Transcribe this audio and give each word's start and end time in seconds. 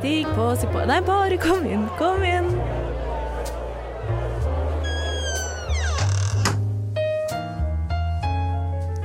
Stig 0.00 0.26
på, 0.34 0.44
si 0.56 0.66
på 0.72 0.80
Nei, 0.88 1.00
bare 1.04 1.36
kom 1.42 1.66
inn, 1.68 1.82
kom 1.98 2.22
inn. 2.24 2.48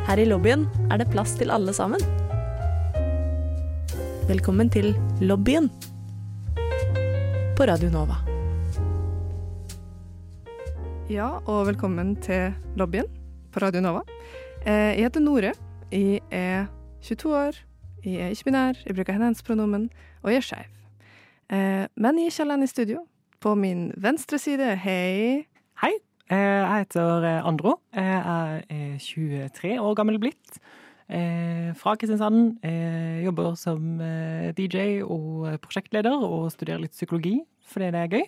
Her 0.05 0.21
i 0.21 0.25
lobbyen 0.29 0.67
er 0.93 1.01
det 1.01 1.07
plass 1.11 1.33
til 1.39 1.51
alle 1.53 1.73
sammen. 1.75 2.01
Velkommen 4.29 4.69
til 4.73 4.91
lobbyen 5.21 5.69
på 7.57 7.67
Radio 7.69 7.89
Nova. 7.93 8.19
Ja, 11.09 11.35
og 11.45 11.67
velkommen 11.69 12.15
til 12.25 12.53
lobbyen 12.79 13.09
på 13.53 13.61
Radio 13.61 13.81
Nova. 13.85 14.01
Eh, 14.65 14.95
Jeg 14.97 15.03
heter 15.09 15.19
Nore. 15.21 15.53
Jeg 15.91 16.21
er 16.31 16.65
22 17.01 17.35
år. 17.35 17.59
Jeg 18.05 18.21
er 18.21 18.29
ikke-binær, 18.33 18.77
jeg 18.85 18.95
bruker 18.95 19.13
hennes-pronomen, 19.13 19.89
og 20.21 20.31
jeg 20.31 20.37
er 20.37 20.41
skeiv. 20.45 20.74
Eh, 21.49 21.85
Men 21.95 22.17
i 22.19 22.25
er 22.25 22.31
ikke 22.33 22.45
alene 22.45 22.65
i 22.65 22.71
studio. 22.71 23.03
På 23.41 23.53
min 23.55 23.91
venstre 24.01 24.39
side, 24.41 24.71
hei 24.81 25.45
Hei, 25.81 25.91
eh, 26.31 26.37
jeg 26.63 26.85
heter 26.85 27.25
eh, 27.27 27.45
Andro. 27.45 27.79
Jeg 27.93 28.63
er 28.65 28.97
23 28.99 29.75
år 29.79 29.95
gammel 29.99 30.17
blitt. 30.19 30.59
Eh, 31.09 31.73
Fra 31.77 31.95
Kristiansand. 31.95 32.57
Jeg 32.63 33.25
Jobber 33.25 33.55
som 33.55 33.99
DJ 34.57 35.01
og 35.03 35.59
prosjektleder 35.61 36.15
og 36.23 36.51
studerer 36.53 36.81
litt 36.81 36.95
psykologi 36.95 37.39
fordi 37.65 37.87
det 37.93 38.01
er 38.01 38.11
gøy. 38.13 38.25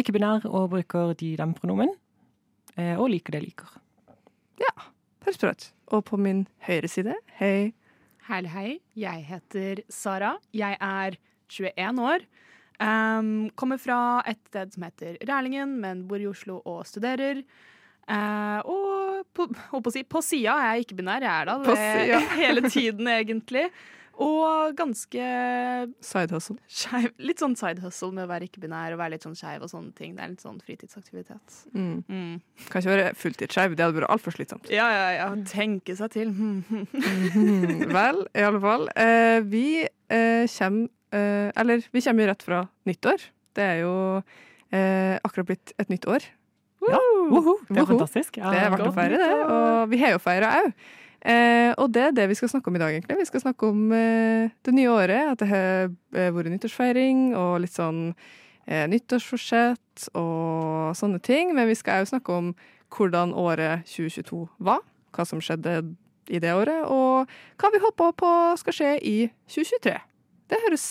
Ikke-binær 0.00 0.46
og 0.50 0.70
bruker 0.72 1.12
de-dem-pronomen. 1.14 1.92
Og 2.98 3.06
liker 3.10 3.32
det 3.32 3.38
jeg 3.40 3.46
liker. 3.52 3.76
Ja. 4.58 4.72
Høres 5.24 5.38
bra 5.38 5.52
ut. 5.54 5.68
Og 5.94 6.02
på 6.04 6.18
min 6.18 6.44
høyre 6.66 6.90
side, 6.90 7.14
hei 7.38 7.72
Hei, 8.26 8.40
hei. 8.50 8.80
Jeg 8.98 9.22
heter 9.28 9.84
Sara. 9.88 10.32
Jeg 10.52 10.74
er 10.82 11.14
21 11.48 12.02
år. 12.02 12.26
Um, 12.76 13.48
kommer 13.56 13.80
fra 13.80 14.20
et 14.28 14.40
sted 14.50 14.74
som 14.74 14.84
heter 14.84 15.16
Rælingen, 15.24 15.78
men 15.80 16.04
bor 16.08 16.20
i 16.20 16.28
Oslo 16.28 16.60
og 16.68 16.84
studerer. 16.88 17.40
Uh, 18.06 18.60
og 18.68 19.26
på, 19.34 19.48
på, 19.48 19.90
si, 19.94 20.04
på 20.06 20.20
sida 20.22 20.54
er 20.60 20.74
jeg 20.76 20.86
ikke-binær. 20.86 21.24
Jeg 21.24 21.40
er 21.40 21.48
da 21.48 21.56
det 21.64 22.24
hele 22.42 22.68
tiden, 22.70 23.08
egentlig. 23.10 23.70
Og 24.16 24.72
ganske 24.76 25.24
Side 26.00 26.32
hustle. 26.32 26.56
Skjev, 26.72 27.10
Litt 27.20 27.42
sånn 27.42 27.56
side 27.58 27.82
hustle 27.84 28.14
med 28.16 28.24
å 28.24 28.30
være 28.30 28.46
ikke-binær 28.48 28.94
og 28.94 29.00
være 29.02 29.12
litt 29.16 29.26
sånn 29.26 29.36
skeiv 29.36 29.66
og 29.66 29.68
sånne 29.72 29.92
ting. 29.98 30.14
Det 30.16 30.24
er 30.24 30.30
litt 30.32 30.44
sånn 30.44 30.60
fritidsaktivitet. 30.64 31.58
Mm. 31.76 31.98
Mm. 32.08 32.38
Kan 32.70 32.80
ikke 32.80 32.94
være 32.94 33.10
fulltidsskeiv, 33.20 33.76
det 33.76 33.84
hadde 33.84 33.98
vært 33.98 34.12
altfor 34.14 34.36
slitsomt. 34.38 34.70
Ja, 34.72 34.86
ja, 34.94 35.10
ja. 35.18 35.28
Tenke 35.50 35.96
seg 35.98 36.14
til. 36.16 36.32
Mhm. 36.36 37.90
Vel, 37.92 38.22
i 38.36 38.44
alle 38.44 38.60
fall. 38.62 38.86
Eh, 38.96 39.38
vi 39.44 39.66
eh, 39.84 40.46
kommer 40.48 40.88
eh, 41.16 41.48
Eller, 41.56 41.82
vi 41.92 42.02
kommer 42.04 42.26
jo 42.26 42.30
rett 42.32 42.44
fra 42.46 42.60
nyttår. 42.88 43.24
Det 43.56 43.64
er 43.64 43.80
jo 43.84 43.94
eh, 44.72 45.16
akkurat 45.24 45.48
blitt 45.50 45.72
et 45.80 45.88
nytt 45.92 46.06
år. 46.12 46.24
Ja, 46.86 46.98
woho, 47.32 47.56
det 47.66 47.72
er 47.72 47.80
Woho. 47.82 47.96
fantastisk. 47.96 48.36
Ja, 48.38 48.50
Det 48.52 48.60
er 48.60 48.70
verdt 48.70 48.84
å 48.84 48.90
godt 48.90 48.98
feire, 49.00 49.18
det. 49.18 49.26
nyttår. 49.32 49.50
Og 49.56 49.90
vi 49.90 49.98
har 50.04 50.12
jo 50.14 50.18
feira 50.22 50.50
òg. 50.60 50.72
Eh, 51.26 51.72
og 51.82 51.88
det 51.90 52.02
er 52.04 52.12
det 52.14 52.26
vi 52.30 52.36
skal 52.38 52.50
snakke 52.52 52.68
om 52.70 52.76
i 52.76 52.78
dag, 52.78 52.92
egentlig. 52.94 53.16
Vi 53.18 53.24
skal 53.26 53.42
snakke 53.42 53.66
om 53.72 53.80
eh, 53.96 54.50
det 54.62 54.74
nye 54.76 54.92
året. 54.92 55.32
At 55.32 55.40
det 55.42 55.48
har 55.50 55.88
eh, 55.88 56.30
vært 56.36 56.52
nyttårsfeiring 56.52 57.24
og 57.34 57.56
litt 57.64 57.74
sånn 57.74 58.02
eh, 58.68 58.84
nyttårsforsett 58.92 60.08
og 60.14 60.92
sånne 60.94 61.18
ting. 61.24 61.54
Men 61.56 61.66
vi 61.66 61.74
skal 61.78 62.04
òg 62.04 62.12
snakke 62.12 62.36
om 62.36 62.52
hvordan 62.94 63.32
året 63.34 63.88
2022 63.90 64.44
var. 64.68 64.84
Hva 65.16 65.26
som 65.26 65.40
skjedde 65.42 65.80
i 66.28 66.38
det 66.42 66.50
året, 66.58 66.84
og 66.90 67.26
hva 67.62 67.68
vi 67.70 67.78
håper 67.82 68.12
på 68.18 68.30
skal 68.58 68.74
skje 68.74 68.92
i 69.06 69.16
2023. 69.50 69.92
Det 70.50 70.58
høres 70.66 70.86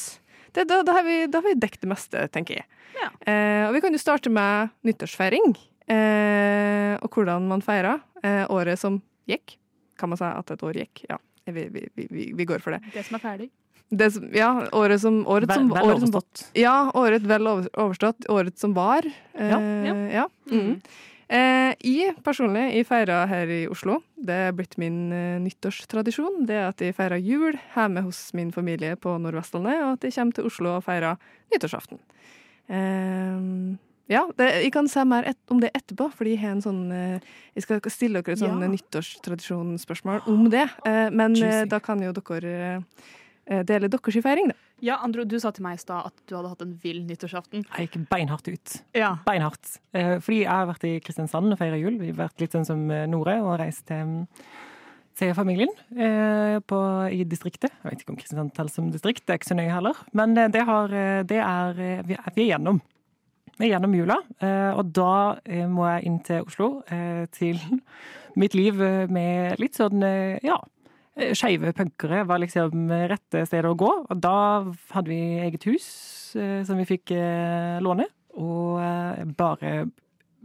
det, 0.56 0.64
da, 0.70 0.82
da, 0.88 0.94
har 0.96 1.04
vi, 1.04 1.16
da 1.28 1.42
har 1.42 1.48
vi 1.50 1.56
dekket 1.60 1.82
det 1.84 1.90
meste, 1.92 2.22
tenker 2.32 2.62
jeg. 2.62 2.66
Ja. 2.96 3.10
Eh, 3.28 3.64
og 3.68 3.74
vi 3.76 3.82
kan 3.84 3.92
jo 3.96 4.00
starte 4.00 4.32
med 4.32 4.70
nyttårsfeiring. 4.88 5.56
Eh, 5.92 6.94
og 7.04 7.12
hvordan 7.12 7.48
man 7.50 7.64
feira 7.66 7.98
eh, 8.24 8.46
året 8.52 8.80
som 8.80 9.02
gikk. 9.30 9.58
Kan 10.00 10.12
man 10.12 10.20
si 10.20 10.28
at 10.28 10.52
et 10.56 10.64
år 10.66 10.80
gikk? 10.80 11.04
Ja, 11.12 11.18
vi, 11.52 11.68
vi, 11.74 11.84
vi, 11.96 12.08
vi- 12.36 12.48
går 12.48 12.64
for 12.64 12.76
det. 12.76 12.82
Det 12.96 13.04
som 13.08 13.18
er 13.20 13.24
ferdig. 13.24 13.50
det 13.92 14.08
som, 14.16 14.30
ja, 14.36 14.50
året 14.76 15.02
som, 15.04 15.20
året 15.28 15.52
Vel, 15.52 15.60
som, 15.60 15.70
vel 15.76 15.84
året 15.92 16.02
som 16.06 16.10
overstått. 16.16 16.46
Ja, 16.58 16.76
året 16.98 17.28
vel 17.30 17.52
overstått. 17.52 18.30
Året 18.34 18.58
som 18.60 18.74
var. 18.78 19.06
Eh, 19.36 19.52
Ja, 19.52 19.60
ja. 20.22 20.26
Mm. 20.52 20.80
Eh, 21.26 21.72
jeg 21.82 22.14
personlig 22.22 22.68
jeg 22.76 22.86
feirer 22.86 23.26
her 23.32 23.50
i 23.50 23.62
Oslo. 23.72 24.00
Det 24.16 24.36
er 24.50 24.52
blitt 24.54 24.78
min 24.82 25.12
eh, 25.16 25.40
nyttårstradisjon. 25.42 26.44
Det 26.46 26.54
er 26.60 26.68
at 26.70 26.84
jeg 26.86 26.94
feirer 26.98 27.18
jul 27.18 27.58
hjemme 27.74 28.04
hos 28.06 28.28
min 28.38 28.52
familie 28.54 28.94
på 28.96 29.16
Nordvestlandet, 29.22 29.80
og 29.82 29.96
at 29.98 30.06
jeg 30.06 30.14
kommer 30.20 30.38
til 30.38 30.46
Oslo 30.52 30.76
og 30.78 30.86
feirer 30.86 31.18
nyttårsaften. 31.54 31.98
Eh, 32.70 33.76
ja, 34.14 34.22
det, 34.38 34.52
jeg 34.62 34.72
kan 34.76 34.86
si 34.92 35.02
mer 35.10 35.26
et, 35.32 35.38
om 35.50 35.58
det 35.64 35.72
etterpå, 35.74 36.12
fordi 36.14 36.36
jeg 36.36 36.44
har 36.44 36.52
en 36.54 36.62
sånn 36.62 36.82
eh, 36.94 37.20
Jeg 37.58 37.66
skal 37.66 37.82
stille 37.90 38.22
dere 38.22 38.36
et 38.38 38.44
sånn 38.44 38.62
Ja. 38.62 38.70
nyttårstradisjonsspørsmål 38.70 40.28
om 40.30 40.46
det. 40.54 40.68
Eh, 40.86 41.10
men 41.10 41.34
eh, 41.42 41.64
da 41.70 41.80
kan 41.82 42.02
jo 42.06 42.14
dere 42.14 42.92
dele 43.46 43.88
deres 43.92 44.18
feiring, 44.26 44.48
da. 44.52 44.56
Ja, 44.84 44.98
Andro, 45.06 45.24
du 45.24 45.38
sa 45.40 45.52
til 45.56 45.64
meg 45.64 45.78
i 45.78 45.82
stad 45.82 46.10
at 46.10 46.18
du 46.28 46.34
hadde 46.36 46.50
hatt 46.52 46.62
en 46.66 46.74
vill 46.84 47.04
nyttårsaften. 47.08 47.64
Jeg 47.78 47.88
gikk 47.88 48.08
beinhardt 48.12 48.48
ut. 48.52 48.74
Ja. 48.98 49.14
Beinhardt. 49.26 49.78
Eh, 49.96 50.18
fordi 50.20 50.42
jeg 50.44 50.52
har 50.52 50.66
vært 50.68 50.84
i 50.90 50.96
Kristiansand 51.06 51.54
og 51.56 51.60
feira 51.62 51.78
jul. 51.80 51.96
Vi 52.02 52.10
har 52.12 52.18
vært 52.26 52.42
litt 52.44 52.58
sånn 52.58 52.66
som 52.68 52.82
eh, 52.92 53.06
Nore 53.08 53.38
og 53.46 53.56
reist 53.62 53.86
til, 53.88 54.26
til 55.16 55.32
familien 55.38 55.72
eh, 55.96 56.58
på, 56.68 56.80
i 57.16 57.22
distriktet. 57.24 57.72
Jeg 57.84 57.94
vet 57.94 58.04
ikke 58.04 58.14
om 58.16 58.20
Kristiansand 58.20 58.52
teller 58.58 58.74
som 58.76 58.92
distrikt, 58.92 59.24
det 59.26 59.38
er 59.38 59.40
ikke 59.40 59.52
så 59.54 59.58
nøye 59.62 59.72
heller. 59.78 60.04
Men 60.18 60.36
eh, 60.38 60.52
det, 60.52 60.66
har, 60.68 60.92
eh, 60.92 61.22
det 61.30 61.40
er 61.46 61.80
eh, 61.88 62.04
vi, 62.10 62.20
er- 62.20 62.36
vi 62.36 62.44
er 62.48 62.52
gjennom. 62.56 62.82
Vi 63.56 63.70
er 63.70 63.78
gjennom 63.78 63.94
jula, 63.96 64.18
eh, 64.44 64.72
og 64.76 64.90
da 64.92 65.12
eh, 65.48 65.64
må 65.72 65.86
jeg 65.94 66.10
inn 66.10 66.20
til 66.28 66.44
Oslo. 66.44 66.70
Eh, 66.92 67.24
til 67.32 67.56
mitt 68.42 68.58
liv 68.60 68.82
eh, 68.84 69.06
med 69.08 69.56
litt 69.64 69.80
sånn, 69.80 70.04
eh, 70.04 70.36
ja 70.44 70.60
eh, 70.60 70.72
Skeive 71.16 71.72
punkere 71.72 72.26
var 72.28 72.42
liksom 72.44 72.90
rette 73.08 73.46
stedet 73.48 73.70
å 73.72 73.78
gå. 73.80 73.92
Og 74.12 74.18
da 74.20 74.34
hadde 74.92 75.08
vi 75.12 75.20
eget 75.46 75.64
hus 75.70 75.86
eh, 76.36 76.60
som 76.68 76.76
vi 76.82 76.88
fikk 76.90 77.14
eh, 77.16 77.78
låne. 77.84 78.10
Og 78.36 78.82
eh, 78.84 79.22
bare 79.40 79.86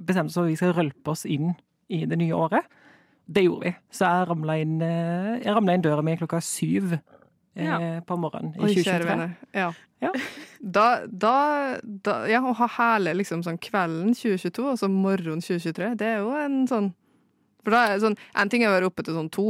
bestemte 0.00 0.30
oss 0.30 0.38
for 0.38 0.46
at 0.46 0.52
vi 0.52 0.58
skal 0.60 0.76
rølpe 0.76 1.10
oss 1.10 1.26
inn 1.26 1.50
i 1.90 2.04
det 2.06 2.20
nye 2.20 2.36
året. 2.38 2.68
Det 3.30 3.42
gjorde 3.44 3.66
vi. 3.66 3.72
Så 3.94 4.06
jeg 4.06 4.28
ramla 4.30 4.56
inn, 4.62 4.76
jeg 4.82 5.54
ramla 5.54 5.74
inn 5.76 5.82
døra 5.84 6.02
mi 6.06 6.14
klokka 6.18 6.40
syv 6.42 6.96
Ja. 7.58 7.76
på 8.06 8.16
morgenen 8.16 8.54
i 8.54 8.62
Oi, 8.62 8.74
2023. 8.78 9.26
Ja. 9.58 9.72
Ja. 10.00 10.12
Da, 10.60 11.06
da, 11.08 11.34
da 11.82 12.14
Ja, 12.28 12.42
å 12.44 12.52
ha 12.56 12.66
hele 12.76 13.14
liksom 13.16 13.40
sånn 13.44 13.56
kvelden 13.60 14.12
2022 14.14 14.64
og 14.70 14.78
så 14.80 14.88
morgenen 14.92 15.40
2023, 15.40 15.94
det 15.98 16.06
er 16.06 16.18
jo 16.20 16.34
en 16.36 16.58
sånn 16.68 16.90
For 17.64 17.72
da 17.72 17.80
er 17.86 17.94
det 17.94 18.02
sånn 18.04 18.16
En 18.36 18.50
ting 18.52 18.64
er 18.64 18.68
å 18.68 18.74
være 18.74 18.90
oppe 18.90 19.04
til 19.06 19.16
sånn 19.16 19.30
to, 19.32 19.46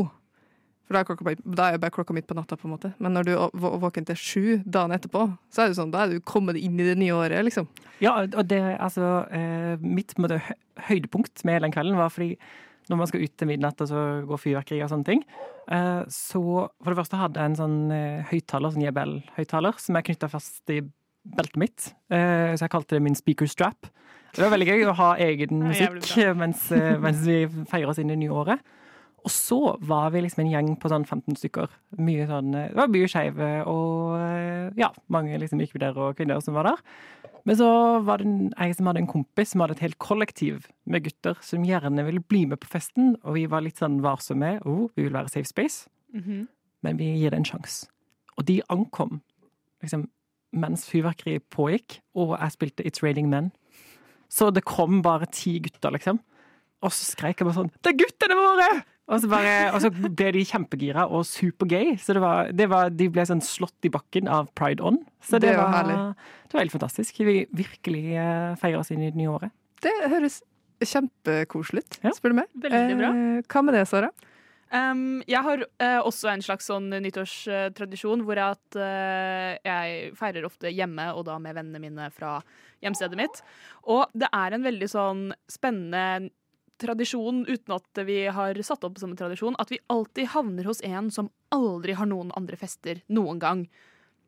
for 0.91 0.97
da 0.99 1.05
er, 1.05 1.07
klokka, 1.07 1.33
da 1.47 1.65
er 1.71 1.77
bare 1.79 1.95
klokka 1.95 2.15
midt 2.17 2.27
på 2.27 2.35
natta, 2.35 2.57
på 2.59 2.67
en 2.67 2.73
måte. 2.73 2.89
Men 2.99 3.15
når 3.15 3.29
du 3.29 3.31
er 3.37 3.53
våken 3.55 4.09
til 4.09 4.17
sju 4.19 4.47
dagen 4.67 4.91
etterpå, 4.97 5.29
så 5.55 5.63
er 5.63 5.71
det 5.71 5.77
sånn, 5.79 5.93
da 5.95 6.01
er 6.03 6.17
du 6.17 6.25
kommet 6.27 6.57
inn 6.59 6.81
i 6.83 6.87
det 6.89 6.97
nye 6.99 7.15
året, 7.15 7.45
liksom. 7.47 7.69
Ja, 8.03 8.17
og 8.27 8.49
det, 8.51 8.59
altså, 8.83 9.21
eh, 9.31 9.79
mitt 9.79 10.17
måte, 10.19 10.41
høydepunkt 10.89 11.45
med 11.47 11.63
den 11.63 11.75
kvelden 11.77 11.95
var 11.95 12.11
fordi 12.11 12.33
når 12.91 12.99
man 12.99 13.11
skal 13.11 13.23
ut 13.23 13.35
til 13.39 13.47
midnatt 13.47 13.83
og 13.85 13.91
så 13.91 14.03
går 14.27 14.41
fyrverkeri 14.43 14.81
og 14.83 14.91
sånne 14.91 15.07
ting, 15.07 15.23
eh, 15.71 16.01
så 16.11 16.43
for 16.43 16.91
det 16.91 16.99
første 16.99 17.21
hadde 17.21 17.39
jeg 17.39 17.53
en 17.53 17.61
sånn 17.61 17.79
eh, 17.95 18.27
høyttaler, 18.33 18.75
sånn 18.75 18.87
JBL-høyttaler, 18.89 19.79
som 19.79 20.01
jeg 20.01 20.09
knytta 20.11 20.33
fast 20.33 20.75
i 20.75 20.81
beltet 21.21 21.61
mitt. 21.61 21.87
Så 22.11 22.65
jeg 22.65 22.73
kalte 22.73 22.97
det 22.97 23.05
min 23.05 23.15
speaker 23.15 23.47
strap. 23.47 23.87
Det 24.33 24.41
var 24.41 24.55
veldig 24.57 24.71
gøy 24.73 24.87
å 24.89 24.95
ha 24.97 25.09
egen 25.21 25.67
musikk 25.69 26.09
mens, 26.41 26.65
mens 26.73 27.21
vi 27.29 27.43
feirer 27.69 27.93
oss 27.93 28.01
inn 28.01 28.09
i 28.09 28.17
det 28.17 28.23
nye 28.23 28.39
året. 28.41 28.71
Og 29.25 29.31
så 29.31 29.59
var 29.85 30.11
vi 30.15 30.23
liksom 30.25 30.45
en 30.47 30.53
gjeng 30.53 30.69
på 30.81 30.89
sånn 30.89 31.05
15 31.05 31.37
stykker. 31.37 31.69
Mye 32.01 32.27
sånn, 32.31 32.55
eh, 32.57 32.69
det 32.73 32.77
var 32.79 32.89
mye 32.89 33.09
skeive 33.11 33.49
og 33.69 34.15
eh, 34.17 34.71
ja, 34.81 34.89
mange 35.13 35.37
liksom 35.43 35.61
ikke-binære 35.61 35.97
og 36.07 36.17
kvinner 36.17 36.41
som 36.41 36.55
var 36.57 36.65
der. 36.71 36.81
Men 37.45 37.57
så 37.57 37.69
var 38.05 38.19
det 38.21 38.27
en, 38.27 38.51
jeg 38.57 38.77
som 38.77 38.87
hadde 38.89 39.01
en 39.03 39.07
kompis 39.11 39.53
som 39.53 39.61
hadde 39.65 39.77
et 39.77 39.85
helt 39.85 39.99
kollektiv 39.99 40.67
med 40.87 41.05
gutter 41.05 41.37
som 41.45 41.65
gjerne 41.65 42.05
ville 42.07 42.21
bli 42.21 42.47
med 42.49 42.61
på 42.61 42.69
festen, 42.73 43.15
og 43.25 43.35
vi 43.37 43.47
var 43.49 43.61
litt 43.65 43.81
sånn 43.81 44.01
varsomme. 44.05 44.59
Oh, 44.69 44.89
vi 44.97 45.05
vil 45.07 45.13
være 45.17 45.29
safe 45.33 45.49
space, 45.49 45.89
Mhm. 46.15 46.49
men 46.83 46.97
vi 46.97 47.13
gir 47.21 47.31
det 47.31 47.39
en 47.39 47.45
sjanse. 47.45 47.89
Og 48.39 48.45
de 48.47 48.61
ankom 48.69 49.21
liksom, 49.83 50.09
mens 50.53 50.87
fyrverkeriet 50.89 51.45
pågikk, 51.51 52.01
og 52.17 52.39
jeg 52.41 52.53
spilte 52.57 52.85
It's 52.85 53.03
Raining 53.03 53.29
Men. 53.31 53.53
Så 54.29 54.53
det 54.53 54.65
kom 54.65 55.03
bare 55.03 55.27
ti 55.31 55.59
gutter, 55.61 55.91
liksom. 55.93 56.21
Og 56.83 56.91
så 56.91 57.05
skreik 57.15 57.37
jeg 57.41 57.47
bare 57.47 57.55
sånn 57.59 57.71
Det 57.83 57.93
er 57.93 57.99
guttene 58.05 58.37
våre! 58.39 58.85
Og 59.11 59.23
så, 59.23 59.31
bare, 59.31 59.55
og 59.75 59.81
så 59.83 59.91
ble 59.91 60.29
de 60.37 60.45
kjempegira 60.47 61.07
og 61.11 61.25
supergay. 61.27 61.97
Så 61.99 62.15
det 62.15 62.23
var, 62.23 62.53
det 62.55 62.69
var, 62.71 62.93
de 62.95 63.09
ble 63.11 63.25
sånn 63.27 63.43
slått 63.43 63.89
i 63.89 63.91
bakken 63.91 64.29
av 64.31 64.53
Pride 64.59 64.85
On. 64.87 65.01
Så 65.25 65.41
Det 65.41 65.49
det, 65.49 65.57
var, 65.59 65.73
var, 65.73 66.15
det 66.47 66.55
var 66.55 66.63
helt 66.63 66.77
fantastisk. 66.77 67.19
Vi 67.27 67.41
virkelig 67.51 68.05
eh, 68.15 68.53
feirer 68.61 68.79
oss 68.79 68.93
inn 68.95 69.03
i 69.03 69.11
det 69.11 69.19
nye 69.19 69.33
året. 69.33 69.55
Det 69.83 69.97
høres 70.13 70.43
kjempekoselig 70.85 71.83
ut, 71.85 71.99
Ja. 72.07 72.15
spør 72.17 72.33
du 72.33 72.41
meg. 72.41 72.51
Veldig 72.55 72.99
bra. 73.01 73.11
Eh, 73.11 73.43
hva 73.51 73.65
med 73.67 73.75
det, 73.77 73.87
Sara? 73.91 74.13
Um, 74.71 75.19
jeg 75.27 75.43
har 75.43 75.65
uh, 75.67 76.01
også 76.07 76.29
en 76.31 76.45
slags 76.47 76.69
sånn 76.71 76.93
nyttårstradisjon 77.03 78.21
hvor 78.23 78.39
at 78.39 78.77
uh, 78.79 79.57
jeg 79.67 80.13
feirer 80.15 80.47
ofte 80.47 80.71
hjemme, 80.71 81.09
og 81.11 81.25
da 81.27 81.41
med 81.43 81.57
vennene 81.59 81.83
mine 81.83 82.07
fra 82.15 82.37
hjemstedet 82.85 83.19
mitt. 83.19 83.41
Og 83.91 84.07
det 84.15 84.29
er 84.31 84.55
en 84.55 84.63
veldig 84.63 84.89
sånn 84.93 85.25
spennende 85.51 86.31
tradisjon, 86.81 87.45
uten 87.49 87.77
at 87.77 88.03
vi 88.09 88.23
har 88.33 88.59
satt 88.67 88.85
opp 88.87 88.99
som 89.01 89.13
en 89.13 89.21
tradisjon, 89.21 89.59
at 89.61 89.71
vi 89.73 89.81
alltid 89.93 90.33
havner 90.35 90.69
hos 90.69 90.83
en 90.87 91.11
som 91.15 91.31
aldri 91.55 91.97
har 91.99 92.09
noen 92.11 92.33
andre 92.39 92.59
fester 92.61 93.03
noen 93.13 93.41
gang. 93.43 93.65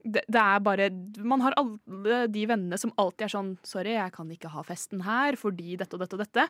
Det, 0.03 0.25
det 0.27 0.41
er 0.41 0.63
bare 0.67 0.89
Man 1.23 1.45
har 1.45 1.55
alle 1.61 2.25
de 2.27 2.41
vennene 2.51 2.75
som 2.81 2.91
alltid 2.99 3.23
er 3.23 3.31
sånn 3.31 3.51
Sorry, 3.63 3.93
jeg 3.95 4.11
kan 4.17 4.33
ikke 4.35 4.51
ha 4.51 4.65
festen 4.67 5.05
her 5.07 5.39
fordi 5.39 5.77
dette 5.79 5.95
og 5.95 6.03
dette 6.03 6.19
og 6.19 6.25
dette. 6.25 6.47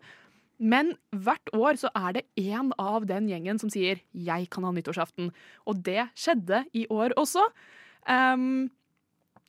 Men 0.63 0.95
hvert 1.11 1.53
år 1.57 1.77
så 1.81 1.91
er 1.99 2.17
det 2.17 2.23
én 2.41 2.71
av 2.81 3.05
den 3.11 3.29
gjengen 3.29 3.59
som 3.61 3.71
sier 3.73 4.01
'jeg 4.15 4.49
kan 4.49 4.65
ha 4.65 4.71
nyttårsaften'. 4.73 5.33
Og 5.67 5.83
det 5.83 6.09
skjedde 6.15 6.65
i 6.73 6.87
år 6.89 7.13
også. 7.17 7.45
Um, 8.09 8.71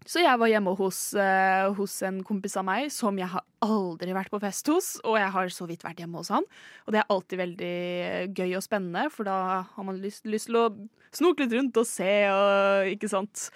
så 0.09 0.23
jeg 0.23 0.39
var 0.39 0.51
hjemme 0.51 0.73
hos, 0.77 0.99
uh, 1.15 1.69
hos 1.77 1.95
en 2.07 2.21
kompis 2.27 2.57
av 2.59 2.65
meg 2.67 2.89
som 2.93 3.17
jeg 3.19 3.29
har 3.31 3.45
aldri 3.63 4.15
vært 4.15 4.33
på 4.33 4.41
fest 4.43 4.67
hos. 4.71 4.89
Og 5.07 5.17
jeg 5.19 5.29
har 5.35 5.53
så 5.53 5.67
vidt 5.69 5.85
vært 5.85 6.01
hjemme 6.03 6.19
hos 6.19 6.31
han. 6.33 6.47
Og 6.85 6.95
det 6.95 7.01
er 7.01 7.13
alltid 7.13 7.41
veldig 7.43 7.77
gøy 8.35 8.57
og 8.59 8.65
spennende, 8.65 9.07
for 9.13 9.29
da 9.29 9.37
har 9.69 9.87
man 9.87 10.01
lyst, 10.03 10.27
lyst 10.29 10.51
til 10.51 10.59
å 10.59 10.67
snoke 11.13 11.45
litt 11.45 11.55
rundt 11.55 11.79
og 11.79 11.87
se 11.87 12.13
og 12.33 12.91
ikke 12.95 13.11
sant. 13.11 13.47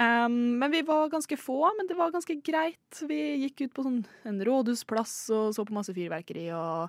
Um, 0.00 0.56
men 0.60 0.72
vi 0.72 0.80
var 0.86 1.10
ganske 1.12 1.36
få, 1.36 1.58
men 1.76 1.88
det 1.90 1.98
var 1.98 2.14
ganske 2.14 2.38
greit. 2.46 3.02
Vi 3.04 3.20
gikk 3.44 3.66
ut 3.66 3.74
på 3.76 3.84
sånn, 3.84 4.02
en 4.28 4.44
rådhusplass 4.46 5.16
og 5.36 5.50
så 5.56 5.66
på 5.68 5.76
masse 5.76 5.92
fyrverkeri 5.96 6.48
og 6.56 6.88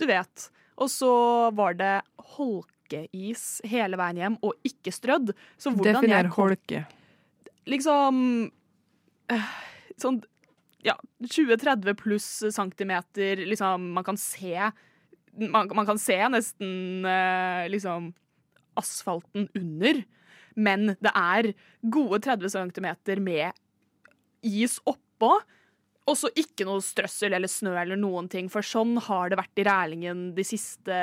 du 0.00 0.06
vet. 0.08 0.48
Og 0.80 0.88
så 0.92 1.12
var 1.56 1.76
det 1.76 1.94
holkeis 2.36 3.44
hele 3.68 3.98
veien 4.00 4.20
hjem, 4.22 4.38
og 4.44 4.56
ikke 4.64 4.92
strødd. 4.94 5.34
Så 5.60 5.72
hvordan 5.72 6.00
Definer 6.00 6.30
holke. 6.36 6.86
Liksom 7.70 8.18
eh, 9.32 9.52
Sånn 10.00 10.20
ja, 10.86 10.94
20-30 11.24 11.96
pluss 11.98 12.28
centimeter, 12.54 13.40
liksom 13.48 13.90
Man 13.96 14.06
kan 14.06 14.18
se 14.20 14.54
Man, 15.36 15.70
man 15.74 15.88
kan 15.88 15.98
se 16.00 16.18
nesten 16.32 17.04
eh, 17.04 17.66
liksom 17.72 18.12
asfalten 18.76 19.48
under. 19.56 20.02
Men 20.56 20.94
det 21.00 21.12
er 21.16 21.50
gode 21.92 22.18
30 22.24 22.52
centimeter 22.52 23.20
med 23.24 23.56
is 24.44 24.78
oppå. 24.88 25.34
Og 26.06 26.16
så 26.16 26.30
ikke 26.38 26.66
noe 26.68 26.84
strøssel 26.84 27.34
eller 27.36 27.50
snø 27.50 27.72
eller 27.80 27.98
noen 27.98 28.28
ting, 28.32 28.48
for 28.52 28.64
sånn 28.64 28.94
har 29.08 29.32
det 29.32 29.40
vært 29.40 29.60
i 29.60 29.64
Rælingen 29.66 30.20
de 30.36 30.44
siste 30.46 30.98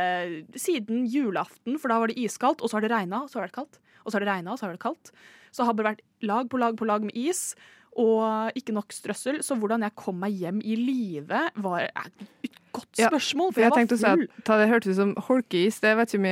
siden 0.55 1.03
julaften, 1.11 1.75
for 1.81 1.91
da 1.91 1.97
var 1.99 2.13
det 2.13 2.21
iskaldt, 2.23 2.63
og 2.63 2.71
så 2.71 2.77
har 2.77 2.85
det 2.85 2.93
regna, 2.93 3.23
og 3.25 3.29
så 3.31 3.39
har 3.39 3.43
det 3.45 3.51
vært 3.51 3.59
kaldt. 3.59 3.81
Og 4.03 4.07
så 4.07 4.15
har 4.15 4.23
det 4.23 4.31
regna, 4.31 4.53
og 4.53 4.59
så 4.59 4.65
har 4.65 4.71
det 4.71 4.77
vært 4.77 4.87
kaldt. 4.87 5.11
Så 5.53 5.67
har 5.67 5.77
det 5.77 5.85
vært 5.85 6.03
lag 6.25 6.49
på 6.49 6.59
lag 6.61 6.75
på 6.79 6.87
lag 6.89 7.05
med 7.05 7.15
is, 7.19 7.53
og 7.93 8.55
ikke 8.57 8.73
nok 8.73 8.89
strøssel. 8.95 9.35
Så 9.45 9.53
hvordan 9.61 9.83
jeg 9.85 9.93
kom 9.99 10.17
meg 10.23 10.33
hjem 10.41 10.61
i 10.65 10.75
live, 10.79 11.43
var 11.61 11.83
et 11.93 12.55
godt 12.73 12.89
spørsmål, 12.97 13.51
For 13.51 13.59
for 13.59 13.61
jeg 13.61 13.69
jeg 13.69 13.77
tenkte 13.77 13.97
si 13.99 14.07
var 14.07 14.17
full. 14.17 14.29
at 14.39 14.47
Det 14.63 14.69
hørtes 14.71 14.89
ut 14.95 14.97
som 14.97 15.11
holkeis. 15.27 15.77
Det 15.83 15.91
vet 15.99 16.15
ikke 16.15 16.21
om 16.23 16.25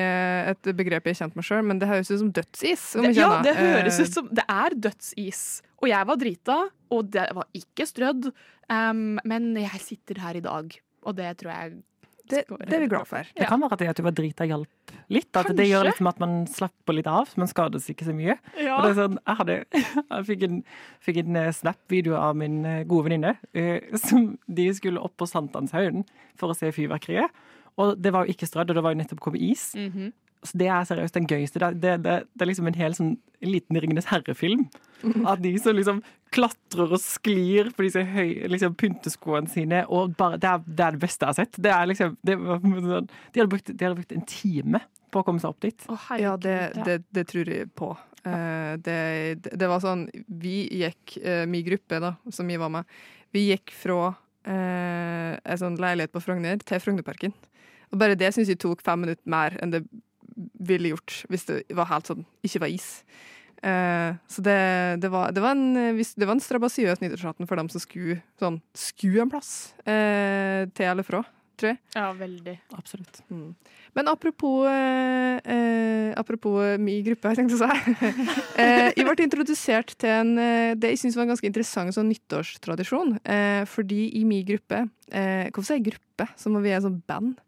et 0.55 0.71
begrep 0.79 1.05
jeg 1.05 1.13
er 1.13 1.19
kjent 1.21 1.37
med 1.37 1.45
sjøl, 1.45 1.61
men 1.69 1.81
det 1.83 1.89
høres 1.91 2.09
ut 2.09 2.17
som 2.23 2.31
dødsis. 2.33 2.87
Det, 2.97 3.13
ja, 3.19 3.29
det 3.45 3.53
høres 3.59 3.99
Eh, 3.99 4.07
ut 4.07 4.13
som 4.17 4.31
Det 4.31 4.45
er 4.49 4.77
dødsis. 4.87 5.43
Og 5.81 5.89
jeg 5.93 6.07
var 6.09 6.17
drita, 6.17 6.57
og 6.89 7.11
det 7.13 7.27
var 7.37 7.45
ikke 7.53 7.85
strødd. 7.85 8.31
Um, 8.71 9.19
men 9.25 9.51
jeg 9.57 9.81
sitter 9.85 10.17
her 10.21 10.37
i 10.41 10.45
dag, 10.45 10.73
og 11.05 11.15
det 11.17 11.37
tror 11.37 11.51
jeg 11.51 11.83
det, 12.31 12.43
det 12.49 12.77
er 12.77 12.83
vi 12.83 12.89
glad 12.91 13.07
for. 13.09 13.27
Det 13.37 13.47
kan 13.49 13.61
være 13.61 13.77
at 13.77 13.83
det 13.83 13.89
at 13.91 13.99
du 13.99 14.05
var 14.05 14.15
drita 14.17 14.47
hjalp 14.49 14.93
litt. 15.11 15.29
At 15.37 15.51
det 15.57 15.67
gjør 15.67 15.87
liksom 15.89 16.09
at 16.11 16.21
man 16.23 16.35
slapper 16.49 16.97
litt 16.97 17.09
av, 17.11 17.31
man 17.39 17.49
skades 17.51 17.89
ikke 17.91 18.07
så 18.07 18.15
mye. 18.15 18.37
Ja. 18.57 18.77
Og 18.77 18.85
det 18.85 18.91
er 18.93 18.97
sånn, 19.01 19.19
jeg, 19.19 19.37
hadde, 19.41 19.57
jeg 20.15 20.27
fikk 20.31 20.47
en, 20.47 20.59
fikk 21.03 21.21
en 21.23 21.39
eh, 21.43 21.51
snap-video 21.55 22.17
av 22.19 22.39
min 22.39 22.61
eh, 22.67 22.81
gode 22.89 23.09
venninne. 23.09 23.35
Uh, 23.57 23.79
som 24.01 24.33
De 24.47 24.67
skulle 24.77 25.03
opp 25.03 25.17
på 25.19 25.29
Sankthanshaugen 25.29 26.05
for 26.39 26.53
å 26.53 26.57
se 26.57 26.71
fyrverkeriet. 26.75 27.31
Og 27.81 27.95
det 27.99 28.11
var 28.13 28.27
jo 28.27 28.35
ikke 28.35 28.49
strødd, 28.49 28.71
og 28.71 28.77
det 28.77 28.83
var 28.83 28.95
jo 28.95 29.01
nettopp 29.01 29.23
kommet 29.23 29.43
is. 29.51 29.71
Mhm. 29.77 30.11
Så 30.41 30.57
det 30.57 30.69
er 30.73 30.87
seriøst 30.89 31.17
den 31.17 31.27
gøyeste. 31.29 31.59
Det, 31.61 31.81
det, 31.83 31.97
det, 32.05 32.15
det 32.33 32.45
er 32.45 32.49
liksom 32.49 32.69
en 32.69 32.77
hel 32.79 32.95
sånn 32.97 33.11
liten 33.45 33.77
Ringenes 33.77 34.09
herre-film. 34.09 34.65
Av 35.29 35.41
de 35.41 35.51
som 35.61 35.75
liksom 35.77 36.01
klatrer 36.33 36.93
og 36.95 37.01
sklir 37.01 37.71
på 37.75 37.85
disse 37.85 38.03
høye 38.05 38.49
liksom, 38.49 38.73
pynteskoene 38.79 39.51
sine. 39.51 39.83
Og 39.89 40.15
bare, 40.17 40.39
det, 40.41 40.49
er, 40.49 40.63
det 40.65 40.85
er 40.85 40.97
det 40.97 41.03
beste 41.03 41.25
jeg 41.25 41.33
har 41.33 41.39
sett. 41.41 41.61
Det 41.61 41.73
er 41.73 41.91
liksom, 41.91 42.15
det 42.25 42.37
sånn- 42.37 43.09
de, 43.09 43.41
hadde 43.41 43.51
brukt, 43.53 43.73
de 43.73 43.85
hadde 43.87 43.99
brukt 43.99 44.15
en 44.15 44.25
time 44.29 44.81
på 45.11 45.21
å 45.21 45.27
komme 45.27 45.43
seg 45.43 45.53
opp 45.53 45.61
dit. 45.65 45.85
Å, 45.91 45.99
Ja, 46.21 46.33
det, 46.39 46.57
det, 46.87 47.01
det 47.13 47.27
tror 47.29 47.51
jeg 47.51 47.69
på. 47.77 47.93
Uh, 48.21 48.77
det, 48.85 48.97
det, 49.41 49.55
det 49.57 49.65
var 49.65 49.79
sånn 49.81 50.03
Vi 50.29 50.67
gikk, 50.77 51.15
uh, 51.25 51.47
min 51.49 51.65
gruppe, 51.65 51.97
da, 52.03 52.11
som 52.29 52.45
vi 52.45 52.59
var 52.61 52.69
med, 52.69 52.85
vi 53.33 53.47
gikk 53.47 53.73
fra 53.73 54.11
uh, 54.13 55.33
en 55.41 55.57
sånn 55.57 55.79
leilighet 55.81 56.13
på 56.13 56.21
Frogner 56.21 56.61
til 56.61 56.83
Frognerparken. 56.83 57.33
Og 57.91 57.99
bare 57.99 58.15
det 58.15 58.29
syns 58.35 58.51
jeg 58.51 58.61
tok 58.61 58.83
fem 58.85 59.01
minutter 59.03 59.25
mer 59.29 59.57
enn 59.61 59.73
det 59.73 59.81
ville 60.59 60.93
gjort 60.93 61.21
hvis 61.31 61.47
det 61.49 61.61
var 61.77 61.89
helt 61.91 62.09
sånn, 62.09 62.25
ikke 62.45 62.63
var 62.63 62.73
is. 62.73 62.89
Eh, 63.61 64.15
så 64.27 64.41
det, 64.41 64.57
det, 65.03 65.11
var, 65.13 65.31
det, 65.35 65.43
var 65.43 65.53
en, 65.53 65.77
eh, 65.77 65.99
det 66.17 66.25
var 66.25 66.33
en 66.33 66.41
strabasiøs 66.41 67.03
nyttårsaften 67.03 67.49
for 67.49 67.61
dem 67.61 67.69
som 67.69 67.83
skulle, 67.83 68.17
sånn, 68.41 68.57
skulle 68.77 69.21
en 69.25 69.33
plass 69.33 69.51
eh, 69.85 70.65
til 70.73 70.89
eller 70.89 71.05
fra, 71.05 71.21
tror 71.61 71.71
jeg. 71.71 71.79
Ja, 71.95 72.07
veldig. 72.17 72.55
Absolutt. 72.77 73.21
Mm. 73.29 73.51
Men 73.97 74.07
apropos, 74.11 74.65
eh, 74.67 75.37
eh, 75.45 76.13
apropos 76.17 76.77
min 76.81 77.03
gruppe, 77.05 77.31
jeg 77.31 77.41
tenkte 77.41 77.57
å 77.57 77.61
si. 77.61 77.95
eh, 78.61 78.89
jeg 78.95 79.05
ble 79.07 79.27
introdusert 79.27 79.93
til 80.01 80.13
en, 80.15 80.33
eh, 80.41 80.71
det 80.79 80.93
jeg 80.93 81.03
synes 81.03 81.19
var 81.19 81.27
en 81.27 81.33
ganske 81.33 81.49
interessant 81.49 81.95
sånn 81.95 82.09
nyttårstradisjon. 82.11 83.17
Eh, 83.23 83.61
fordi 83.69 84.07
i 84.19 84.23
min 84.27 84.45
gruppe 84.47 84.85
eh, 85.11 85.51
Hvorfor 85.51 85.67
sier 85.67 85.81
jeg 85.81 85.91
gruppe, 85.91 86.27
som 86.39 86.55
om 86.55 86.63
vi 86.63 86.71
er 86.71 86.79
en 86.79 86.87
sånt 86.87 87.05
band? 87.09 87.39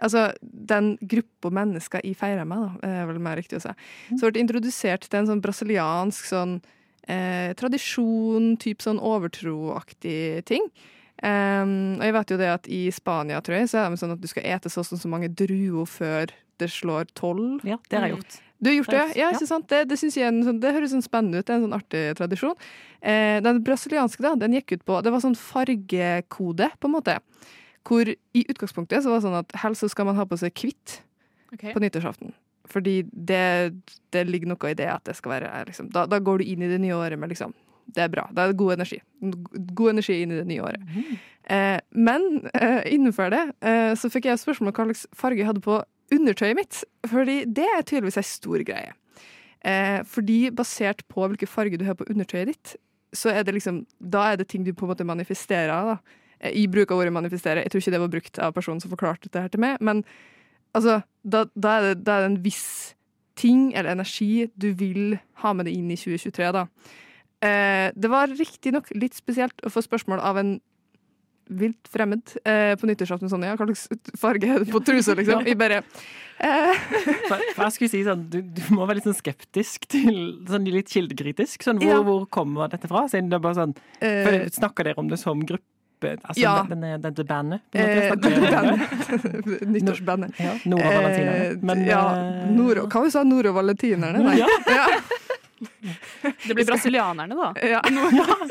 Altså, 0.00 0.28
den 0.40 0.94
gruppa 1.02 1.50
mennesker 1.54 2.04
jeg 2.06 2.18
feirer 2.18 2.46
med, 2.48 2.62
da, 2.64 2.90
er 3.02 3.08
vel 3.10 3.20
mer 3.22 3.38
riktig 3.40 3.58
å 3.58 3.64
si. 3.66 3.74
Så 4.14 4.28
ble 4.28 4.38
jeg 4.38 4.46
introdusert 4.46 5.08
til 5.08 5.20
en 5.20 5.32
sånn 5.32 5.42
brasiliansk 5.44 6.30
sånn 6.30 6.60
eh, 7.08 7.50
tradisjon, 7.58 8.54
type 8.62 8.84
sånn 8.84 9.02
overtroaktig 9.02 10.46
ting. 10.48 10.70
Um, 11.18 11.98
og 11.98 12.04
jeg 12.06 12.14
vet 12.14 12.32
jo 12.32 12.36
det 12.38 12.50
at 12.52 12.68
i 12.70 12.82
Spania, 12.94 13.40
tror 13.42 13.58
jeg, 13.58 13.70
så 13.72 13.80
er 13.80 13.90
det 13.90 13.98
sånn 14.02 14.14
at 14.14 14.20
du 14.22 14.28
skal 14.30 14.44
ete 14.46 14.70
så 14.70 14.84
sånn 14.86 15.00
så 15.02 15.10
mange 15.10 15.30
druer 15.34 15.88
før 15.90 16.34
det 16.62 16.68
slår 16.70 17.10
tolv. 17.18 17.64
Ja, 17.66 17.78
det 17.90 17.98
har 17.98 18.06
jeg 18.06 18.16
gjort. 18.16 18.38
Du 18.58 18.70
har 18.70 18.74
gjort 18.74 18.90
det? 18.90 19.02
Ja, 19.20 19.28
ikke 19.30 19.46
sant? 19.46 19.68
Det, 19.70 19.84
det, 19.86 19.98
sånn, 19.98 20.58
det 20.62 20.72
høres 20.74 20.90
sånn 20.90 21.04
spennende 21.04 21.40
ut. 21.40 21.46
Det 21.46 21.54
er 21.54 21.60
en 21.60 21.66
sånn 21.68 21.76
artig 21.76 22.02
tradisjon. 22.18 22.56
Eh, 22.98 23.38
den 23.44 23.60
brasilianske 23.66 24.24
da, 24.24 24.32
den 24.38 24.56
gikk 24.58 24.74
ut 24.74 24.82
på 24.88 24.96
Det 25.06 25.12
var 25.14 25.22
sånn 25.22 25.38
fargekode, 25.38 26.70
på 26.78 26.90
en 26.90 26.96
måte. 26.96 27.18
Hvor 27.86 28.10
i 28.10 28.42
utgangspunktet 28.42 29.04
så 29.04 29.12
var 29.12 29.20
det 29.20 29.28
sånn 29.28 29.38
at 29.38 29.54
helst 29.62 29.86
så 29.86 29.90
skal 29.92 30.10
man 30.10 30.18
ha 30.18 30.26
på 30.26 30.38
seg 30.40 30.54
hvitt 30.58 30.98
okay. 31.54 31.70
på 31.70 31.82
nyttårsaften. 31.82 32.34
Fordi 32.68 33.00
det, 33.12 33.78
det 34.12 34.26
ligger 34.28 34.52
noe 34.52 34.72
i 34.72 34.76
det 34.76 34.90
at 34.90 35.06
det 35.06 35.14
skal 35.16 35.38
være 35.38 35.62
liksom, 35.70 35.92
da, 35.94 36.04
da 36.10 36.18
går 36.18 36.42
du 36.42 36.50
inn 36.50 36.66
i 36.66 36.70
det 36.70 36.82
nye 36.82 36.98
året 36.98 37.20
med 37.20 37.30
liksom 37.32 37.54
Det 37.88 38.04
er 38.04 38.12
bra. 38.12 38.26
Da 38.34 38.44
er 38.44 38.52
det 38.52 38.60
god 38.60 38.76
energi. 38.76 39.00
God 39.20 39.94
energi 39.94 40.20
inn 40.22 40.32
i 40.34 40.38
det 40.38 40.46
nye 40.48 40.64
året. 40.64 40.84
Eh, 41.48 41.78
men 41.96 42.26
eh, 42.52 42.82
innenfor 42.92 43.32
det 43.32 43.44
eh, 43.64 43.94
så 43.96 44.10
fikk 44.12 44.28
jeg 44.28 44.40
spørsmål 44.42 44.68
om 44.68 44.74
hva 44.76 44.84
slags 44.90 45.06
farge 45.16 45.40
jeg 45.40 45.48
hadde 45.48 45.64
på 45.64 45.78
undertøyet 46.12 46.58
mitt. 46.58 46.82
Fordi 47.08 47.40
det 47.46 47.64
er 47.64 47.86
tydeligvis 47.86 48.20
ei 48.20 48.26
stor 48.28 48.64
greie. 48.68 48.94
Fordi 50.06 50.52
basert 50.54 51.00
på 51.10 51.24
hvilken 51.26 51.50
farge 51.50 51.80
du 51.80 51.82
har 51.84 51.96
på 51.98 52.06
undertøyet 52.06 52.52
ditt, 52.52 52.74
så 53.16 53.32
er 53.32 53.42
det 53.42 53.56
liksom 53.56 53.80
Da 53.98 54.28
er 54.30 54.36
det 54.38 54.46
ting 54.52 54.62
du 54.64 54.70
på 54.72 54.86
en 54.86 54.92
måte 54.92 55.04
manifesterer. 55.04 55.72
da. 55.94 55.96
I 56.54 56.68
bruk 56.70 56.92
av 56.92 57.00
ordet 57.00 57.12
manifestere. 57.12 57.64
Jeg 57.64 57.72
tror 57.72 57.82
ikke 57.82 57.90
det 57.96 58.00
var 58.00 58.12
brukt 58.12 58.38
av 58.38 58.52
personen 58.52 58.80
som 58.80 58.92
forklarte 58.92 59.26
dette 59.26 59.40
her 59.40 59.48
til 59.48 59.60
meg. 59.60 59.80
Men 59.80 60.04
altså, 60.72 61.00
da, 61.24 61.46
da, 61.56 61.68
er 61.68 61.82
det, 61.82 62.04
da 62.06 62.16
er 62.18 62.20
det 62.20 62.30
en 62.30 62.44
viss 62.44 62.94
ting 63.38 63.72
eller 63.74 63.96
energi 63.96 64.48
du 64.54 64.72
vil 64.78 65.18
ha 65.42 65.52
med 65.52 65.66
deg 65.66 65.74
inn 65.78 65.90
i 65.90 65.98
2023, 65.98 66.52
da. 66.54 66.66
Eh, 67.44 67.90
det 67.94 68.08
var 68.10 68.26
riktignok 68.34 68.88
litt 68.98 69.14
spesielt 69.14 69.54
å 69.62 69.70
få 69.70 69.82
spørsmål 69.84 70.20
av 70.26 70.40
en 70.40 70.56
vilt 71.48 71.88
fremmed 71.88 72.34
eh, 72.44 72.74
på 72.76 72.88
nyttårsaften. 72.90 73.30
Sånn, 73.32 73.46
ja, 73.46 73.54
hva 73.56 73.64
slags 73.70 73.86
farge 74.20 74.50
er 74.52 74.64
det 74.64 74.72
på 74.72 74.82
trusa, 74.84 75.14
liksom? 75.18 75.44
Vi 75.46 75.54
bare 75.56 75.78
eh, 75.80 76.74
For, 77.28 77.40
for 77.54 77.62
jeg 77.64 77.76
skulle 77.78 77.92
si 77.94 78.02
sånn, 78.04 78.26
du, 78.28 78.42
du 78.42 78.60
må 78.76 78.84
være 78.84 78.98
litt 79.00 79.06
sånn 79.08 79.16
skeptisk 79.16 79.86
til 79.88 80.10
sånn 80.50 80.68
litt 80.68 80.92
kildekritisk. 80.92 81.64
Sånn, 81.64 81.80
hvor, 81.80 81.94
Ja. 81.94 82.02
hvor 82.04 82.26
kommer 82.34 82.68
dette 82.74 82.90
fra? 82.90 83.06
Siden 83.08 83.30
det 83.32 83.38
er 83.40 83.46
bare 83.46 83.60
sånn, 83.62 83.74
for 84.02 84.36
eh, 84.42 84.48
Snakker 84.58 84.90
dere 84.90 85.00
om 85.00 85.08
det 85.08 85.20
som 85.22 85.40
gruppe? 85.40 85.64
Altså 86.20 86.36
Ja. 86.42 86.58
denne, 86.68 86.92
denne 87.02 87.24
bandet? 87.26 87.64
eh. 87.74 88.12
Nyttårsbandet. 89.72 90.36
Ja, 90.38 90.52
Nora 90.70 90.92
Valentina. 90.98 91.32
Eh, 91.48 91.56
Men 91.62 91.86
ja, 91.88 92.02
nord, 92.52 92.84
hva 92.92 93.02
vi 93.06 93.10
sa 93.10 93.24
og 93.24 93.56
Valentinerne? 93.56 94.20
Nei. 94.28 94.36
Ja. 94.42 94.92
Ja. 95.58 96.30
Det 96.46 96.54
blir 96.54 96.66
brasilianerne, 96.68 97.34
da. 97.34 97.52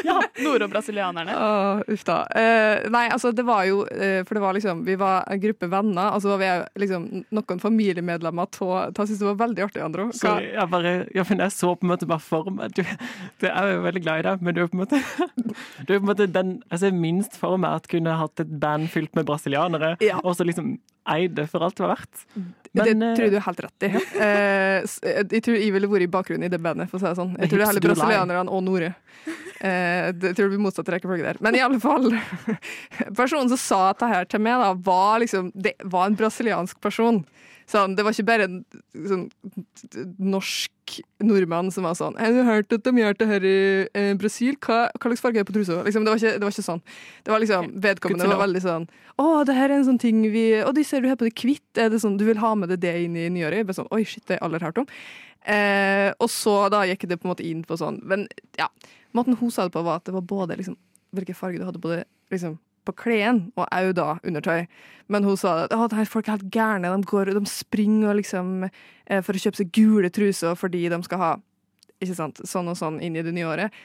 Ja. 0.08 0.20
Nord- 0.44 0.62
og 0.66 0.70
brasilianerne. 0.72 1.34
Åh, 1.34 1.82
uff 1.94 2.04
da. 2.08 2.18
Uh, 2.32 2.88
nei, 2.94 3.06
altså 3.14 3.32
det 3.36 3.46
var 3.48 3.64
jo 3.68 3.82
uh, 3.88 4.22
For 4.28 4.38
det 4.38 4.44
var 4.44 4.56
liksom 4.58 4.84
Vi 4.88 4.96
var 5.00 5.26
en 5.32 5.42
gruppe 5.42 5.70
venner, 5.72 6.12
og 6.16 6.22
så 6.24 6.34
var 6.34 6.42
vi 6.42 6.50
liksom 6.84 7.08
noen 7.36 7.62
familiemedlemmer 7.64 8.48
av 8.48 8.94
Jeg 8.98 9.08
syns 9.12 9.22
det 9.24 9.30
var 9.30 9.40
veldig 9.44 9.66
artig, 9.68 9.84
Andro. 9.86 10.08
Hva- 10.12 10.20
Sorry, 10.22 10.52
jeg 10.54 10.72
bare 10.74 10.94
ja, 11.16 11.26
men 11.30 11.44
Jeg 11.46 11.56
så 11.58 11.74
på 11.76 11.88
en 11.88 11.94
måte 11.94 12.10
bare 12.10 12.24
for 12.24 12.52
meg 12.54 12.76
du, 12.78 12.84
du 13.42 13.48
er 13.50 13.72
jo 13.74 13.82
veldig 13.88 14.04
glad 14.06 14.20
i 14.24 14.28
deg, 14.30 14.44
men 14.46 14.56
du 14.58 14.62
er 14.64 14.70
på 14.72 14.78
en 14.80 14.84
måte 14.86 15.02
Du 15.88 15.94
er 15.96 16.00
på 16.00 16.04
en 16.04 16.12
måte 16.12 16.30
den 16.32 16.56
jeg 16.72 16.80
ser 16.84 16.96
minst 16.96 17.38
for 17.40 17.58
meg 17.62 17.80
at 17.82 17.88
kunne 17.92 18.14
hatt 18.20 18.42
et 18.44 18.52
band 18.62 18.90
fylt 18.94 19.16
med 19.18 19.26
brasilianere, 19.28 19.96
Ja. 20.04 20.20
og 20.24 20.36
så 20.38 20.46
liksom 20.48 20.78
eid 21.08 21.36
det 21.38 21.46
for 21.52 21.64
alt 21.64 21.78
det 21.78 21.86
var 21.86 21.94
verdt. 21.96 22.24
Det 22.78 22.94
Men, 22.94 23.04
det 23.04 23.12
tror 23.18 23.28
jeg 23.28 23.34
du 23.34 23.40
er 23.40 23.46
helt 23.48 23.64
rett 23.66 23.88
i. 23.88 23.92
Eh, 24.28 25.26
jeg 25.34 25.44
tror 25.46 25.58
jeg 25.58 25.74
ville 25.74 25.90
vært 25.92 26.06
i 26.06 26.12
bakgrunnen 26.14 26.48
i 26.48 26.52
det 26.52 26.60
bandet, 26.62 26.90
for 26.92 27.00
å 27.00 27.04
si 27.04 27.10
det 27.10 27.18
sånn. 27.20 27.36
Jeg 27.38 27.52
tror 27.52 27.62
det 27.62 27.66
er 27.66 27.72
heller 27.72 27.86
brasilianerne 27.88 28.54
og 28.54 28.64
Nore. 28.66 28.94
Eh, 29.60 30.10
det 30.14 30.36
tror 30.36 30.46
jeg 30.46 30.54
blir 30.54 30.64
motsatt 30.68 30.90
rekkefølge 30.94 31.26
der. 31.26 31.42
Men 31.42 31.58
i 31.58 31.64
alle 31.66 31.80
fall 31.82 32.12
Personen 33.20 33.50
som 33.50 33.58
sa 33.58 33.80
dette 33.90 34.10
her 34.12 34.28
til 34.30 34.44
meg, 34.46 34.62
da, 34.62 34.74
var 34.86 35.24
liksom 35.24 35.50
Det 35.56 35.74
var 35.84 36.08
en 36.08 36.18
brasiliansk 36.20 36.80
person. 36.84 37.24
Sånn, 37.68 37.98
det 37.98 38.06
var 38.06 38.16
ikke 38.16 38.28
bare 38.30 38.46
en 38.48 38.60
sånn, 38.96 39.26
norsk 40.24 40.94
nordmann 41.20 41.68
som 41.76 41.84
var 41.84 41.98
sånn 42.00 42.16
'Har 42.16 42.32
du 42.32 42.44
hørt 42.48 42.72
at 42.72 42.84
de 42.84 42.92
gjør 42.96 43.18
det 43.18 43.28
her 43.28 43.44
i 43.44 43.88
eh, 43.94 44.14
Brasil? 44.16 44.56
Hva, 44.56 44.88
hva 44.96 45.12
slags 45.12 45.22
farge 45.22 45.40
er 45.40 45.44
på 45.44 45.52
trusa?' 45.52 45.84
Liksom, 45.84 46.06
det, 46.06 46.14
var 46.14 46.16
ikke, 46.16 46.40
det 46.40 46.46
var 46.48 46.56
ikke 46.56 46.64
sånn. 46.64 46.82
Det 47.26 47.32
var 47.34 47.40
liksom, 47.44 47.82
Vedkommende 47.84 48.24
Det 48.24 48.32
var 48.32 48.48
veldig 48.48 48.64
sånn 48.64 48.88
'Å, 49.20 49.46
det 49.46 49.56
her 49.56 49.70
er 49.70 49.78
en 49.82 49.90
sånn 49.90 50.00
ting 50.00 50.22
vi 50.32 50.64
Å, 50.64 50.72
de 50.74 50.84
ser 50.84 51.02
du 51.02 51.10
her 51.10 51.20
på 51.20 51.28
det 51.28 51.36
kvitt. 51.36 51.68
Er 51.76 51.90
det 51.90 52.00
sånn, 52.00 52.18
du 52.18 52.24
vil 52.24 52.40
ha 52.40 52.56
med 52.56 52.70
deg 52.70 52.80
det 52.80 52.96
inn 53.04 53.18
i 53.18 53.28
nyåret?' 53.28 53.68
Bare 53.68 53.76
sånn, 53.76 53.92
Oi, 53.92 54.04
shit, 54.06 54.24
det 54.26 54.40
har 54.40 54.48
jeg 54.48 54.48
aldri 54.48 54.66
hørt 54.66 54.78
om. 54.78 54.88
Eh, 55.44 56.14
og 56.20 56.30
så 56.30 56.70
da 56.72 56.86
gikk 56.88 57.08
det 57.08 57.20
på 57.20 57.28
en 57.28 57.36
måte 57.36 57.46
inn 57.46 57.64
på 57.64 57.78
sånn 57.80 58.02
Men 58.04 58.28
ja, 58.58 58.68
måten 59.16 59.38
hun 59.40 59.52
sa 59.52 59.64
det 59.64 59.72
på, 59.72 59.84
var 59.84 60.00
at 60.00 60.06
det 60.06 60.16
var 60.16 60.22
både 60.22 60.58
liksom, 60.60 60.76
hvilken 61.16 61.36
farge 61.36 61.60
du 61.60 61.66
hadde 61.68 61.80
på 61.80 61.92
det 61.92 62.06
liksom, 62.32 62.58
på 62.88 62.96
klærne, 63.04 63.52
og 63.58 63.68
òg 63.68 63.92
da 63.98 64.08
undertøy. 64.24 64.66
Men 65.12 65.28
hun 65.28 65.38
sa 65.40 65.66
at 65.66 65.76
«Å, 65.76 65.88
her 65.96 66.10
folk 66.10 66.28
er 66.28 66.38
helt 66.38 66.50
gærne, 66.54 66.92
de, 66.92 67.08
går, 67.08 67.32
de 67.36 67.44
springer 67.52 68.18
liksom, 68.20 68.68
eh, 68.68 69.22
for 69.24 69.36
å 69.36 69.44
kjøpe 69.44 69.62
seg 69.62 69.72
gule 69.76 70.12
truser 70.14 70.58
fordi 70.60 70.88
de 70.92 71.00
skal 71.06 71.24
ha 71.24 71.32
ikke 72.04 72.18
sant, 72.18 72.42
sånn 72.46 72.70
og 72.72 72.78
sånn 72.78 73.00
inn 73.04 73.18
i 73.18 73.24
det 73.26 73.34
nye 73.36 73.48
året. 73.50 73.78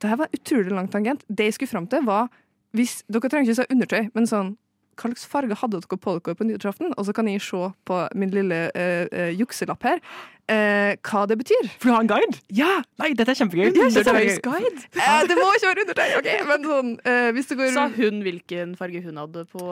Det 0.00 0.10
her 0.10 0.20
var 0.20 0.34
utrolig 0.36 0.74
lang 0.74 0.90
tangent. 0.92 1.24
Det 1.28 1.48
jeg 1.48 1.56
skulle 1.56 1.72
fram 1.72 1.88
til, 1.90 2.04
var 2.06 2.28
hvis, 2.76 3.00
Dere 3.08 3.30
trenger 3.32 3.48
ikke 3.48 3.56
å 3.56 3.62
si 3.62 3.74
undertøy, 3.74 4.02
men 4.14 4.28
sånn 4.28 4.54
hva 4.96 5.10
slags 5.10 5.26
farge 5.28 5.58
hadde 5.60 5.82
dere 5.82 5.98
på 6.00 6.16
dere 6.18 6.36
på 6.38 6.46
nyttårsaften? 6.48 6.94
Og 6.96 7.06
så 7.08 7.14
kan 7.16 7.28
jeg 7.28 7.44
se 7.44 7.68
på 7.88 8.00
min 8.16 8.32
lille 8.32 8.66
uh, 8.72 9.04
eh, 9.12 9.32
jukselapp 9.36 9.84
her 9.86 10.00
uh, 10.50 10.92
hva 11.06 11.24
det 11.28 11.38
betyr. 11.42 11.68
For 11.76 11.90
du 11.90 11.94
har 11.94 12.04
en 12.04 12.10
guide? 12.10 12.40
Ja! 12.54 12.80
Nei, 13.02 13.12
dette 13.18 13.34
er 13.34 13.40
kjempegøy! 13.40 13.70
Undertøysguide. 13.72 14.86
uh, 14.98 15.22
det 15.28 15.38
må 15.38 15.50
ikke 15.56 15.70
være 15.70 15.86
undertøy! 15.86 16.16
ok, 16.20 16.30
Men 16.50 16.66
sånn, 16.70 16.92
eh, 17.04 17.30
hvis 17.36 17.50
det 17.50 17.60
går 17.60 17.72
Sa 17.76 17.86
hun 17.96 18.20
hvilken 18.26 18.74
farge 18.78 19.02
hun 19.04 19.22
hadde 19.22 19.46
på 19.52 19.66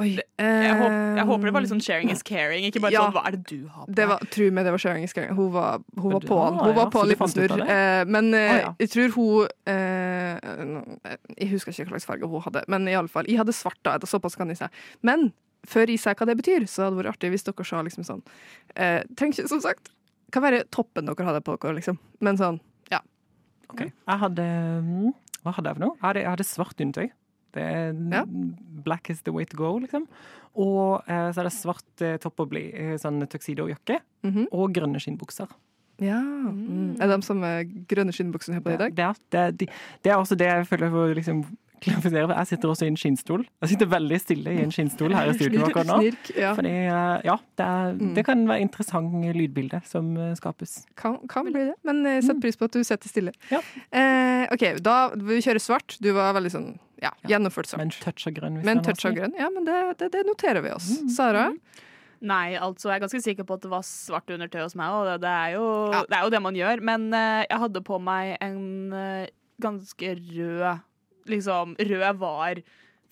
Oi, 0.00 0.14
Jeg, 0.40 0.76
håper, 0.78 1.16
jeg 1.18 1.24
håper 1.28 1.44
det 1.44 1.52
var 1.52 1.60
litt 1.66 1.70
sånn 1.74 1.82
sharing 1.84 2.08
is 2.10 2.22
caring, 2.24 2.64
ikke 2.64 2.80
bare 2.80 2.92
Ja. 2.94 3.02
sånn 3.04 3.12
'hva 3.12 3.26
er 3.28 3.30
det 3.36 3.42
du 3.44 3.66
har 3.68 3.84
på'? 3.86 3.94
det 3.94 4.06
var, 4.08 4.18
Tro 4.32 4.46
meg, 4.50 4.64
det 4.64 4.72
var 4.72 4.78
sharing 4.80 5.04
is 5.04 5.12
caring. 5.12 5.34
Hun 5.36 5.50
var, 5.52 5.82
hun 6.00 6.12
var 6.14 6.20
på 6.20 6.38
ah, 6.38 6.64
Hun 6.64 6.74
var 6.74 6.86
på 6.90 7.02
en 7.02 7.08
liten 7.10 7.28
snurr. 7.28 7.60
Eh, 7.60 8.04
men 8.08 8.32
Ah, 8.34 8.56
ja. 8.56 8.74
jeg 8.80 8.88
tror 8.88 9.12
hun 9.12 9.48
eh, 9.66 10.38
Jeg 11.38 11.50
husker 11.50 11.72
ikke 11.72 11.90
hva 11.92 11.98
slags 12.00 12.06
farge 12.08 12.26
hun 12.26 12.40
hadde, 12.40 12.64
men 12.68 12.88
i 12.88 12.92
alle 12.96 13.08
fall, 13.08 13.24
jeg 13.28 13.36
hadde 13.36 13.52
svart 13.52 13.76
da. 13.84 13.98
Såpass 13.98 14.34
kan 14.36 14.48
jeg 14.48 14.56
si. 14.58 14.66
Men 15.02 15.32
før 15.66 15.86
jeg 15.86 15.98
sier 16.00 16.14
hva 16.14 16.26
det 16.26 16.36
betyr, 16.40 16.64
så 16.66 16.84
hadde 16.88 16.96
det 16.96 17.04
vært 17.04 17.14
artig 17.16 17.30
hvis 17.30 17.44
dere 17.44 17.64
sa 17.64 17.82
liksom 17.82 18.04
sånn 18.04 18.22
eh, 18.76 19.02
Trenger 19.14 19.34
ikke, 19.44 19.48
som 19.48 19.60
sagt, 19.60 19.90
kan 20.32 20.42
være 20.42 20.64
toppen 20.70 21.04
dere 21.04 21.26
hadde 21.26 21.42
på 21.44 21.58
dere, 21.60 21.74
liksom. 21.76 21.98
Men 22.20 22.36
sånn, 22.38 22.60
ja. 22.90 23.00
Ok. 23.68 23.80
Jeg 23.80 24.18
hadde 24.24 24.42
mm, 24.82 25.12
Hva 25.44 25.52
hadde 25.52 25.68
jeg 25.68 25.76
for 25.76 25.84
noe? 25.84 25.96
Jeg 26.00 26.02
hadde, 26.08 26.20
jeg 26.22 26.30
hadde 26.30 26.44
svart 26.48 26.80
undertøy. 26.80 27.10
Det 27.52 27.62
er 27.62 27.92
Ja. 28.12 28.24
Black 28.84 29.10
is 29.10 29.22
the 29.22 29.32
way 29.32 29.44
to 29.44 29.56
go, 29.56 29.78
liksom. 29.78 30.06
Og 30.54 31.02
eh, 31.08 31.30
så 31.32 31.40
er 31.40 31.44
det 31.48 31.52
svart 31.56 32.02
eh, 32.04 32.16
topp 32.18 32.40
og 32.40 32.50
bli, 32.50 32.66
eh, 32.74 32.96
sånn 33.00 33.20
tuxedo-jakke. 33.26 34.00
Mhm. 34.24 34.46
Og 34.52 34.72
grønne 34.72 35.00
skinnbukser. 35.00 35.48
ja. 36.02 36.18
Mm. 36.20 36.96
Er 37.00 37.06
det 37.08 37.20
de 37.20 37.26
samme 37.26 37.50
grønne 37.88 38.12
skinnbuksene 38.12 38.54
her 38.54 38.60
på 38.64 38.72
i 38.74 38.76
dag? 38.76 38.94
Det, 38.94 39.04
er- 39.04 39.20
det, 39.30 39.68
er- 39.68 39.72
det 40.02 40.12
er 40.12 40.16
også 40.16 40.36
det 40.36 40.46
jeg 40.48 40.66
føler 40.66 40.90
jeg 41.08 41.16
liksom 41.16 41.44
Jeg 41.84 42.46
sitter 42.46 42.68
også 42.70 42.84
i 42.84 42.90
en 42.92 42.96
skinnstol. 42.96 43.44
Jeg 43.60 43.68
sitter 43.72 43.86
veldig 43.90 44.20
stille 44.20 44.52
i 44.54 44.60
en 44.62 44.70
skinnstol 44.70 45.12
her 45.16 45.30
i 45.30 45.32
studio 45.34 45.64
akkurat 45.66 45.86
nå. 45.88 45.96
Snirk, 45.98 46.28
ja. 46.38 46.52
Fordi, 46.54 46.68
eh, 46.70 47.20
ja, 47.26 47.36
det, 47.58 47.64
er, 47.66 47.92
Mm. 47.98 48.14
det 48.14 48.24
kan 48.24 48.46
være 48.46 48.60
interessant 48.60 49.34
lydbilde 49.34 49.80
som 49.84 50.16
eh, 50.16 50.34
skapes. 50.38 50.86
Kan, 50.94 51.18
kan 51.28 51.44
bli 51.44 51.52
det, 51.72 51.74
men 51.82 52.06
eh, 52.06 52.20
sett 52.22 52.40
pris 52.40 52.56
på 52.56 52.64
at 52.66 52.72
du 52.72 52.84
sitter 52.84 53.08
stille. 53.08 53.32
Ja. 53.50 53.58
Eh, 53.90 54.46
OK, 54.54 54.78
da 54.80 55.08
vi 55.16 55.40
kjører 55.42 55.58
svart. 55.60 55.98
Du 56.00 56.12
var 56.12 56.32
veldig 56.34 56.50
sånn 56.54 56.78
ja, 57.02 57.12
gjennomført 57.28 57.70
svart. 57.70 57.82
Med 57.82 57.90
en 57.90 58.04
touch 58.04 58.28
av 58.30 58.36
grønn. 58.36 58.58
hvis 58.60 58.66
Med 58.68 58.76
en 58.76 58.82
er 58.82 58.86
touch 58.88 59.08
av 59.08 59.16
grønn. 59.16 59.34
Ja, 59.38 59.48
men 59.52 59.66
det, 59.68 59.78
det, 60.00 60.12
det 60.14 60.22
noterer 60.28 60.64
vi 60.64 60.70
oss. 60.74 60.90
Mm. 61.00 61.08
Sara? 61.16 61.46
Nei, 62.22 62.54
altså, 62.54 62.92
jeg 62.92 63.00
er 63.00 63.02
ganske 63.02 63.22
sikker 63.24 63.46
på 63.48 63.56
at 63.58 63.64
det 63.64 63.72
var 63.72 63.82
svart 63.86 64.30
undertøy 64.30 64.60
hos 64.62 64.76
meg, 64.78 64.94
og 64.94 65.08
det, 65.08 65.16
det, 65.24 65.32
er, 65.32 65.56
jo, 65.56 65.64
Ja. 65.90 66.04
det 66.06 66.18
er 66.18 66.22
jo 66.28 66.32
det 66.36 66.42
man 66.44 66.58
gjør. 66.58 66.84
Men 66.86 67.08
uh, 67.10 67.42
jeg 67.42 67.58
hadde 67.64 67.82
på 67.88 67.98
meg 68.02 68.36
en 68.44 68.62
uh, 68.94 69.26
ganske 69.62 70.16
rød 70.20 70.88
Liksom, 71.30 71.76
rød 71.78 72.16
var 72.18 72.58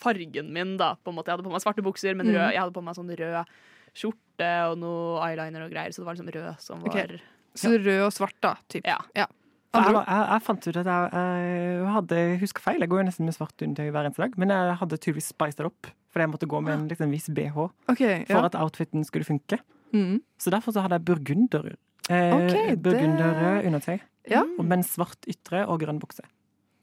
fargen 0.02 0.49
min, 0.50 0.73
da, 0.80 0.97
på 0.99 1.12
en 1.12 1.14
måte. 1.14 1.30
Jeg 1.30 1.38
hadde 1.38 1.47
på 1.47 1.52
meg 1.52 1.62
svarte 1.62 1.85
bukser, 1.87 2.16
men 2.18 2.26
rød, 2.26 2.49
jeg 2.50 2.59
hadde 2.59 2.75
på 2.75 2.82
meg 2.82 2.97
sånn 2.99 3.12
rød 3.20 3.52
skjorte 3.94 4.49
og 4.70 4.80
noe 4.82 5.20
eyeliner 5.28 5.62
og 5.66 5.70
greier, 5.70 5.94
så 5.94 6.02
det 6.02 6.09
var 6.09 6.18
liksom 6.18 6.32
rød 6.35 6.64
som 6.64 6.82
var 6.82 6.97
var 6.97 7.14
Så 7.54 7.70
rød 7.76 8.02
og 8.06 8.12
svart, 8.14 8.35
da. 8.42 8.56
Typ. 8.66 8.87
Ja. 8.87 8.99
For 9.14 9.39
Jeg, 9.70 9.94
jeg, 9.94 10.22
jeg 10.32 10.42
fant 10.42 10.66
ut 10.66 10.76
at 10.80 10.88
jeg, 10.90 11.10
jeg 11.14 11.90
hadde 11.94 12.22
husker 12.40 12.62
feil. 12.64 12.80
Jeg 12.82 12.90
går 12.90 13.02
jo 13.02 13.06
nesten 13.06 13.28
med 13.28 13.36
svart 13.36 13.62
undertøy 13.62 13.92
hver 13.94 14.08
eneste 14.08 14.24
dag. 14.24 14.38
Men 14.42 14.54
jeg 14.54 14.78
hadde 14.80 14.98
tydeligvis 14.98 15.30
spiced 15.30 15.60
det 15.60 15.68
opp, 15.68 15.90
fordi 16.10 16.26
jeg 16.26 16.32
måtte 16.32 16.48
gå 16.50 16.62
med 16.66 16.74
en 16.74 16.88
liksom, 16.90 17.12
viss 17.14 17.28
bh 17.30 17.60
OK. 17.60 18.02
for 18.26 18.34
Ja. 18.34 18.44
at 18.48 18.58
outfiten 18.58 19.06
skulle 19.06 19.28
funke. 19.28 19.60
Mm. 19.94 20.20
Så 20.38 20.50
derfor 20.50 20.74
så 20.74 20.82
hadde 20.82 20.98
jeg 20.98 21.06
burgunder. 21.06 21.74
Eh, 22.10 22.34
Ok, 22.34 22.82
det- 22.82 23.66
undertøy. 23.66 24.00
Ja. 24.28 24.42
Men 24.58 24.82
svart 24.82 25.22
ytre 25.30 25.66
og 25.66 25.80
grønn 25.80 26.00
bukse. 26.02 26.22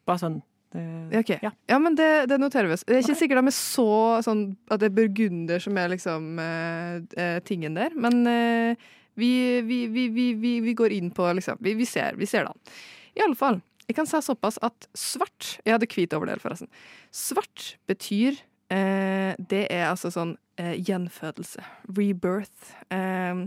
Bare 0.08 0.17
sånn. 0.17 0.41
Det, 0.74 0.84
okay. 1.15 1.39
Ja. 1.41 1.51
Ja, 1.70 1.77
men 1.79 1.96
det, 1.96 2.27
det 2.27 2.39
noterer 2.39 2.67
vi 2.67 2.74
oss. 2.75 2.84
Det 2.84 2.96
er 2.98 3.00
ikke 3.01 3.13
okay. 3.15 3.22
sikkert 3.22 3.39
de 3.39 3.51
er 3.51 3.56
så 3.56 3.89
sånn 4.25 4.41
at 4.70 4.82
det 4.82 4.89
er 4.89 4.96
burgunder 4.98 5.63
som 5.63 5.77
er 5.79 5.91
liksom 5.94 6.39
eh, 6.44 7.00
eh, 7.17 7.39
tingen 7.48 7.77
der, 7.79 7.96
men 7.96 8.27
eh, 8.27 8.75
vi, 9.18 9.62
vi, 9.62 10.08
vi, 10.38 10.60
vi, 10.62 10.74
går 10.78 10.94
inn 10.98 11.12
på 11.12 11.26
liksom 11.34 11.58
Vi, 11.64 11.86
ser, 11.86 12.16
vi 12.16 12.30
ser 12.30 12.46
det. 12.46 12.76
I 13.18 13.24
alle 13.26 13.38
fall. 13.38 13.62
Jeg 13.88 13.96
kan 13.96 14.08
si 14.10 14.20
såpass 14.22 14.60
at 14.66 14.90
svart 14.98 15.58
Jeg 15.64 15.78
hadde 15.78 15.90
hvit 15.90 16.14
overdel, 16.14 16.42
forresten. 16.44 16.70
Svart 17.12 17.78
betyr 17.90 18.38
eh, 18.74 19.34
Det 19.40 19.64
er 19.72 19.88
altså 19.90 20.12
sånn 20.14 20.36
eh, 20.60 20.76
gjenfødelse. 20.76 21.64
Rebirth. 21.98 22.76
Eh, 22.94 23.46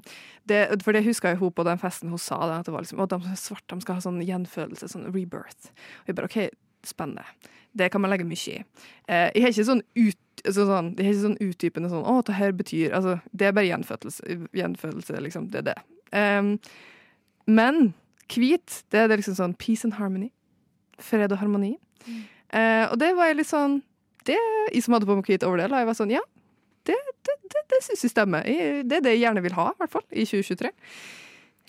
det, 0.48 0.62
for 0.84 0.96
det 0.96 1.04
huska 1.06 1.34
jeg 1.34 1.42
hun 1.42 1.52
på 1.54 1.66
den 1.68 1.80
festen 1.82 2.10
hun 2.10 2.20
sa. 2.20 2.40
det, 2.46 2.60
at 2.62 2.70
det 2.70 2.74
var 2.74 2.86
liksom, 2.86 3.04
å, 3.04 3.08
de 3.10 3.20
som 3.20 3.36
er 3.36 3.44
svart 3.44 3.68
de 3.68 3.80
skal 3.84 4.00
ha 4.00 4.04
sånn 4.08 4.24
gjenfødelse, 4.24 4.90
sånn 4.90 5.10
rebirth. 5.12 5.70
Og 6.02 6.10
jeg 6.10 6.18
bare 6.18 6.30
OK, 6.30 6.40
spennende. 6.86 7.24
Det 7.76 7.90
kan 7.92 8.02
man 8.02 8.10
legge 8.10 8.26
mye 8.26 8.56
i. 8.56 8.64
Eh, 9.08 9.30
jeg 9.34 9.42
har 9.44 9.54
ikke 9.54 9.68
sånn 9.68 9.82
ut 9.96 10.18
så 10.40 10.64
sånn, 10.64 10.94
jeg 10.96 11.04
har 11.04 11.12
ikke 11.12 11.26
sånn 11.26 11.42
utdypende 11.44 11.90
sånn 11.92 12.06
'Å, 12.08 12.24
det 12.24 12.34
her 12.34 12.52
betyr 12.56 12.94
altså, 12.96 13.20
Det 13.36 13.46
er 13.46 13.52
bare 13.52 13.68
gjenfødelse, 13.68 14.48
gjenfødelse 14.56 15.20
liksom. 15.20 15.50
Det 15.50 15.58
er 15.58 15.62
det. 15.62 15.74
Em, 16.12 16.58
men 17.46 17.92
hvit, 18.28 18.84
det 18.90 19.00
er 19.00 19.08
det 19.08 19.18
liksom 19.20 19.36
sånn 19.36 19.56
peace 19.58 19.84
and 19.84 19.94
harmony. 19.94 20.30
Fred 20.98 21.32
og 21.32 21.38
harmoni. 21.38 21.76
Eh, 22.52 22.86
og 22.90 22.98
det 22.98 23.14
var 23.16 23.26
jeg 23.30 23.36
litt 23.36 23.46
sånn 23.50 23.82
Det 24.24 24.36
jeg 24.72 24.82
som 24.82 24.92
hadde 24.94 25.06
på 25.06 25.14
meg 25.16 25.24
hvit 25.24 25.44
overdel, 25.44 25.72
og 25.72 25.78
jeg 25.78 25.86
var 25.86 25.96
sånn 25.96 26.10
Ja, 26.12 26.20
det, 26.84 26.96
det, 27.24 27.36
det, 27.52 27.62
det 27.68 27.78
syns 27.84 28.02
jeg 28.04 28.10
stemmer. 28.10 28.42
Det 28.42 28.98
er 28.98 29.04
det 29.04 29.14
jeg 29.16 29.24
gjerne 29.24 29.42
vil 29.42 29.56
ha, 29.56 29.70
i 29.70 29.78
hvert 29.80 29.92
fall, 29.92 30.04
i 30.12 30.24
2023. 30.24 30.70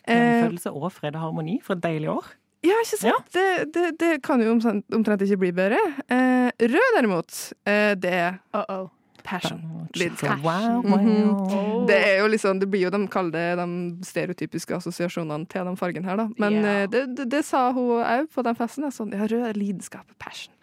Eh, 0.08 0.18
Gjenfølelse 0.18 0.72
og 0.74 0.92
fred 0.92 1.16
og 1.16 1.22
harmoni 1.22 1.60
for 1.64 1.76
et 1.78 1.84
deilig 1.84 2.10
år. 2.12 2.28
Ja, 2.62 2.78
ikke 2.84 2.98
sant? 3.02 3.30
Det, 3.34 3.46
det, 3.74 3.86
det 4.00 4.10
kan 4.26 4.42
jo 4.44 4.52
omtrent, 4.54 4.86
omtrent 4.94 5.22
ikke 5.26 5.40
bli 5.42 5.52
bedre. 5.58 5.80
Eh, 6.12 6.50
rød, 6.62 6.90
derimot, 6.98 7.38
eh, 7.66 7.94
det 7.98 8.12
er 8.14 8.36
Uh-oh. 8.54 8.90
passion. 9.24 9.62
Så 9.94 10.00
Lidenskap. 10.00 10.40
Wow, 10.44 10.82
wow. 10.84 11.00
mm 11.00 11.08
-hmm. 11.08 11.88
Det 11.88 11.98
er 12.08 12.20
jo 12.22 12.28
liksom, 12.28 12.60
det 12.60 12.70
blir 12.70 12.82
jo 12.82 12.90
de 12.90 13.08
kaller 13.08 13.56
de 13.56 14.06
stereotypiske 14.06 14.76
assosiasjonene 14.76 15.46
til 15.46 15.66
den 15.66 15.78
fargen 15.78 16.06
her, 16.06 16.16
da. 16.16 16.28
Men 16.38 16.54
Ja. 16.54 16.84
eh, 16.84 16.88
det, 16.88 17.32
det, 17.32 17.46
sa 17.46 17.72
hun 17.72 18.04
òg 18.04 18.28
på 18.36 18.44
den 18.44 18.56
festen. 18.56 18.92
Sånn, 18.92 19.14
ja, 19.14 19.26
rød 19.26 19.50
er 19.50 19.54
lidenskap, 19.54 20.06
passion. 20.20 20.54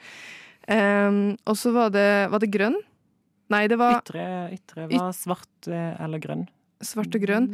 Eh, 0.68 1.36
og 1.46 1.56
så 1.56 1.72
var 1.72 1.90
det, 1.90 2.30
var 2.30 2.38
det 2.38 2.50
grønn. 2.50 2.76
Nei, 3.50 3.66
det 3.66 3.78
var 3.78 4.02
Ytre, 4.02 4.50
ytre 4.52 4.88
var 4.90 5.12
svart 5.12 5.68
eller 5.68 6.18
grønn. 6.18 6.48
svart 6.82 7.14
og 7.14 7.20
grønn. 7.22 7.48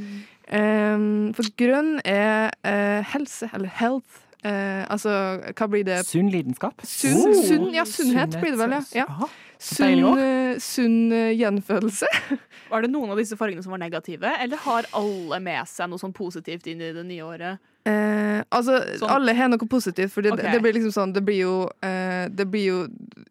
Um, 0.52 1.32
for 1.32 1.46
grønn 1.56 2.00
er 2.04 2.50
uh, 2.66 3.00
helse, 3.14 3.48
eller 3.54 3.68
health. 3.68 4.23
Eh, 4.44 4.84
altså, 4.92 5.10
hva 5.56 5.68
blir 5.72 5.84
det? 5.88 6.02
Sunn 6.04 6.28
lidenskap. 6.32 6.82
Sunn, 6.84 7.16
Oh. 7.16 7.42
sunn, 7.48 7.70
ja, 7.72 7.84
sunnhet 7.88 8.36
blir 8.40 8.52
det 8.52 8.58
vel, 8.60 8.74
ja. 8.76 9.04
ja. 9.06 9.28
Sunn, 9.58 10.18
eh, 10.20 10.58
sunn 10.60 11.12
eh, 11.12 11.30
gjenfødelse. 11.38 12.06
Var 12.70 12.84
det 12.84 12.90
noen 12.92 13.14
av 13.14 13.20
disse 13.20 13.38
fargene 13.40 13.62
som 13.64 13.72
var 13.72 13.80
negative, 13.80 14.34
eller 14.40 14.60
har 14.64 14.88
alle 14.92 15.38
med 15.40 15.68
seg 15.70 15.88
noe 15.88 16.00
sånn 16.00 16.12
positivt 16.16 16.66
inn 16.68 16.82
i 16.82 16.90
det 16.92 17.04
nye 17.06 17.24
året? 17.24 17.62
Eh, 17.88 18.42
altså, 18.50 18.80
Sånn. 18.98 19.12
alle 19.12 19.34
har 19.36 19.48
noe 19.52 19.68
positivt, 19.68 20.12
for 20.12 20.24
det, 20.24 20.34
okay. 20.36 20.52
det 20.52 20.60
blir 20.64 20.72
liksom 20.72 20.92
sånn 20.94 21.12
Det 21.12 21.20
blir 21.20 21.42
jo, 21.42 21.56
eh, 21.84 22.30
det 22.32 22.46
blir 22.48 22.64
jo 22.64 22.78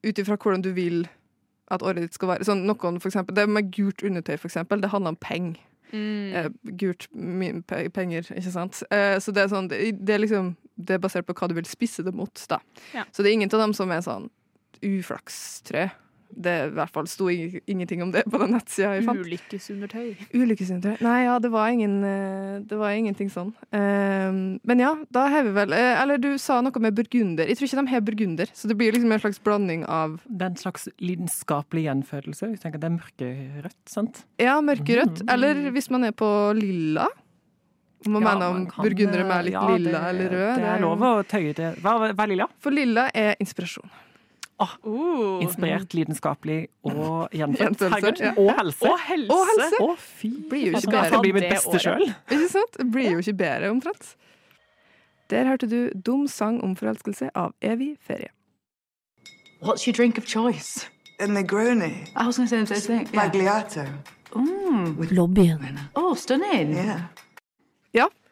ut 0.05 0.19
ifra 0.21 0.37
hvordan 0.37 0.61
du 0.61 0.69
vil 0.77 1.07
at 1.73 1.81
året 1.81 2.05
ditt 2.05 2.13
skal 2.17 2.33
være. 2.33 2.45
Sånn, 2.45 2.65
noen, 2.69 2.99
for 3.01 3.09
eksempel, 3.09 3.35
det 3.37 3.47
med 3.49 3.71
gult 3.73 4.03
undertøy, 4.05 4.37
for 4.37 4.49
eksempel, 4.49 4.81
det 4.81 4.91
handler 4.93 5.15
om 5.15 5.21
penger. 5.21 5.61
Mm. 5.93 6.33
Eh, 6.33 6.49
gult 6.81 7.07
penger, 7.93 8.29
ikke 8.33 8.53
sant. 8.53 8.81
Eh, 8.89 9.19
så 9.21 9.33
det 9.33 9.43
er 9.43 9.51
sånn 9.53 9.69
det, 9.69 9.81
det 10.01 10.15
er 10.15 10.23
liksom 10.25 10.55
Det 10.83 10.97
er 10.97 11.03
basert 11.03 11.27
på 11.27 11.35
hva 11.37 11.49
du 11.51 11.57
vil 11.57 11.67
spisse 11.69 12.05
det 12.05 12.13
mot, 12.15 12.45
da. 12.51 12.59
Ja. 12.93 13.07
Så 13.11 13.23
det 13.23 13.31
er 13.31 13.39
ingen 13.39 13.53
av 13.53 13.63
dem 13.67 13.75
som 13.77 13.91
er 13.93 14.03
sånn 14.05 14.29
uflakstre. 14.83 15.91
Det 16.33 16.53
i 16.65 16.69
hvert 16.73 16.89
fall 16.89 17.05
sto 17.05 17.27
ingenting 17.29 18.01
om 18.01 18.11
det 18.13 18.23
på 18.25 18.39
den 18.41 18.55
nettsida 18.55 18.95
jeg 18.95 19.03
fant. 19.05 19.21
Ulykkesundertøy. 19.21 20.07
Ulykkesundertøy. 20.33 21.03
Nei, 21.05 21.17
ja, 21.27 21.35
det 21.43 21.51
var, 21.53 21.69
ingen, 21.69 21.99
eh, 22.07 22.55
det 22.65 22.79
var 22.79 22.95
ingenting 22.97 23.29
sånn. 23.29 23.51
Eh, 23.69 24.33
men 24.65 24.81
ja, 24.81 24.95
da 25.13 25.27
har 25.29 25.45
vi 25.45 25.53
vel 25.53 25.75
eh, 25.77 26.01
Eller 26.01 26.17
du 26.21 26.31
sa 26.41 26.59
noe 26.65 26.81
med 26.81 26.97
burgunder. 26.97 27.45
Jeg 27.45 27.59
tror 27.59 27.69
ikke 27.69 27.83
de 27.83 27.93
har 27.93 28.05
burgunder, 28.07 28.53
så 28.57 28.71
det 28.71 28.77
blir 28.79 28.95
liksom 28.95 29.13
en 29.13 29.21
slags 29.21 29.41
blanding 29.45 29.85
av 29.85 30.19
Det 30.25 30.47
er 30.47 30.53
en 30.55 30.61
slags 30.63 30.89
lidenskapelig 31.03 31.85
gjenfødelse. 31.85 32.49
Vi 32.55 32.61
tenker 32.63 32.81
at 32.81 32.85
det 32.87 32.89
er 32.89 32.97
mørkerødt, 32.97 33.81
sant? 33.93 34.23
ja, 34.41 34.57
mørkerødt. 34.65 35.21
Mhm. 35.21 35.33
Eller 35.37 35.67
hvis 35.75 35.91
man 35.93 36.09
er 36.09 36.17
på 36.17 36.29
lilla. 36.57 37.11
Om 38.05 38.11
man 38.13 38.21
Ja, 38.23 38.33
mener 38.33 38.47
om 38.47 38.55
man 38.55 38.65
burgundere 38.85 39.23
med 39.27 39.37
eh, 39.37 39.43
litt 39.43 39.53
ja, 39.53 39.67
lilla 39.77 39.91
det- 39.99 40.09
eller 40.09 40.29
rød. 40.29 40.55
Det 40.55 40.69
er 40.73 40.79
lov 40.81 40.99
å 41.09 41.11
tøye 41.23 41.53
det. 41.55 41.69
Hva 41.81 41.93
hva 42.13 42.23
er 42.23 42.27
lilla? 42.33 42.47
For 42.59 42.71
lilla 42.71 43.09
er 43.13 43.35
inspirasjon. 43.39 43.89
Uh. 44.63 45.41
Inspirert, 45.43 45.91
lidenskapelig 45.93 46.67
og 46.87 47.29
gjenfødt. 47.37 47.81
Ja. 48.21 48.31
Og 48.37 48.51
helse. 48.59 48.87
Og 48.87 48.99
helse! 49.09 49.31
Og 49.33 49.47
helse. 49.49 49.79
Å, 49.83 49.95
fy 49.99 50.29
Blir 50.49 50.69
jo 50.69 50.77
ikke 50.77 50.87
bedre. 50.87 51.01
skal 51.03 51.11
jeg 51.11 51.21
bli 51.25 51.31
mitt 51.33 51.43
Det 51.43 51.49
beste 51.57 51.79
sjøl. 51.83 52.05
Ikke 52.31 52.49
sant? 52.53 52.77
Blir 52.93 53.09
jo 53.11 53.23
ikke 53.25 53.33
bedre, 53.41 53.71
omtrent. 53.73 54.13
Der 55.33 55.49
hørte 55.49 55.67
du 55.67 55.89
Dum 56.05 56.27
sang 56.27 56.61
om 56.63 56.75
forelskelse 56.79 57.31
av 57.35 57.53
Evig 57.61 57.97
ferie. 57.99 58.29
What's 59.63 59.87
your 59.87 59.95
drink 59.95 60.17
of 60.17 60.25
choice? 60.27 60.87
A 61.19 61.25
Negroni. 61.27 62.07
I 62.15 62.25
was 62.25 62.37
going 62.37 62.47
to 62.47 62.49
say 62.49 62.63
the 62.63 62.81
same 62.81 63.05
thing. 63.05 63.07
Yeah. 63.13 63.23
Magliato. 63.27 63.85
Lobbyen. 65.11 65.79
Oh, 65.95 66.13
stunning. 66.15 66.73
Yeah. 66.75 67.01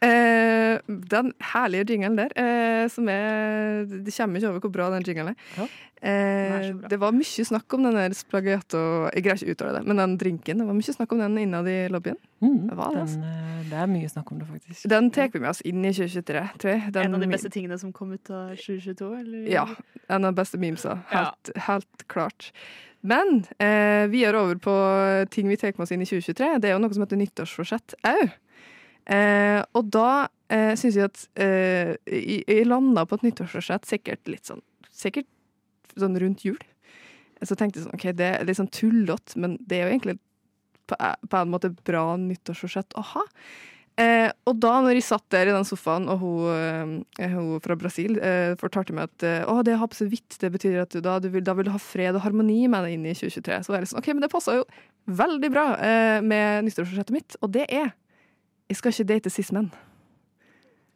Ja, 0.02 0.08
eh, 0.08 0.80
den 0.88 1.34
herlige 1.54 1.86
jingelen 1.94 2.18
der, 2.18 2.32
eh, 2.36 2.88
som 2.90 3.08
er 3.10 3.86
Det 3.86 4.14
kommer 4.16 4.40
ikke 4.40 4.50
over 4.50 4.60
hvor 4.60 4.72
bra 4.74 4.90
den 4.96 5.04
jingelen 5.04 5.36
er. 5.36 5.36
Ja. 5.58 5.68
Eh, 6.02 6.72
det 6.90 6.98
var 6.98 7.12
mye 7.14 7.44
snakk 7.46 7.74
om 7.78 7.84
den 7.86 7.94
der 7.94 8.10
splagiato 8.18 8.80
Jeg 9.14 9.22
greier 9.24 9.38
ikke 9.38 9.52
å 9.52 9.54
uttale 9.54 9.74
det, 9.78 9.86
men 9.86 9.98
den 10.02 10.18
drinken. 10.18 10.58
Det 10.58 10.66
var 10.66 10.74
mye 10.74 10.96
snakk 10.96 11.12
om 11.14 11.20
den 11.22 11.38
innad 11.38 11.68
i 11.70 11.88
lobbyen. 11.94 12.18
Mm, 12.42 12.70
Det 12.70 12.78
var 12.78 12.96
det, 12.96 13.02
altså. 13.04 13.20
den, 13.22 13.60
eh, 13.60 13.64
det 13.70 13.78
er 13.78 13.88
mye 13.88 14.10
snakk 14.10 14.32
om 14.32 14.40
det, 14.40 14.48
faktisk. 14.48 14.90
Den 14.90 15.12
tar 15.12 15.30
vi 15.30 15.40
med 15.40 15.50
oss 15.50 15.62
inn 15.62 15.86
i 15.86 15.94
2023, 15.94 16.50
tror 16.58 16.72
jeg. 16.72 16.92
Den, 16.94 17.06
En 17.06 17.14
av 17.16 17.22
de 17.22 17.28
beste 17.28 17.52
tingene 17.54 17.78
som 17.80 17.94
kom 17.94 18.12
ut 18.14 18.30
av 18.32 18.56
2022, 18.58 19.14
eller? 19.20 19.48
Ja. 19.52 19.68
En 20.10 20.26
av 20.26 20.34
de 20.34 20.42
beste 20.42 20.58
memesa. 20.58 20.98
Helt, 21.14 21.52
helt 21.68 22.08
klart. 22.08 22.52
Men 23.04 23.46
eh, 23.60 24.08
vi 24.10 24.24
er 24.26 24.34
over 24.38 24.56
på 24.56 24.74
ting 25.30 25.48
vi 25.48 25.56
tar 25.58 25.74
med 25.78 25.86
oss 25.86 25.92
inn 25.92 26.02
i 26.02 26.06
2023. 26.06 26.60
Det 26.62 26.70
er 26.70 26.74
jo 26.74 26.80
noe 26.82 26.94
som 26.94 27.04
heter 27.06 27.18
nyttårsforsett 27.22 27.94
òg. 28.04 28.32
Eh, 29.10 29.60
og 29.78 29.88
da 29.94 30.28
eh, 30.52 30.74
syns 30.80 30.98
jeg 31.00 31.10
at 31.10 31.24
eh, 31.42 31.96
jeg, 32.06 32.68
landa 32.70 33.06
på 33.08 33.18
et 33.18 33.26
nyttårsforsett 33.26 33.88
sikkert 33.90 34.30
litt 34.30 34.46
sånn 34.50 34.62
Sikkert 34.92 35.26
sånn 35.98 36.18
rundt 36.20 36.44
jul. 36.46 36.60
Så 37.42 37.56
tenkte 37.58 37.80
jeg 37.80 37.88
sånn 37.88 37.96
OK, 37.96 38.04
det 38.14 38.28
er 38.28 38.44
litt 38.46 38.60
sånn 38.60 38.70
tullete, 38.70 39.40
men 39.42 39.56
det 39.66 39.80
er 39.80 39.88
jo 39.88 39.94
egentlig 39.96 40.18
på, 40.92 40.98
på 41.00 41.40
en 41.40 41.50
måte 41.50 41.72
bra 41.88 42.04
nyttårsforsett 42.22 42.94
å 43.00 43.06
ha. 43.16 43.24
Eh, 44.00 44.30
og 44.48 44.60
da 44.64 44.78
når 44.82 44.96
jeg 44.98 45.06
satt 45.10 45.26
der 45.34 45.50
i 45.50 45.56
den 45.56 45.66
sofaen, 45.68 46.08
og 46.12 46.22
hun, 46.22 47.02
eh, 47.20 47.34
hun 47.34 47.60
fra 47.64 47.76
Brasil 47.80 48.16
eh, 48.24 48.54
fortalte 48.60 48.96
meg 48.96 49.10
at 49.10 49.26
eh, 49.28 49.42
å, 49.50 49.58
det 49.68 49.76
å 49.76 49.82
ha 49.82 49.90
på 49.92 49.98
seg 50.00 50.14
hvitt, 50.14 50.38
det 50.42 50.52
betyr 50.54 50.80
at 50.86 50.96
du 50.96 51.02
da, 51.04 51.18
du 51.22 51.28
vil, 51.34 51.44
da 51.46 51.56
vil 51.58 51.68
du 51.68 51.74
ha 51.74 51.82
fred 51.82 52.16
og 52.16 52.24
harmoni 52.24 52.64
med 52.72 52.88
deg 52.88 52.96
inn 52.96 53.10
i 53.10 53.16
2023. 53.18 53.60
Så 53.66 53.74
var 53.74 53.80
jeg 53.80 53.86
litt 53.86 53.94
sånn, 53.94 54.04
ok, 54.04 54.12
men 54.16 54.26
det 54.26 54.32
passer 54.32 54.62
jo 54.62 54.68
veldig 55.22 55.52
bra 55.54 55.66
eh, 55.84 56.20
med 56.24 56.70
nyttårsforsettet 56.70 57.16
mitt, 57.16 57.38
og 57.42 57.52
det 57.58 57.68
er 57.68 57.92
jeg 58.72 58.80
skal 58.80 58.94
ikke 58.96 59.08
date 59.10 59.32
cis-menn. 59.34 59.70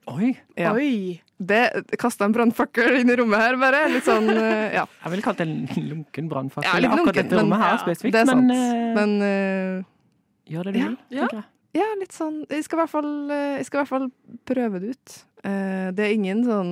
Oi! 0.07 0.31
Ja. 0.55 0.71
Oi! 0.71 1.19
Det 1.35 1.61
kasta 1.99 2.27
en 2.27 2.33
brannfakkel 2.35 3.01
inn 3.01 3.09
i 3.11 3.15
rommet 3.19 3.41
her, 3.41 3.57
bare. 3.59 3.81
Litt 3.91 4.05
sånn, 4.07 4.29
eh, 4.31 4.77
ja. 4.77 4.85
Jeg 5.01 5.11
ville 5.11 5.25
kalt 5.25 5.41
det 5.41 5.47
en 5.49 5.89
lunken 5.89 6.29
brannfakkel. 6.31 6.69
Ja, 6.69 6.79
litt 6.79 6.93
akkurat 6.93 7.09
lunken, 7.09 7.19
dette 7.25 7.39
rommet 7.41 7.57
men- 7.57 7.65
her 7.65 7.73
ja, 7.73 7.81
spesifikt. 7.81 8.13
Det 8.15 8.21
er 8.21 8.29
sant. 8.29 8.47
Men, 8.47 8.55
eh, 8.55 8.93
Men 8.95 9.15
uh, 9.19 9.83
gjør 10.53 10.69
det 10.69 10.73
du 10.73 10.79
ja, 10.79 10.85
vil, 10.87 10.97
ja. 11.09 11.25
tenker 11.25 11.41
jeg. 11.41 11.49
Ja, 11.75 11.87
litt 11.99 12.13
sånn 12.15 12.37
Jeg 12.47 12.63
skal 12.63 12.77
i 12.77 12.81
hvert 12.85 12.93
fall, 12.93 13.09
eh, 13.35 13.57
jeg 13.59 13.65
skal 13.67 13.77
i 13.77 13.81
hvert 13.81 13.91
fall 13.91 14.05
prøve 14.47 14.79
det 14.79 14.93
ut. 14.95 15.17
Uh, 15.43 15.91
Det 15.91 16.05
er 16.05 16.13
ingen 16.15 16.45
sånn 16.47 16.71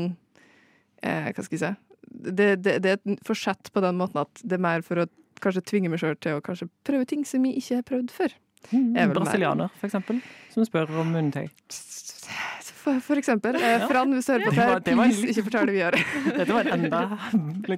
uh, 1.03 1.27
Hva 1.33 1.43
skal 1.43 1.57
jeg 1.57 1.63
si 1.65 1.73
det, 2.13 2.47
det, 2.63 2.77
det 2.85 2.89
er 2.93 2.99
et 3.01 3.25
forsett 3.25 3.71
på 3.73 3.81
den 3.83 3.97
måten 3.97 4.21
at 4.21 4.41
det 4.45 4.55
er 4.55 4.63
mer 4.63 4.83
for 4.85 5.01
å 5.01 5.07
kanskje 5.43 5.65
tvinge 5.65 5.89
meg 5.89 5.99
sjøl 5.99 6.15
til 6.21 6.37
å 6.37 6.43
kanskje 6.45 6.69
prøve 6.87 7.07
ting 7.09 7.25
som 7.27 7.43
jeg 7.43 7.57
ikke 7.59 7.79
har 7.79 7.87
prøvd 7.89 8.13
før. 8.13 8.35
Mm, 8.71 8.93
er 8.97 9.11
Brasilianer, 9.13 9.69
for 9.79 9.89
eksempel, 9.89 10.21
som 10.53 10.65
spør 10.65 10.91
om 11.01 11.11
munntøy. 11.13 11.49
For, 12.83 12.99
for 12.99 13.19
eksempel. 13.19 13.55
Eh, 13.55 13.83
Fran, 13.87 14.11
hvis 14.11 14.27
du 14.27 14.33
hører 14.33 14.43
på 14.43 14.51
Det 14.51 14.59
her 14.59 14.71
var 14.73 15.07
please, 15.07 15.27
ikke 15.31 15.43
fortell 15.45 15.69
det 15.69 15.73
vi 15.75 15.79
gjør. 15.79 15.97
Dette 16.37 16.55
var 16.55 16.67
en 16.67 16.73
enda 16.83 16.99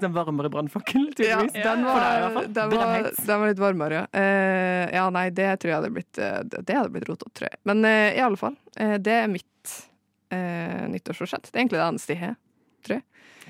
sånn 0.01 0.15
varmere 0.15 0.49
brannfakkel, 0.53 1.03
Ja, 1.21 1.41
tydeligvis. 1.43 1.57
den 1.61 1.83
For 1.85 2.01
deg, 2.01 2.15
i 2.15 2.21
hvert 2.23 2.23
var, 2.23 2.37
fall. 2.39 2.47
den 2.57 2.73
var, 2.73 3.09
den 3.29 3.41
var 3.43 3.51
litt 3.51 3.61
varmere, 3.61 3.99
ja. 3.99 4.05
Eh, 4.21 4.95
ja, 4.97 5.03
nei, 5.13 5.25
det 5.37 5.49
tror 5.61 5.71
jeg 5.73 5.77
hadde 5.81 5.91
blitt 5.93 6.21
eh, 6.21 6.39
Det 6.57 6.77
hadde 6.79 6.93
blitt 6.95 7.09
rotete, 7.11 7.33
tror 7.37 7.49
jeg. 7.51 7.61
Men 7.69 7.85
eh, 7.85 8.17
i 8.17 8.23
alle 8.25 8.39
fall, 8.41 8.57
eh, 8.81 8.95
det 9.05 9.17
er 9.19 9.29
mitt 9.29 9.75
eh, 10.33 10.85
nyttårsforsett. 10.95 11.51
Det 11.51 11.53
er 11.59 11.63
egentlig 11.67 11.81
det 11.83 11.87
eneste 11.91 12.15
jeg 12.17 12.23
har. 12.23 12.37
tror 12.87 13.03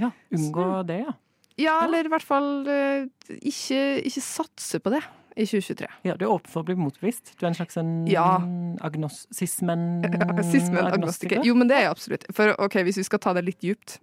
Ja, 0.03 0.11
unngå 0.35 0.67
det, 0.91 0.99
ja. 1.05 1.15
Ja, 1.55 1.77
eller 1.85 2.03
i 2.03 2.11
hvert 2.11 2.25
fall 2.27 2.49
ikke, 2.67 3.77
ikke 4.03 4.23
satse 4.25 4.81
på 4.83 4.91
det 4.91 4.99
i 5.35 5.43
2023. 5.45 5.87
ja. 6.07 6.15
Du 6.15 6.25
er 6.25 6.31
åpen 6.31 6.51
for 6.51 6.63
å 6.63 6.65
bli 6.69 6.75
motbevist? 6.79 7.33
Du 7.39 7.45
er 7.45 7.49
en 7.51 7.55
slags 7.57 7.77
en 7.77 8.05
Ja. 8.07 8.37
agnos... 8.81 9.25
Sismen... 9.35 10.03
Sismen 10.43 10.85
agnostiker. 10.87 11.41
Jo, 11.43 11.55
men 11.55 11.67
det 11.67 11.75
er 11.77 11.81
jeg 11.87 11.91
absolutt. 11.91 12.25
For 12.33 12.53
ok, 12.61 12.77
hvis 12.87 12.97
vi 13.01 13.03
skal 13.03 13.19
ta 13.19 13.33
det 13.33 13.43
litt 13.45 13.59
djupt, 13.65 13.97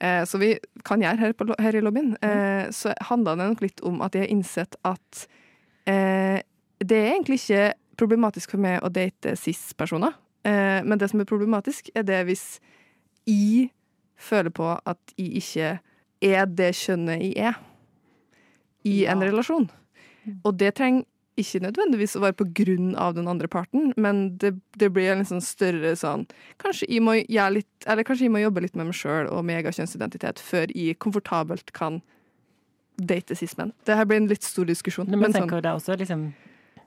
eh, 0.00 0.24
så 0.26 0.38
vi 0.42 0.56
kan 0.84 1.00
gjøre 1.00 1.18
her, 1.22 1.32
på, 1.38 1.46
her 1.62 1.76
i 1.78 1.80
lobbyen, 1.84 2.16
eh, 2.22 2.66
så 2.74 2.92
handler 3.10 3.36
det 3.38 3.46
nok 3.52 3.62
litt 3.62 3.80
om 3.86 4.02
at 4.02 4.14
jeg 4.18 4.26
har 4.26 4.34
innsett 4.34 4.74
at 4.84 5.26
eh, 5.86 6.42
det 6.84 6.98
er 6.98 7.12
egentlig 7.14 7.38
ikke 7.44 7.72
problematisk 7.96 8.50
for 8.56 8.58
meg 8.58 8.82
å 8.82 8.90
date 8.90 9.36
cis-personer. 9.38 10.12
Eh, 10.44 10.82
men 10.82 10.98
det 10.98 11.08
som 11.12 11.20
er 11.22 11.28
problematisk, 11.30 11.88
er 11.94 12.02
det 12.02 12.24
hvis 12.26 12.58
jeg 13.30 13.70
føler 14.18 14.50
på 14.50 14.72
at 14.84 15.14
jeg 15.16 15.38
ikke 15.38 15.70
er 16.24 16.46
det 16.50 16.72
kjønnet 16.74 17.22
jeg 17.22 17.38
er 17.52 17.56
i 18.84 19.04
en 19.06 19.22
Ja. 19.22 19.30
relasjon. 19.30 19.70
Og 20.44 20.56
det 20.58 20.74
trenger 20.78 21.04
ikke 21.36 21.58
nødvendigvis 21.64 22.14
å 22.14 22.20
være 22.22 22.36
på 22.38 22.46
grunn 22.54 22.92
av 22.94 23.16
den 23.16 23.26
andre 23.26 23.48
parten, 23.50 23.92
men 23.96 24.36
det, 24.38 24.52
det 24.78 24.92
blir 24.94 25.10
en 25.10 25.24
sånn 25.26 25.42
større 25.42 25.96
sånn 25.98 26.28
Kanskje 26.62 26.86
jeg 26.88 27.02
må 27.02 27.16
gjøre 27.18 27.56
litt 27.56 27.88
Eller 27.90 28.06
kanskje 28.06 28.28
jeg 28.28 28.30
må 28.36 28.38
jobbe 28.44 28.62
litt 28.62 28.76
med 28.78 28.86
meg 28.86 28.94
sjøl 28.94 29.26
og 29.26 29.42
meg 29.44 29.66
og 29.66 29.74
kjønnsidentitet 29.74 30.38
før 30.38 30.70
jeg 30.70 30.94
komfortabelt 31.02 31.72
kan 31.74 32.00
date 32.94 33.34
cis-menn. 33.34 33.72
Det 33.84 33.96
her 33.98 34.06
blir 34.06 34.20
en 34.22 34.28
litt 34.30 34.46
stor 34.46 34.68
diskusjon. 34.68 35.08
Men, 35.10 35.18
Men 35.24 35.32
tenker 35.34 35.56
sånn, 35.58 35.62
det 35.66 35.72
også 35.74 35.96
liksom 35.98 36.26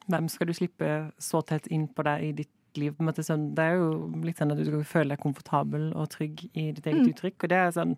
Hvem 0.07 0.29
skal 0.31 0.47
du 0.47 0.53
slippe 0.55 0.91
så 1.19 1.41
tett 1.43 1.67
inn 1.67 1.83
på 1.91 2.05
deg 2.07 2.23
i 2.23 2.29
ditt 2.37 2.79
liv? 2.79 2.93
På 2.95 3.03
en 3.03 3.09
måte 3.09 3.25
sånn, 3.27 3.49
det 3.57 3.65
er 3.65 3.73
jo 3.75 4.07
litt 4.23 4.39
sånn 4.39 4.53
at 4.53 4.61
du 4.61 4.63
skal 4.69 4.85
føle 4.87 5.11
deg 5.11 5.19
komfortabel 5.19 5.89
og 5.91 6.07
trygg 6.13 6.45
i 6.53 6.69
ditt 6.71 6.87
eget 6.87 7.01
Mm. 7.03 7.09
uttrykk. 7.11 7.43
Og 7.43 7.49
det 7.51 7.57
er 7.57 7.71
sånn 7.75 7.97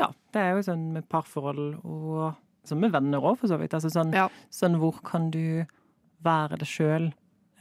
Ja, 0.00 0.08
det 0.34 0.42
er 0.42 0.56
jo 0.56 0.64
sånn 0.66 0.92
med 0.92 1.06
parforhold 1.08 1.78
og 1.84 2.34
sånn 2.68 2.80
med 2.80 2.92
venner 2.92 3.20
òg, 3.20 3.38
for 3.38 3.48
så 3.48 3.58
vidt. 3.58 3.74
Altså 3.74 3.90
sånn, 3.90 4.12
Ja. 4.14 4.28
sånn 4.50 4.76
hvor 4.78 5.00
kan 5.02 5.30
du 5.30 5.64
være 6.24 6.58
det 6.58 6.66
sjøl 6.68 7.12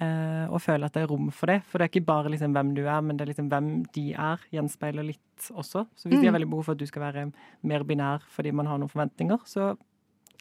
eh, 0.02 0.46
og 0.52 0.60
føle 0.62 0.86
at 0.86 0.94
det 0.94 1.04
er 1.04 1.08
rom 1.08 1.30
for 1.32 1.48
det? 1.48 1.62
For 1.64 1.78
det 1.80 1.86
er 1.86 2.00
ikke 2.02 2.06
bare 2.06 2.30
liksom 2.30 2.52
hvem 2.54 2.74
du 2.76 2.82
er, 2.86 3.02
men 3.02 3.16
det 3.18 3.28
er 3.28 3.34
liksom 3.34 3.50
hvem 3.50 3.86
de 3.94 4.14
er, 4.14 4.40
gjenspeiler 4.52 5.06
litt 5.06 5.50
også. 5.52 5.86
Så 5.96 6.10
hvis 6.10 6.20
de 6.20 6.26
har 6.28 6.34
Mm. 6.34 6.40
veldig 6.42 6.50
behov 6.50 6.66
for 6.66 6.72
at 6.74 6.78
du 6.80 6.86
skal 6.86 7.02
være 7.14 7.32
mer 7.64 7.84
binær 7.84 8.22
fordi 8.30 8.52
man 8.54 8.66
har 8.68 8.78
noen 8.78 8.90
forventninger, 8.90 9.40
så 9.46 9.78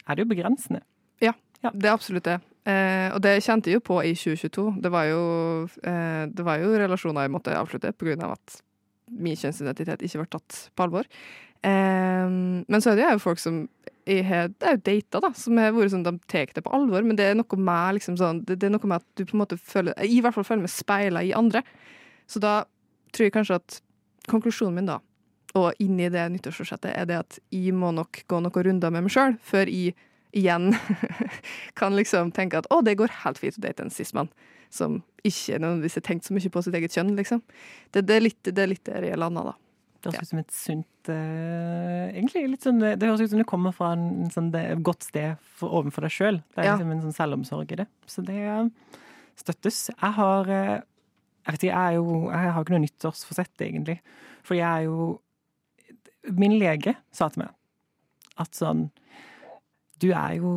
er 0.08 0.14
det 0.16 0.26
jo 0.28 0.34
begrensende. 0.34 0.80
Ja, 1.20 1.70
Det 1.70 1.84
er 1.84 1.94
absolutt 1.96 2.24
det. 2.24 2.40
Eh, 2.66 3.10
og 3.14 3.22
det 3.22 3.42
kjente 3.42 3.70
jeg 3.70 3.74
jo 3.74 3.80
på 3.80 4.02
i 4.04 4.12
2022. 4.12 4.82
Det 4.82 4.90
var 4.92 5.04
jo, 5.04 5.64
eh, 5.82 6.26
det 6.26 6.44
var 6.44 6.58
jo 6.58 6.76
relasjoner 6.76 7.22
jeg 7.22 7.30
måtte 7.30 7.54
avslutte 7.56 7.92
pga. 7.96 8.32
at 8.32 8.60
min 9.10 9.34
kjønnsidentitet 9.34 10.02
ikke 10.02 10.18
ble 10.18 10.26
tatt 10.26 10.70
på 10.76 10.82
alvor. 10.84 11.04
Eh, 11.62 12.28
men 12.28 12.80
så 12.80 12.92
er 12.92 12.96
det 12.96 13.10
jo 13.12 13.18
folk 13.18 13.38
som 13.38 13.68
jeg 14.04 14.24
har, 14.28 14.50
data, 14.84 15.20
da, 15.22 15.30
som 15.38 15.58
har 15.60 15.72
vært 15.72 15.94
sånn, 15.94 16.04
de 16.04 16.12
tar 16.30 16.52
det 16.52 16.64
på 16.64 16.72
alvor, 16.76 17.04
men 17.06 17.16
det 17.16 17.30
er 17.30 17.38
noe 17.38 17.58
med 17.60 17.98
liksom 17.98 18.18
sånn, 18.20 18.42
det, 18.44 18.58
det 18.60 18.68
er 18.68 18.74
noe 18.74 18.90
med 18.90 19.00
at 19.00 19.06
du 19.16 19.24
på 19.24 19.36
en 19.36 19.42
måte 19.44 19.58
føler 19.60 19.96
i 20.04 20.20
hvert 20.24 20.36
fall 20.36 20.46
føler 20.46 20.66
meg 20.66 20.74
speila 20.74 21.24
i 21.24 21.32
andre. 21.36 21.64
Så 22.28 22.42
da 22.44 22.62
tror 23.14 23.28
jeg 23.28 23.36
kanskje 23.36 23.60
at 23.60 23.78
konklusjonen 24.28 24.76
min 24.78 24.90
da, 24.90 24.98
og 25.54 25.78
inni 25.82 26.10
det 26.12 26.24
nyttårsforsettet, 26.34 26.92
er 26.92 27.08
det 27.08 27.20
at 27.20 27.38
jeg 27.54 27.74
må 27.76 27.92
nok 27.94 28.24
gå 28.28 28.42
noen 28.42 28.66
runder 28.68 28.92
med 28.92 29.06
meg 29.06 29.14
sjøl 29.14 29.38
før 29.44 29.70
jeg 29.70 29.94
igjen 30.34 30.72
kan 31.78 31.94
liksom 31.94 32.32
tenke 32.34 32.58
at 32.58 32.68
å, 32.74 32.80
det 32.82 32.96
går 32.98 33.12
helt 33.22 33.38
fint 33.38 33.60
å 33.60 33.64
date 33.64 33.84
en 33.84 33.94
cis-mann 33.94 34.32
som 34.74 34.98
ikke 35.24 35.60
nødvendigvis 35.62 36.00
har 36.00 36.04
tenkt 36.08 36.26
så 36.26 36.34
mye 36.34 36.50
på 36.50 36.62
sitt 36.66 36.74
eget 36.74 36.96
kjønn, 36.96 37.12
liksom. 37.14 37.40
Det, 37.94 38.02
det, 38.02 38.16
er, 38.16 38.24
litt, 38.24 38.40
det 38.48 38.58
er 38.58 38.72
litt 38.72 38.82
der 38.88 39.06
jeg 39.06 39.20
landa, 39.20 39.52
da. 39.52 39.54
Det 40.12 40.18
høres 40.18 40.28
ut 40.28 40.32
som 40.32 40.40
et 40.42 40.54
sunt 40.54 41.10
uh, 41.10 42.08
Egentlig 42.12 42.42
litt 42.52 42.66
sånn 42.66 42.80
Det 42.82 43.02
høres 43.08 43.22
ut 43.24 43.32
som 43.32 43.40
det 43.40 43.46
kommer 43.48 43.74
fra 43.76 43.92
en, 43.96 44.30
sånn, 44.34 44.50
et 44.58 44.82
godt 44.84 45.06
sted 45.06 45.36
for, 45.58 45.72
overfor 45.80 46.06
deg 46.06 46.14
sjøl. 46.14 46.40
Det 46.54 46.62
er 46.62 46.68
Ja. 46.68 46.74
liksom 46.76 46.92
en 46.94 47.02
sånn 47.06 47.16
selvomsorg 47.16 47.72
i 47.72 47.80
det. 47.82 47.86
Så 48.06 48.24
det 48.26 48.36
eh, 48.40 48.68
støttes. 49.40 49.90
Jeg 49.94 50.12
har 50.18 50.50
uh, 50.50 50.80
Jeg 51.44 51.52
vet 51.52 51.64
ikke, 51.66 51.84
jeg 51.86 51.98
jo 52.00 52.18
Jeg 52.30 52.52
har 52.56 52.64
ikke 52.64 52.76
noe 52.76 52.84
nyttårsforsett, 52.86 53.54
egentlig. 53.60 53.98
For 54.42 54.54
jeg 54.58 54.68
er 54.68 54.88
jo 54.88 55.20
Min 56.32 56.58
lege 56.58 56.96
sa 57.12 57.28
til 57.28 57.44
meg 57.44 57.54
at 58.40 58.56
sånn 58.56 58.88
du 60.02 60.08
er 60.10 60.34
jo 60.40 60.50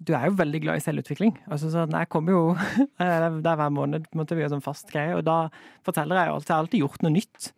Du 0.00 0.14
er 0.16 0.28
jo 0.30 0.36
veldig 0.38 0.60
glad 0.64 0.80
i 0.80 0.84
selvutvikling. 0.84 1.34
Altså 1.50 1.68
sånn, 1.70 1.92
Jeg 1.92 2.08
kommer 2.08 2.32
jo 2.32 2.44
Det 2.98 3.50
er 3.50 3.58
hver 3.60 3.74
måned 3.74 4.06
måte, 4.16 4.34
vi 4.34 4.42
gjøre 4.44 4.56
sånn 4.56 4.64
fast 4.64 4.88
greie, 4.90 5.14
og 5.18 5.24
da 5.26 5.48
forteller 5.86 6.16
jeg 6.16 6.30
jo 6.30 6.36
alltid 6.38 6.48
Jeg 6.48 6.56
har 6.56 6.64
alltid 6.64 6.80
gjort 6.84 7.04
noe 7.04 7.12
nytt. 7.14 7.50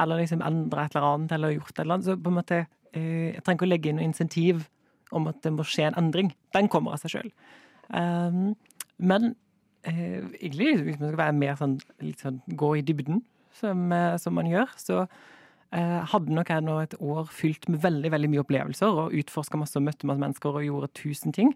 Eller 0.00 0.22
liksom 0.22 0.42
endra 0.42 0.84
et 0.84 0.94
eller 0.96 1.08
annet, 1.12 1.32
eller 1.32 1.54
gjort 1.54 1.74
et 1.74 1.82
eller 1.84 1.98
annet. 1.98 2.08
Så 2.08 2.16
på 2.18 2.32
en 2.32 2.38
måte 2.38 2.60
eh, 2.92 3.34
Jeg 3.34 3.44
trenger 3.44 3.58
ikke 3.58 3.68
å 3.68 3.72
legge 3.72 3.90
inn 3.90 4.00
noe 4.00 4.08
insentiv 4.08 4.66
om 5.14 5.28
at 5.30 5.38
det 5.44 5.52
må 5.54 5.66
skje 5.68 5.88
en 5.90 5.98
endring. 6.00 6.32
Den 6.56 6.70
kommer 6.72 6.94
av 6.94 7.02
seg 7.04 7.14
sjøl. 7.14 7.30
Um, 7.92 8.54
men 8.98 9.34
eh, 9.86 10.24
egentlig, 10.40 10.72
hvis 10.82 10.98
man 10.98 11.12
skal 11.12 11.20
være 11.20 11.36
mer 11.38 11.60
sånn, 11.60 11.78
sånn 12.18 12.40
gå 12.58 12.72
i 12.80 12.82
dybden, 12.86 13.22
som, 13.54 13.86
eh, 13.94 14.16
som 14.18 14.34
man 14.34 14.50
gjør, 14.50 14.76
så 14.80 15.06
hadde 15.74 16.30
nok 16.30 16.52
jeg 16.52 16.62
nå 16.62 16.74
et 16.78 16.92
år 17.02 17.24
fylt 17.34 17.64
med 17.66 17.80
veldig 17.82 18.12
veldig 18.14 18.28
mye 18.30 18.42
opplevelser 18.44 18.94
og 18.94 19.16
utforska 19.18 19.58
masse 19.58 19.74
og 19.74 19.82
møtte 19.82 20.06
masse 20.06 20.22
mennesker 20.22 20.54
og 20.60 20.62
gjorde 20.62 20.92
tusen 20.94 21.34
ting. 21.34 21.50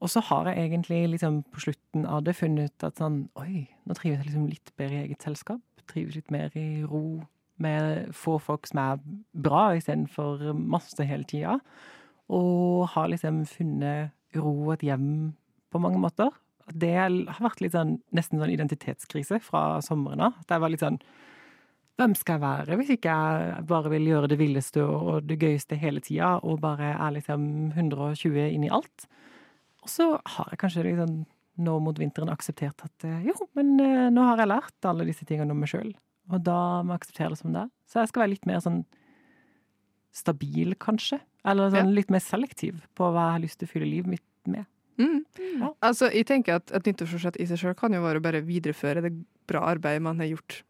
Og 0.00 0.08
så 0.08 0.22
har 0.30 0.48
jeg 0.48 0.64
egentlig 0.64 1.02
liksom 1.12 1.42
på 1.52 1.66
slutten 1.66 2.06
av 2.08 2.24
det 2.24 2.34
funnet 2.36 2.72
ut 2.72 2.86
at 2.88 3.00
sånn 3.00 3.26
Oi, 3.40 3.66
nå 3.84 3.96
trives 3.96 4.22
jeg 4.22 4.30
liksom 4.30 4.48
litt 4.48 4.72
bedre 4.80 4.96
i 4.96 5.04
eget 5.06 5.24
selskap. 5.24 5.60
Trives 5.92 6.16
litt 6.16 6.32
mer 6.32 6.56
i 6.56 6.82
ro 6.88 7.20
med 7.64 8.12
få 8.16 8.38
folk 8.42 8.68
som 8.70 8.80
er 8.82 9.02
bra, 9.32 9.66
istedenfor 9.76 10.52
masse 10.54 11.08
hele 11.08 11.26
tida. 11.28 11.58
Og 12.32 12.86
har 12.94 13.10
liksom 13.12 13.42
funnet 13.48 14.14
ro 14.38 14.54
og 14.68 14.76
et 14.76 14.88
hjem 14.90 15.08
på 15.72 15.82
mange 15.82 16.00
måter. 16.02 16.32
Det 16.72 16.94
har 16.96 17.42
vært 17.44 17.60
litt 17.60 17.74
sånn, 17.74 17.98
nesten 18.16 18.40
sånn 18.40 18.54
identitetskrise 18.54 19.40
fra 19.44 19.82
sommeren 19.84 20.30
av. 20.30 20.40
Det 20.48 20.60
var 20.60 20.72
litt 20.72 20.84
sånn 20.84 21.00
Hvem 21.94 22.16
skal 22.18 22.40
jeg 22.40 22.42
være 22.42 22.76
hvis 22.80 22.88
ikke 22.96 23.12
jeg 23.14 23.66
bare 23.70 23.90
vil 23.92 24.08
gjøre 24.08 24.26
det 24.32 24.38
villeste 24.40 24.82
og 24.82 25.28
det 25.28 25.36
gøyeste 25.38 25.76
hele 25.78 26.00
tida, 26.02 26.40
og 26.42 26.58
bare 26.64 26.88
er 26.96 27.12
liksom 27.14 27.44
120 27.70 28.48
inn 28.48 28.64
i 28.66 28.72
alt? 28.74 29.06
Og 29.84 29.92
så 29.92 30.08
har 30.18 30.48
jeg 30.50 30.58
kanskje 30.58 30.88
liksom 30.88 31.20
nå 31.62 31.74
mot 31.84 31.98
vinteren 32.00 32.32
akseptert 32.32 32.82
at 32.82 33.06
eh, 33.06 33.28
jo, 33.28 33.36
men 33.54 33.76
eh, 33.78 34.08
nå 34.10 34.24
har 34.26 34.42
jeg 34.42 34.50
lært 34.50 34.88
alle 34.90 35.06
disse 35.06 35.26
tingene 35.28 35.54
om 35.54 35.62
meg 35.62 35.70
sjøl, 35.70 35.92
og 36.32 36.44
da 36.46 36.58
må 36.82 36.94
jeg 36.94 37.02
akseptere 37.02 37.32
det 37.34 37.40
som 37.40 37.54
det 37.54 37.64
er. 37.64 37.72
Så 37.90 38.00
jeg 38.00 38.10
skal 38.10 38.24
være 38.24 38.32
litt 38.34 38.46
mer 38.48 38.62
sånn 38.64 38.84
stabil, 40.14 40.76
kanskje. 40.80 41.18
Eller 41.44 41.74
sånn 41.74 41.92
litt 41.96 42.12
mer 42.12 42.22
selektiv 42.24 42.84
på 42.96 43.10
hva 43.10 43.28
jeg 43.28 43.36
har 43.36 43.44
lyst 43.44 43.60
til 43.60 43.68
å 43.68 43.72
fylle 43.74 43.90
livet 43.90 44.14
mitt 44.14 44.50
med. 44.50 44.68
Mm. 45.00 45.20
Ja. 45.58 45.72
Altså, 45.82 46.06
jeg 46.14 46.28
tenker 46.28 46.60
at 46.60 46.70
Et 46.70 46.86
nyttårsforsett 46.86 47.34
i 47.42 47.48
seg 47.50 47.58
sjøl 47.58 47.72
kan 47.74 47.90
jo 47.96 48.04
være 48.04 48.20
å 48.20 48.22
bare 48.22 48.44
videreføre 48.46 49.02
det 49.02 49.10
bra 49.50 49.64
arbeidet 49.72 50.04
man 50.06 50.22
har 50.22 50.30
gjort 50.30 50.60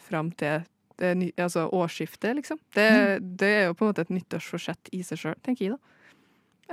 fram 0.00 0.30
til 0.40 0.64
det 1.02 1.32
altså 1.40 1.66
årsskiftet, 1.72 2.36
liksom. 2.38 2.58
Det, 2.76 3.18
det 3.38 3.48
er 3.48 3.64
jo 3.66 3.74
på 3.74 3.84
en 3.84 3.92
måte 3.92 4.04
et 4.04 4.12
nyttårsforsett 4.12 4.90
i 4.94 5.02
seg 5.06 5.18
sjøl, 5.18 5.38
tenker 5.42 5.66
jeg, 5.66 5.76
da. 5.76 5.92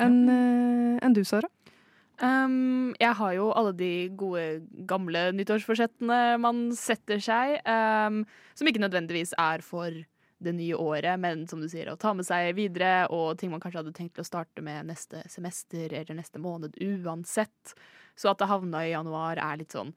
Enn 0.05 0.19
eh, 0.29 0.99
en 1.03 1.15
du, 1.15 1.23
Sara? 1.27 1.49
Um, 2.19 2.91
jeg 2.99 3.15
har 3.15 3.33
jo 3.37 3.47
alle 3.55 3.71
de 3.79 3.91
gode, 4.19 4.61
gamle 4.87 5.29
nyttårsforsettene 5.37 6.39
man 6.43 6.65
setter 6.75 7.21
seg, 7.23 7.59
um, 7.63 8.25
som 8.59 8.67
ikke 8.67 8.81
nødvendigvis 8.83 9.31
er 9.39 9.63
for 9.63 9.95
det 10.39 10.53
nye 10.55 10.75
året, 10.75 11.19
men 11.19 11.45
som 11.47 11.61
du 11.63 11.67
sier, 11.71 11.91
å 11.91 11.99
ta 11.99 12.13
med 12.15 12.27
seg 12.27 12.53
videre, 12.57 13.07
og 13.11 13.39
ting 13.39 13.51
man 13.51 13.63
kanskje 13.63 13.81
hadde 13.81 13.95
tenkt 13.95 14.19
å 14.19 14.27
starte 14.27 14.63
med 14.63 14.87
neste 14.87 15.23
semester 15.31 15.91
eller 15.91 16.15
neste 16.15 16.39
måned 16.43 16.75
uansett. 16.79 17.75
Så 18.19 18.31
at 18.31 18.39
det 18.39 18.49
havna 18.51 18.85
i 18.87 18.93
januar, 18.93 19.39
er 19.39 19.59
litt 19.59 19.75
sånn 19.75 19.93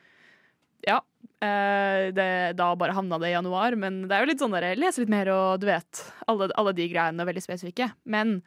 Ja, 0.87 1.01
eh, 1.43 2.11
det, 2.15 2.31
da 2.59 2.73
bare 2.79 2.95
havna 2.95 3.19
det 3.23 3.31
i 3.31 3.37
januar, 3.37 3.75
men 3.79 4.05
det 4.07 4.17
er 4.17 4.25
jo 4.25 4.31
litt 4.33 4.43
sånn 4.43 4.55
der, 4.55 4.73
lese 4.79 5.03
litt 5.03 5.15
mer 5.15 5.31
og 5.31 5.63
du 5.63 5.69
vet, 5.71 6.07
alle, 6.31 6.51
alle 6.59 6.75
de 6.75 6.89
greiene 6.91 7.23
er 7.23 7.31
veldig 7.31 7.45
spesifikke. 7.45 7.93
Men 8.03 8.41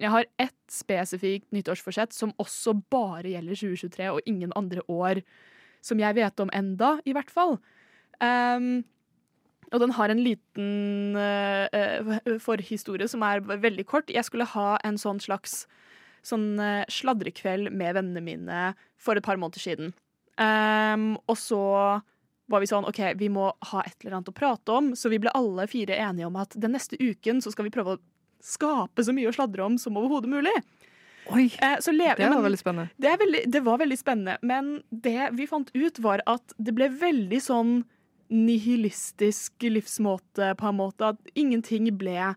jeg 0.00 0.10
har 0.10 0.26
ett 0.42 0.72
spesifikt 0.72 1.52
nyttårsforsett 1.54 2.14
som 2.16 2.32
også 2.42 2.74
bare 2.92 3.34
gjelder 3.34 3.60
2023 3.60 4.08
og 4.10 4.26
ingen 4.30 4.54
andre 4.58 4.82
år 4.90 5.20
som 5.84 6.00
jeg 6.00 6.16
vet 6.16 6.40
om 6.40 6.50
enda, 6.56 6.96
i 7.04 7.12
hvert 7.12 7.30
fall. 7.30 7.58
Um, 8.18 8.82
og 9.74 9.80
den 9.82 9.94
har 9.96 10.12
en 10.12 10.22
liten 10.22 11.16
eh, 11.18 11.66
eh, 11.74 12.36
forhistorie 12.42 13.08
som 13.10 13.24
er 13.26 13.42
veldig 13.42 13.84
kort. 13.90 14.12
Jeg 14.12 14.26
skulle 14.26 14.46
ha 14.52 14.76
en 14.86 14.98
sånn 15.00 15.18
slags 15.22 15.64
sånn 16.24 16.60
eh, 16.62 16.84
sladrekveld 16.92 17.72
med 17.74 17.96
vennene 17.98 18.22
mine 18.24 18.60
for 19.00 19.18
et 19.18 19.26
par 19.26 19.40
måneder 19.40 19.64
siden. 19.64 19.94
Um, 20.38 21.14
og 21.30 21.36
så 21.38 21.64
var 22.50 22.62
vi 22.62 22.68
sånn 22.68 22.86
OK, 22.86 23.00
vi 23.18 23.28
må 23.32 23.48
ha 23.70 23.82
et 23.84 23.96
eller 24.02 24.18
annet 24.18 24.30
å 24.30 24.36
prate 24.36 24.74
om, 24.74 24.92
så 24.98 25.10
vi 25.10 25.20
ble 25.22 25.32
alle 25.34 25.66
fire 25.70 25.96
enige 26.06 26.28
om 26.28 26.38
at 26.38 26.56
den 26.60 26.74
neste 26.74 26.98
uken 27.00 27.42
så 27.42 27.52
skal 27.54 27.68
vi 27.68 27.74
prøve 27.74 27.96
å 27.96 28.02
skape 28.44 29.04
så 29.06 29.14
mye 29.16 29.30
å 29.30 29.34
sladre 29.36 29.64
om 29.64 29.78
som 29.80 29.96
overhodet 29.96 30.28
mulig. 30.32 30.52
Oi! 31.32 31.46
Eh, 31.64 31.78
Det 31.80 32.18
men- 32.18 32.34
var 32.34 32.42
veldig 32.44 32.60
spennende. 32.60 32.90
det, 33.00 33.14
veldig, 33.18 33.42
det 33.50 33.62
var 33.64 33.78
veldig 33.80 33.96
spennende, 33.98 34.36
men 34.42 34.82
det 34.92 35.30
vi 35.32 35.46
fant 35.48 35.70
ut, 35.74 35.98
var 36.04 36.20
at 36.26 36.52
det 36.60 36.74
ble 36.76 36.88
veldig 36.90 37.40
sånn 37.40 37.84
nihilistisk 38.30 39.52
livsmåte, 39.70 40.54
på 40.58 40.68
en 40.68 40.76
måte. 40.76 41.08
At 41.14 41.18
ingenting 41.34 41.90
ble 41.96 42.34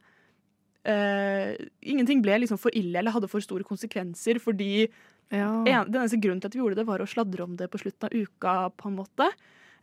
eh, 0.88 1.56
Ingenting 1.84 2.22
ble 2.24 2.38
liksom 2.40 2.60
for 2.60 2.72
ille 2.74 2.96
eller 3.02 3.12
hadde 3.12 3.28
for 3.32 3.42
store 3.44 3.64
konsekvenser, 3.68 4.40
fordi 4.40 4.88
Ja. 5.30 5.50
en, 5.66 5.92
den 5.92 6.02
eneste 6.02 6.22
grunnen 6.24 6.40
til 6.40 6.48
at 6.48 6.54
vi 6.56 6.62
gjorde 6.62 6.76
det, 6.80 6.86
var 6.88 7.00
å 7.00 7.08
sladre 7.08 7.44
om 7.44 7.58
det 7.58 7.70
på 7.70 7.78
slutten 7.82 8.08
av 8.08 8.14
uka, 8.16 8.72
på 8.78 8.88
en 8.88 8.96
måte. 8.96 9.28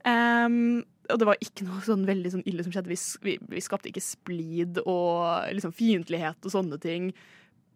Ehm, 0.06 0.84
og 1.12 1.20
det 1.20 1.28
var 1.28 1.40
ikke 1.42 1.66
noe 1.68 1.84
sånn 1.84 2.04
veldig 2.08 2.34
sånn 2.36 2.44
ille 2.48 2.64
som 2.64 2.74
skjedde. 2.74 2.92
Vi, 2.92 2.98
vi, 3.26 3.38
vi 3.54 3.62
skapte 3.64 3.90
ikke 3.90 4.02
splid 4.04 4.80
og 4.84 5.50
liksom 5.54 5.74
fiendtlighet 5.76 6.44
og 6.44 6.54
sånne 6.54 6.78
ting 6.82 7.10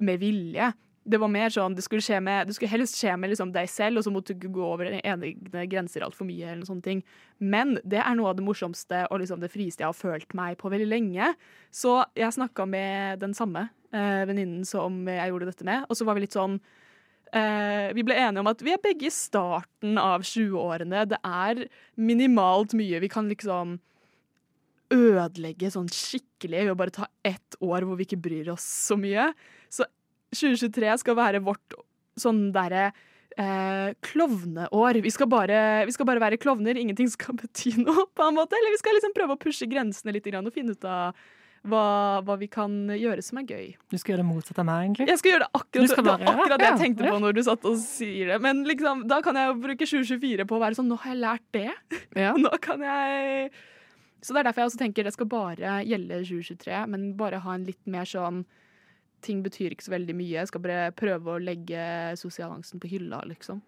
med 0.04 0.22
vilje. 0.22 0.70
Det 1.08 1.16
var 1.20 1.30
mer 1.32 1.52
sånn, 1.52 1.72
det 1.76 1.84
skulle, 1.86 2.20
med, 2.20 2.48
det 2.48 2.56
skulle 2.56 2.72
helst 2.72 2.98
skje 3.00 3.14
med 3.16 3.32
liksom 3.32 3.52
deg 3.54 3.68
selv, 3.72 4.00
og 4.00 4.04
så 4.04 4.12
måtte 4.12 4.34
du 4.34 4.42
ikke 4.42 4.58
gå 4.58 4.64
over 4.66 4.90
egne 4.98 5.64
grenser 5.70 6.04
altfor 6.04 6.28
mye. 6.28 6.44
eller 6.44 6.60
noen 6.60 6.68
sånne 6.68 6.84
ting. 6.84 7.04
Men 7.40 7.78
det 7.84 8.02
er 8.02 8.18
noe 8.18 8.32
av 8.32 8.36
det 8.36 8.44
morsomste 8.44 9.06
og 9.08 9.22
liksom 9.22 9.40
det 9.40 9.52
frieste 9.52 9.84
jeg 9.84 9.88
har 9.88 9.96
følt 9.96 10.36
meg 10.36 10.58
på 10.60 10.72
veldig 10.72 10.88
lenge. 10.88 11.32
Så 11.72 12.02
jeg 12.18 12.36
snakka 12.36 12.68
med 12.68 13.24
den 13.24 13.36
samme 13.36 13.70
eh, 13.92 14.26
venninnen 14.28 14.68
som 14.68 15.00
jeg 15.08 15.32
gjorde 15.32 15.48
dette 15.48 15.68
med, 15.68 15.88
og 15.88 15.96
så 15.96 16.08
var 16.08 16.18
vi 16.18 16.26
litt 16.26 16.36
sånn 16.36 16.60
Eh, 17.32 17.90
vi 17.96 18.04
ble 18.06 18.16
enige 18.16 18.40
om 18.42 18.48
at 18.50 18.62
vi 18.64 18.72
er 18.72 18.80
begge 18.82 19.08
i 19.08 19.12
starten 19.12 19.98
av 20.00 20.24
20-årene. 20.26 21.04
Det 21.10 21.18
er 21.24 21.66
minimalt 22.00 22.74
mye 22.78 23.02
vi 23.02 23.10
kan 23.12 23.28
liksom 23.30 23.76
ødelegge 24.94 25.68
sånn 25.72 25.90
skikkelig 25.92 26.62
ved 26.64 26.72
å 26.72 26.78
bare 26.78 26.94
ta 26.96 27.08
ett 27.26 27.58
år 27.60 27.84
hvor 27.84 27.98
vi 27.98 28.06
ikke 28.08 28.22
bryr 28.24 28.48
oss 28.54 28.64
så 28.88 28.96
mye. 29.00 29.30
Så 29.68 29.84
2023 30.32 30.96
skal 31.02 31.18
være 31.18 31.44
vårt 31.44 31.76
sånn 32.18 32.48
derre 32.54 32.88
eh, 33.36 33.92
klovneår. 34.08 35.00
Vi 35.04 35.12
skal, 35.12 35.28
bare, 35.30 35.60
vi 35.88 35.94
skal 35.94 36.08
bare 36.08 36.22
være 36.24 36.40
klovner, 36.40 36.80
ingenting 36.80 37.10
skal 37.12 37.36
bety 37.42 37.76
noe, 37.82 38.08
på 38.08 38.28
en 38.28 38.38
måte. 38.38 38.56
Eller 38.58 38.74
vi 38.74 38.80
skal 38.80 38.96
liksom 38.98 39.16
prøve 39.16 39.36
å 39.36 39.42
pushe 39.42 39.68
grensene 39.70 40.16
litt 40.16 40.28
og 40.32 40.54
finne 40.54 40.76
ut 40.76 40.88
av 40.88 41.28
hva, 41.66 42.20
hva 42.24 42.36
vi 42.38 42.46
kan 42.50 42.74
gjøre 42.94 43.22
som 43.24 43.40
er 43.40 43.46
gøy. 43.48 43.66
Du 43.90 43.96
skal 43.98 44.14
gjøre 44.14 44.22
det 44.22 44.28
motsatte 44.28 44.62
av 44.62 44.68
meg, 44.68 44.84
egentlig. 44.86 45.08
Jeg 45.10 45.20
skal 45.20 45.32
gjøre 45.32 45.46
det 45.46 45.50
akkurat, 45.60 45.90
skal 45.90 46.04
det 46.04 46.12
bare- 46.12 46.34
akkurat 46.34 46.58
det 46.62 46.68
jeg 46.68 46.80
tenkte 46.82 47.04
ja. 47.04 47.10
på 47.10 47.22
når 47.24 47.34
du 47.34 47.42
satt 47.48 47.64
og 47.68 47.80
sier 47.82 48.32
det. 48.32 48.38
Men 48.44 48.62
liksom, 48.68 49.02
da 49.10 49.20
kan 49.24 49.34
jeg 49.40 49.50
jo 49.50 49.56
bruke 49.64 49.88
2024 49.90 50.46
på 50.48 50.56
å 50.58 50.62
være 50.62 50.78
sånn 50.78 50.88
Nå 50.88 51.00
har 51.02 51.12
jeg 51.14 51.22
lært 51.24 51.48
det. 51.52 51.70
Ja. 52.24 52.32
Nå 52.38 52.50
kan 52.62 52.80
jeg 52.82 53.50
Så 54.22 54.34
det 54.34 54.40
er 54.40 54.48
derfor 54.48 54.62
jeg 54.64 54.70
også 54.72 54.80
tenker 54.80 55.04
det 55.04 55.12
skal 55.14 55.28
bare 55.30 55.76
gjelde 55.86 56.22
2023, 56.26 56.86
men 56.90 57.12
bare 57.18 57.38
ha 57.44 57.54
en 57.54 57.66
litt 57.68 57.84
mer 57.86 58.08
sånn 58.08 58.44
Ting 59.20 59.42
betyr 59.42 59.72
ikke 59.74 59.82
så 59.82 59.90
veldig 59.90 60.14
mye. 60.14 60.36
Jeg 60.38 60.46
skal 60.46 60.62
bare 60.62 60.92
prøve 60.94 61.32
å 61.34 61.40
legge 61.42 62.14
sosialangsten 62.20 62.78
på 62.78 62.86
hylla, 62.86 63.18
liksom. 63.26 63.58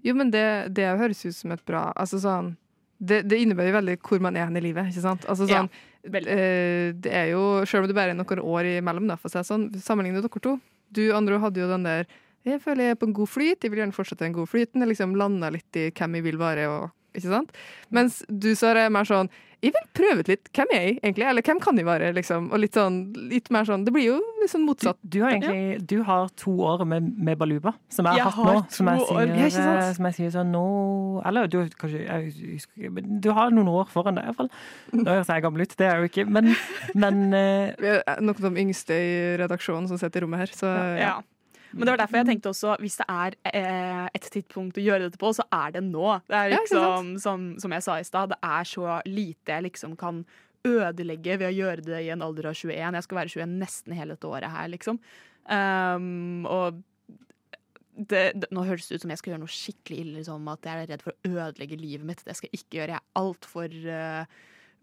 Jo, 0.00 0.14
men 0.16 0.30
det, 0.32 0.72
det 0.72 0.86
høres 0.96 1.20
ut 1.26 1.36
som 1.36 1.52
et 1.52 1.60
bra 1.68 1.90
Altså 1.92 2.20
sånn 2.22 2.54
det, 2.96 3.26
det 3.28 3.38
innebærer 3.42 3.68
jo 3.68 3.76
veldig 3.76 3.96
hvor 4.08 4.22
man 4.24 4.36
er 4.38 4.46
hen 4.48 4.56
i 4.56 4.62
livet, 4.64 4.88
ikke 4.88 5.02
sant? 5.04 5.26
Altså 5.28 5.44
sånn 5.44 5.66
veldig. 5.68 5.82
Eh, 6.14 6.92
Det 6.94 7.12
er 7.12 7.30
jo, 7.32 7.64
selv 7.68 7.84
om 7.84 7.90
det 7.90 7.96
bare 7.96 8.14
er 8.14 8.18
noen 8.18 8.42
år 8.42 8.70
imellom, 8.76 9.08
da, 9.10 9.18
for 9.20 9.30
å 9.30 9.34
si 9.34 9.48
sånn, 9.48 9.68
sammenlignet 9.82 10.26
dere 10.26 10.42
to 10.42 10.56
Du, 10.92 11.02
Andro, 11.16 11.40
hadde 11.42 11.60
jo 11.60 11.70
den 11.70 11.86
der 11.86 12.06
Jeg 12.46 12.62
føler 12.62 12.88
jeg 12.88 12.96
er 12.96 13.00
på 13.00 13.08
en 13.08 13.16
god 13.16 13.30
flyt, 13.30 13.62
jeg 13.62 13.72
vil 13.72 13.82
gjerne 13.82 13.96
fortsette 13.96 14.22
den 14.22 14.36
gode 14.36 14.46
flyten. 14.46 14.82
Jeg 14.84 14.92
liksom 14.92 15.16
landa 15.18 15.50
litt 15.50 15.74
i 15.74 15.88
hvem 15.90 16.14
jeg 16.14 16.26
vil 16.28 16.38
være, 16.38 16.68
og 16.70 16.92
ikke 17.16 17.32
sant? 17.32 17.58
Mens 17.94 18.22
du, 18.28 18.52
Sara, 18.58 18.86
er 18.86 18.94
mer 18.94 19.08
sånn 19.08 19.28
Jeg 19.64 19.72
vil 19.72 19.86
prøve 19.96 20.20
ut 20.20 20.28
litt. 20.28 20.48
Hvem 20.54 20.72
er 20.76 20.82
jeg, 20.84 20.94
egentlig? 21.00 21.24
Eller 21.30 21.42
hvem 21.46 21.60
kan 21.64 21.78
jeg 21.80 21.86
være, 21.88 22.10
liksom? 22.14 22.50
Og 22.52 22.60
litt 22.60 22.76
sånn, 22.76 22.98
litt 23.30 23.48
mer 23.50 23.64
sånn 23.66 23.86
Det 23.86 23.92
blir 23.94 24.04
jo 24.04 24.16
litt 24.42 24.52
sånn 24.52 24.66
motsatt. 24.68 24.98
du 25.00 25.16
har 25.24 25.32
egentlig 25.32 25.80
du 25.88 26.02
har 26.04 26.28
to 26.36 26.52
år 26.60 26.84
med, 26.86 27.06
med 27.16 27.38
Baluba, 27.40 27.72
som 27.88 28.04
jeg 28.06 28.20
Jeg 28.20 28.26
har 28.26 28.34
hatt 28.36 28.50
nå. 28.52 28.64
Som 28.76 28.90
jeg, 28.92 29.00
sier, 29.08 29.22
Ja, 29.32 29.46
ikke 29.46 29.50
sant? 29.56 29.80
eh, 29.80 29.92
som 29.96 30.08
jeg 30.10 30.16
sier 30.18 30.34
sånn 30.36 30.52
nå 30.52 30.64
Eller 31.26 31.48
du, 31.50 31.56
kanskje, 31.80 32.02
jeg, 32.04 32.90
du 33.24 33.30
har 33.32 33.54
noen 33.56 33.70
år 33.72 33.88
foran 33.90 34.20
deg, 34.20 34.28
iallfall. 34.28 34.50
Nå 34.92 35.06
høres 35.08 35.32
jeg 35.32 35.46
gammel 35.46 35.64
ut, 35.64 35.76
det 35.80 35.88
er 35.88 35.94
jeg 35.96 36.04
jo 36.04 36.10
ikke, 36.12 36.26
men, 36.36 36.52
men 36.94 37.24
uh, 37.32 37.72
Vi 37.80 37.94
er 37.96 38.20
noen 38.20 38.36
av 38.36 38.50
de 38.50 38.66
yngste 38.66 38.92
i 39.08 39.16
redaksjonen 39.40 39.88
som 39.88 39.98
sitter 39.98 40.20
i 40.20 40.26
rommet 40.26 40.44
her, 40.44 40.52
så 40.52 40.68
ja. 41.00 41.00
Ja. 41.00 41.16
Men 41.76 41.86
det 41.86 41.92
var 41.92 42.00
derfor 42.02 42.20
jeg 42.20 42.28
tenkte 42.30 42.50
også, 42.52 42.74
hvis 42.80 42.96
det 43.00 43.06
er 43.12 43.36
eh, 43.52 44.08
et 44.16 44.26
tidspunkt 44.32 44.80
å 44.80 44.84
gjøre 44.84 45.06
dette 45.06 45.20
på, 45.20 45.30
så 45.36 45.44
er 45.52 45.76
det 45.76 45.84
nå. 45.86 46.08
Det 46.26 46.38
er 46.38 46.54
Ja, 46.54 46.62
liksom, 46.62 47.14
som, 47.22 47.46
som 47.62 47.76
jeg 47.76 47.84
sa 47.84 47.98
i 48.00 48.08
stad, 48.08 48.32
det 48.32 48.40
er 48.40 48.68
så 48.68 48.98
lite 49.08 49.56
jeg 49.56 49.68
liksom 49.68 49.96
kan 50.00 50.24
ødelegge 50.66 51.38
ved 51.38 51.50
å 51.50 51.54
gjøre 51.54 51.84
det 51.86 52.02
i 52.06 52.10
en 52.14 52.24
alder 52.24 52.50
av 52.50 52.58
21. 52.58 52.98
Jeg 52.98 53.06
skal 53.06 53.20
være 53.20 53.32
21 53.36 53.56
nesten 53.62 53.96
hele 53.96 54.16
dette 54.16 54.30
året 54.30 54.50
her, 54.50 54.68
liksom. 54.72 55.00
Um, 55.46 56.46
og 56.50 56.80
det, 57.96 58.24
det, 58.34 58.50
nå 58.52 58.64
høres 58.66 58.88
det 58.88 58.98
ut 58.98 59.04
som 59.04 59.12
jeg 59.12 59.20
skal 59.20 59.32
gjøre 59.32 59.44
noe 59.44 59.56
skikkelig 59.56 60.00
ille, 60.02 60.16
liksom, 60.18 60.48
at 60.52 60.66
jeg 60.66 60.82
er 60.82 60.92
redd 60.94 61.04
for 61.06 61.14
å 61.14 61.32
ødelegge 61.46 61.80
livet 61.80 62.08
mitt. 62.08 62.24
Det 62.26 62.36
skal 62.36 62.50
jeg 62.50 62.62
ikke 62.62 62.80
gjøre. 62.80 62.96
Jeg 62.96 63.02
er 63.02 63.22
altfor 63.22 63.76
uh, 63.86 64.40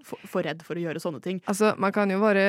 for, 0.08 0.29
for 0.29 0.47
redd 0.47 0.63
for 0.65 0.79
å 0.79 0.86
gjøre 0.86 1.01
sånne 1.03 1.23
ting. 1.23 1.41
Altså, 1.49 1.73
man 1.79 1.93
kan 1.95 2.12
jo 2.12 2.21
være 2.23 2.47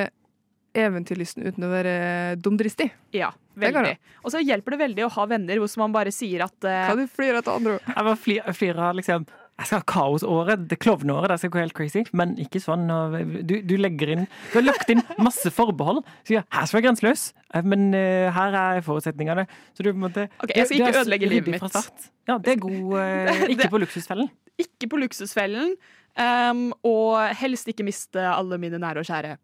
eventyrlysten 0.74 1.46
uten 1.46 1.66
å 1.66 1.70
være 1.70 1.94
dumdristig. 2.42 2.90
Ja, 3.14 3.30
veldig. 3.58 3.94
Og 4.24 4.34
så 4.34 4.42
hjelper 4.42 4.74
det 4.74 4.82
veldig 4.82 5.06
å 5.06 5.12
ha 5.14 5.26
venner 5.30 5.62
hvis 5.62 5.78
man 5.80 5.94
bare 5.94 6.12
sier 6.14 6.46
at 6.48 6.56
uh, 6.66 6.90
Kan 6.90 7.00
du 7.04 7.06
flire 7.10 7.40
etter 7.40 7.54
andre 7.54 7.78
ord? 7.78 7.88
jeg 7.88 8.08
bare 8.10 8.20
flir, 8.20 8.52
flirer 8.58 8.86
av 8.90 8.98
liksom 8.98 9.26
jeg 9.54 9.68
skal 9.68 9.78
ha 9.78 9.86
kaosåret, 9.86 10.62
det 10.66 10.80
klovneåret, 10.82 11.30
det 11.30 11.36
skal 11.38 11.50
gå 11.54 11.60
helt 11.60 11.74
crazy. 11.76 12.02
Men 12.16 12.32
ikke 12.42 12.58
sånn. 12.62 12.88
og 12.90 13.14
Du, 13.46 13.54
du 13.62 13.76
legger 13.78 14.10
inn 14.16 14.24
Du 14.50 14.56
har 14.56 14.64
lagt 14.66 14.90
inn 14.90 15.02
masse 15.22 15.52
forbehold. 15.54 16.02
Sier 16.26 16.42
her 16.42 16.66
skal 16.66 16.80
være 16.80 16.88
grenseløs, 16.88 17.28
eh, 17.54 17.62
men 17.62 17.86
uh, 17.94 18.34
her 18.34 18.58
er 18.58 18.82
forutsetningene. 18.86 19.46
Så 19.70 19.86
du 19.86 19.92
på 19.92 19.94
en 19.94 20.06
måte 20.08 20.26
Ok, 20.42 20.56
jeg 20.56 20.66
skal 20.66 20.80
ikke 20.80 21.04
ødelegge 21.04 21.30
livet 21.30 21.54
mitt. 21.54 22.08
Ja, 22.26 22.40
det 22.42 22.56
er 22.56 22.62
god 22.64 22.80
uh, 22.98 23.46
Ikke 23.54 23.70
på 23.70 23.84
luksusfellen. 23.84 24.32
ikke 24.58 24.90
på 24.90 24.98
luksusfellen, 25.02 25.76
um, 26.18 26.66
og 26.86 27.22
helst 27.38 27.70
ikke 27.70 27.86
miste 27.86 28.22
alle 28.22 28.58
mine 28.58 28.78
nære 28.82 29.02
og 29.02 29.06
kjære. 29.06 29.36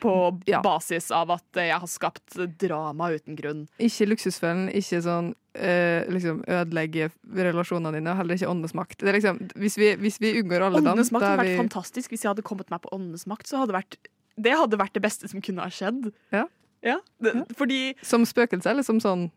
På 0.00 0.40
Ja. 0.48 0.60
basis 0.64 1.10
av 1.10 1.30
at 1.30 1.44
jeg 1.60 1.72
har 1.74 1.86
skapt 1.90 2.36
drama 2.58 3.10
uten 3.14 3.36
grunn. 3.36 3.66
Ikke 3.78 4.06
luksusfellen, 4.08 4.68
ikke 4.74 5.02
sånn 5.04 5.34
øh, 5.56 6.08
liksom 6.12 6.42
ødelegge 6.48 7.10
relasjonene 7.34 7.94
dine, 7.98 8.10
og 8.12 8.16
heller 8.20 8.34
ikke 8.38 8.50
åndenes 8.50 8.74
makt. 8.74 8.98
Det 9.00 9.08
er 9.08 9.18
liksom, 9.20 9.40
hvis, 9.56 9.76
vi, 9.80 9.94
hvis 9.96 10.20
vi 10.20 10.34
unngår 10.42 10.66
alle 10.66 10.82
dem, 10.82 10.92
Åndenes 10.92 11.12
makt 11.12 11.24
hadde 11.28 11.42
vært 11.42 11.52
vi 11.54 11.56
fantastisk. 11.64 12.10
Hvis 12.12 12.22
jeg 12.26 12.30
hadde 12.34 12.42
kommet 12.46 12.70
meg 12.70 12.82
på 12.84 12.92
Åndenes 12.92 13.26
makt, 13.26 13.48
så 13.48 13.58
hadde 13.62 13.72
det 13.72 13.80
vært 13.80 13.98
det 14.36 14.52
hadde 14.52 14.76
vært 14.76 14.92
det 14.92 15.00
beste 15.00 15.28
som 15.32 15.40
kunne 15.40 15.64
ha 15.64 15.70
skjedd. 15.72 16.10
Ja. 16.34 16.44
Ja, 16.84 16.98
det, 17.24 17.32
Fordi 17.56 17.94
som 18.04 18.26
spøkelse, 18.28 18.68
eller 18.68 18.84
som 18.84 19.00
sånn 19.00 19.30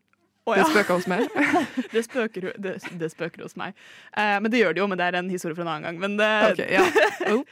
Å 0.50 0.58
det 0.58 0.68
spøker 0.70 0.98
hos 0.98 1.08
meg? 1.10 1.26
det 1.94 2.04
spøker, 2.06 2.48
det, 2.58 2.76
det 3.02 3.10
spøker 3.14 3.46
hos 3.46 3.56
meg. 3.60 3.78
Eh, 4.18 4.38
men 4.42 4.52
det 4.52 4.62
gjør 4.62 4.76
det 4.76 4.84
jo, 4.84 4.88
men 4.92 5.00
det 5.00 5.08
er 5.10 5.20
en 5.20 5.32
historie 5.32 5.58
for 5.58 5.66
en 5.66 5.72
annen 5.74 5.88
gang. 5.90 6.00
Men 6.02 6.18
det, 6.20 6.30
Ok, 6.50 6.64
ja. 6.74 6.86
Oh. 7.30 7.44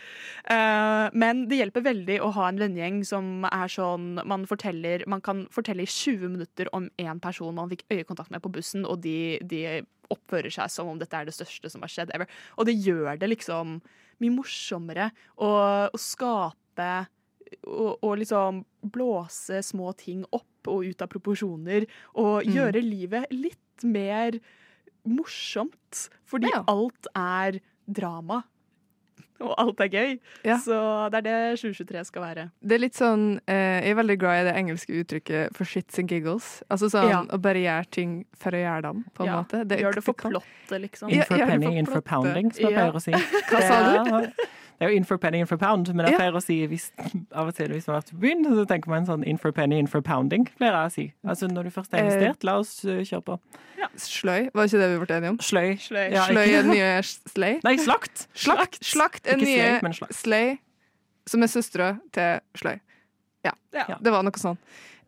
Eh, 0.50 1.06
men 1.14 1.44
det 1.52 1.60
hjelper 1.60 1.84
veldig 1.86 2.16
å 2.24 2.32
ha 2.38 2.48
en 2.50 2.62
vennegjeng 2.62 3.02
som 3.06 3.46
er 3.50 3.70
sånn 3.70 4.16
man, 4.26 4.48
forteller, 4.50 5.04
man 5.12 5.22
kan 5.22 5.44
fortelle 5.54 5.86
i 5.86 5.92
20 5.92 6.34
minutter 6.34 6.72
om 6.76 6.88
én 6.98 7.22
person 7.22 7.54
man 7.58 7.70
fikk 7.70 7.84
øyekontakt 7.94 8.34
med 8.34 8.42
på 8.42 8.52
bussen, 8.56 8.88
og 8.88 9.04
de, 9.04 9.38
de 9.46 9.84
oppfører 10.14 10.54
seg 10.54 10.72
som 10.72 10.90
om 10.90 10.98
dette 11.00 11.20
er 11.20 11.28
det 11.28 11.36
største 11.36 11.70
som 11.72 11.84
har 11.86 11.92
skjedd 11.94 12.16
ever. 12.16 12.32
Og 12.58 12.70
det 12.70 12.78
gjør 12.80 13.20
det 13.20 13.30
liksom 13.36 13.78
mye 14.24 14.34
morsommere 14.34 15.12
å, 15.36 15.52
å 15.92 16.02
skape 16.02 16.90
og, 17.68 18.00
og 18.04 18.18
liksom 18.22 18.64
blåse 18.92 19.62
små 19.64 19.96
ting 19.98 20.26
opp 20.32 20.68
og 20.68 20.84
ut 20.86 21.02
av 21.02 21.08
proporsjoner, 21.10 21.86
og 22.16 22.44
Mm. 22.44 22.54
gjøre 22.54 22.82
livet 22.84 23.28
litt 23.32 23.84
mer 23.84 24.32
morsomt. 25.08 26.10
Fordi 26.26 26.50
Ja. 26.54 26.64
alt 26.68 27.08
er 27.16 27.60
drama. 27.90 28.44
Og 29.40 29.54
alt 29.60 29.80
er 29.82 29.88
gøy. 29.90 30.20
Ja. 30.44 30.58
Så 30.58 31.12
det 31.12 31.20
er 31.20 31.22
det 31.54 31.60
2023 31.60 32.04
skal 32.06 32.22
være. 32.24 32.52
Det 32.66 32.72
er 32.74 32.80
litt 32.80 32.96
sånn 32.96 33.40
eh, 33.48 33.82
Jeg 33.86 33.92
er 33.92 33.96
veldig 33.96 34.18
glad 34.20 34.42
i 34.42 34.52
det 34.52 34.56
engelske 34.58 35.04
uttrykket 35.04 35.56
'for 35.56 35.64
shits 35.64 36.00
and 36.00 36.10
giggles'. 36.10 36.64
Altså 36.72 36.90
sånn 36.90 37.10
Ja. 37.10 37.24
å 37.24 37.40
bare 37.40 37.62
gjøre 37.62 37.90
ting 37.92 38.26
for 38.36 38.50
å 38.52 38.56
gjøre 38.56 38.82
dem, 38.82 39.06
på 39.14 39.20
en 39.22 39.26
Ja, 39.28 39.44
måte. 39.44 39.66
Gjør 39.80 39.94
det 39.94 40.04
for 40.04 40.14
plottet, 40.14 40.82
liksom. 40.82 41.12
In 41.12 41.22
for 41.22 41.38
det 41.38 41.48
penny, 41.48 41.78
in 41.78 41.86
for 41.86 42.02
pounding, 42.02 42.52
som 42.52 42.64
jeg 42.66 42.72
Ja. 42.74 42.92
pleier 42.92 42.94
å 42.96 43.02
si. 43.02 43.12
Hva 43.12 43.62
sa 43.62 44.04
du? 44.04 44.32
Det 44.80 44.86
er- 44.86 44.90
jo 44.92 44.96
in 44.98 45.04
for 45.04 45.18
penny, 45.18 45.40
in 45.40 45.46
for 45.48 45.58
pound, 45.58 45.88
men 45.96 46.06
jeg 46.06 46.14
Ja. 46.14 46.18
pleier 46.20 46.34
å 46.38 46.42
si 46.44 46.68
hvis, 46.68 46.92
av 47.34 47.48
og 47.48 47.56
til 47.56 47.70
hvis 47.70 47.88
man 47.88 47.96
har 47.96 48.02
vært 48.04 48.12
på 48.14 48.20
byen, 48.20 48.44
så 48.46 48.66
tenker 48.68 48.88
man 48.90 49.06
sånn 49.08 49.24
in 49.26 49.38
for 49.38 49.52
penny, 49.52 49.80
in 49.80 49.88
for 49.88 50.02
pounding, 50.02 50.46
pleier 50.60 50.72
jeg 50.74 50.86
å 50.86 50.92
si. 50.92 51.14
Altså 51.26 51.48
når 51.50 51.64
du 51.64 51.70
først 51.72 51.94
er 51.94 51.98
Eh. 51.98 52.04
investert, 52.06 52.44
la 52.44 52.58
oss 52.60 52.86
uh, 52.86 53.02
kjøre 53.02 53.24
på. 53.24 53.40
Sløy, 53.98 54.52
var 54.54 54.66
ikke 54.66 54.78
det 54.78 55.00
vi 55.00 55.06
ble 55.06 55.16
enige 55.18 55.30
om? 55.30 55.38
Sløy. 55.40 55.78
Sløy. 55.82 56.12
Ja, 56.12 56.26
Sløy 56.28 56.48
er 56.54 56.62
den 56.62 56.72
nye 56.72 57.02
slay. 57.04 57.60
Nei, 57.64 57.76
slakt! 57.78 58.28
Slakt, 58.36 58.80
slakt 58.84 59.26
er 59.26 59.38
den 59.38 59.46
nye 59.46 59.58
sløy, 59.80 59.82
men 59.84 59.94
slakt. 59.94 60.14
slay, 60.14 60.60
som 61.26 61.42
er 61.42 61.48
søstera 61.48 62.00
til 62.12 62.40
sløy. 62.56 62.80
Ja, 63.46 63.52
Ja. 63.74 63.96
det 64.02 64.12
var 64.12 64.24
noe 64.24 64.32
sånn. 64.34 64.58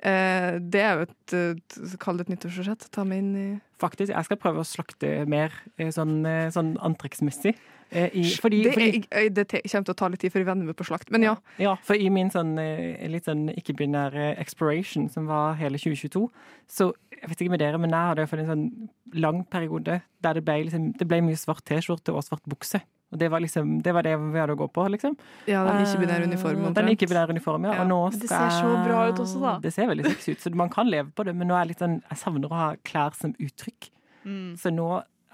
Eh, 0.01 0.59
det 0.59 0.81
er 0.81 0.95
jo 0.95 1.01
et 1.01 1.33
eh, 1.33 1.95
Kall 1.99 2.17
det 2.17 2.29
et 2.29 2.37
nyttårsforsett. 2.39 2.89
Ta 2.89 3.03
meg 3.03 3.17
inn 3.19 3.35
i 3.35 3.61
Faktisk, 3.79 4.07
jeg 4.13 4.25
skal 4.25 4.37
prøve 4.37 4.59
å 4.59 4.65
slakte 4.67 5.27
mer 5.27 5.51
eh, 5.77 5.87
sånn, 5.87 6.25
eh, 6.25 6.49
sånn 6.49 6.77
antrekksmessig. 6.79 7.55
Eh, 7.91 8.09
I, 8.13 8.23
fordi, 8.41 8.63
det, 8.63 8.73
fordi, 8.73 9.03
jeg- 9.11 9.33
det 9.35 9.47
kommer 9.49 9.85
til 9.85 9.93
å 9.93 9.97
ta 9.97 10.07
litt 10.09 10.19
tid 10.21 10.31
før 10.33 10.39
jeg 10.43 10.49
venner 10.49 10.65
meg 10.65 10.75
på 10.75 10.85
slakt, 10.87 11.11
men 11.11 11.23
ja. 11.23 11.35
Ja, 11.57 11.75
for 11.83 11.95
i 11.95 12.09
min 12.09 12.29
sånn 12.29 12.57
eh, 12.59 13.07
litt 13.09 13.25
sånn 13.25 13.47
ikke-binære 13.55 14.37
exploration, 14.39 15.09
som 15.09 15.25
var 15.27 15.55
hele 15.59 15.77
2022, 15.77 16.27
så 16.69 16.91
jeg 17.19 17.29
vet 17.29 17.41
ikke 17.41 17.51
med 17.51 17.59
dere, 17.59 17.77
men 17.81 17.89
jeg 17.91 17.99
hadde 18.11 18.23
iallfall 18.23 18.39
en 18.45 18.51
sånn 18.53 18.89
lang 19.19 19.43
periode 19.51 20.01
der 20.21 20.33
det 20.33 20.45
ble, 20.45 20.63
liksom, 20.69 20.93
det 20.97 21.07
ble 21.09 21.19
mye 21.25 21.35
svart 21.39 21.65
T-skjorte 21.67 22.13
og 22.15 22.23
svart 22.23 22.45
bukse. 22.47 22.79
Og 23.11 23.17
det 23.17 23.31
var 23.33 23.41
liksom, 23.41 23.81
det 23.81 23.89
var 23.91 24.03
det 24.05 24.11
vi 24.21 24.37
hadde 24.37 24.53
å 24.53 24.59
gå 24.59 24.67
på, 24.71 24.83
liksom. 24.93 25.15
ja 25.49 25.63
den 25.65 25.81
ikke-binære 25.81 26.27
uniformen. 26.29 26.67
Eh, 26.69 26.73
Den 26.77 26.91
ikke-binære 26.93 27.33
uniformen, 27.33 27.71
ja. 27.71 27.79
Ja. 27.79 27.81
Og 27.81 27.87
nå 27.89 28.11
Det 28.21 28.29
ser 28.29 28.49
så 28.53 28.69
bra 28.85 29.07
ut 29.09 29.17
også, 29.23 29.39
da. 29.41 29.53
Det 29.63 29.73
ser 29.73 29.87
veldig 29.89 30.05
sexy 30.11 30.31
ut, 30.35 30.39
så 30.45 30.53
man 30.55 30.69
kan 30.69 30.85
leve 30.87 31.09
på 31.17 31.25
det, 31.25 31.33
men 31.35 31.47
nå 31.49 31.55
er 31.57 31.65
jeg 31.65 31.71
litt 31.73 31.79
sånn, 31.81 31.97
jeg 32.05 32.17
savner 32.21 32.47
å 32.53 32.53
ha 32.59 32.67
klær 32.85 33.15
som 33.17 33.33
uttrykk. 33.41 33.89
Mm. 34.25 34.53
Så 34.61 34.69
nå 34.71 34.87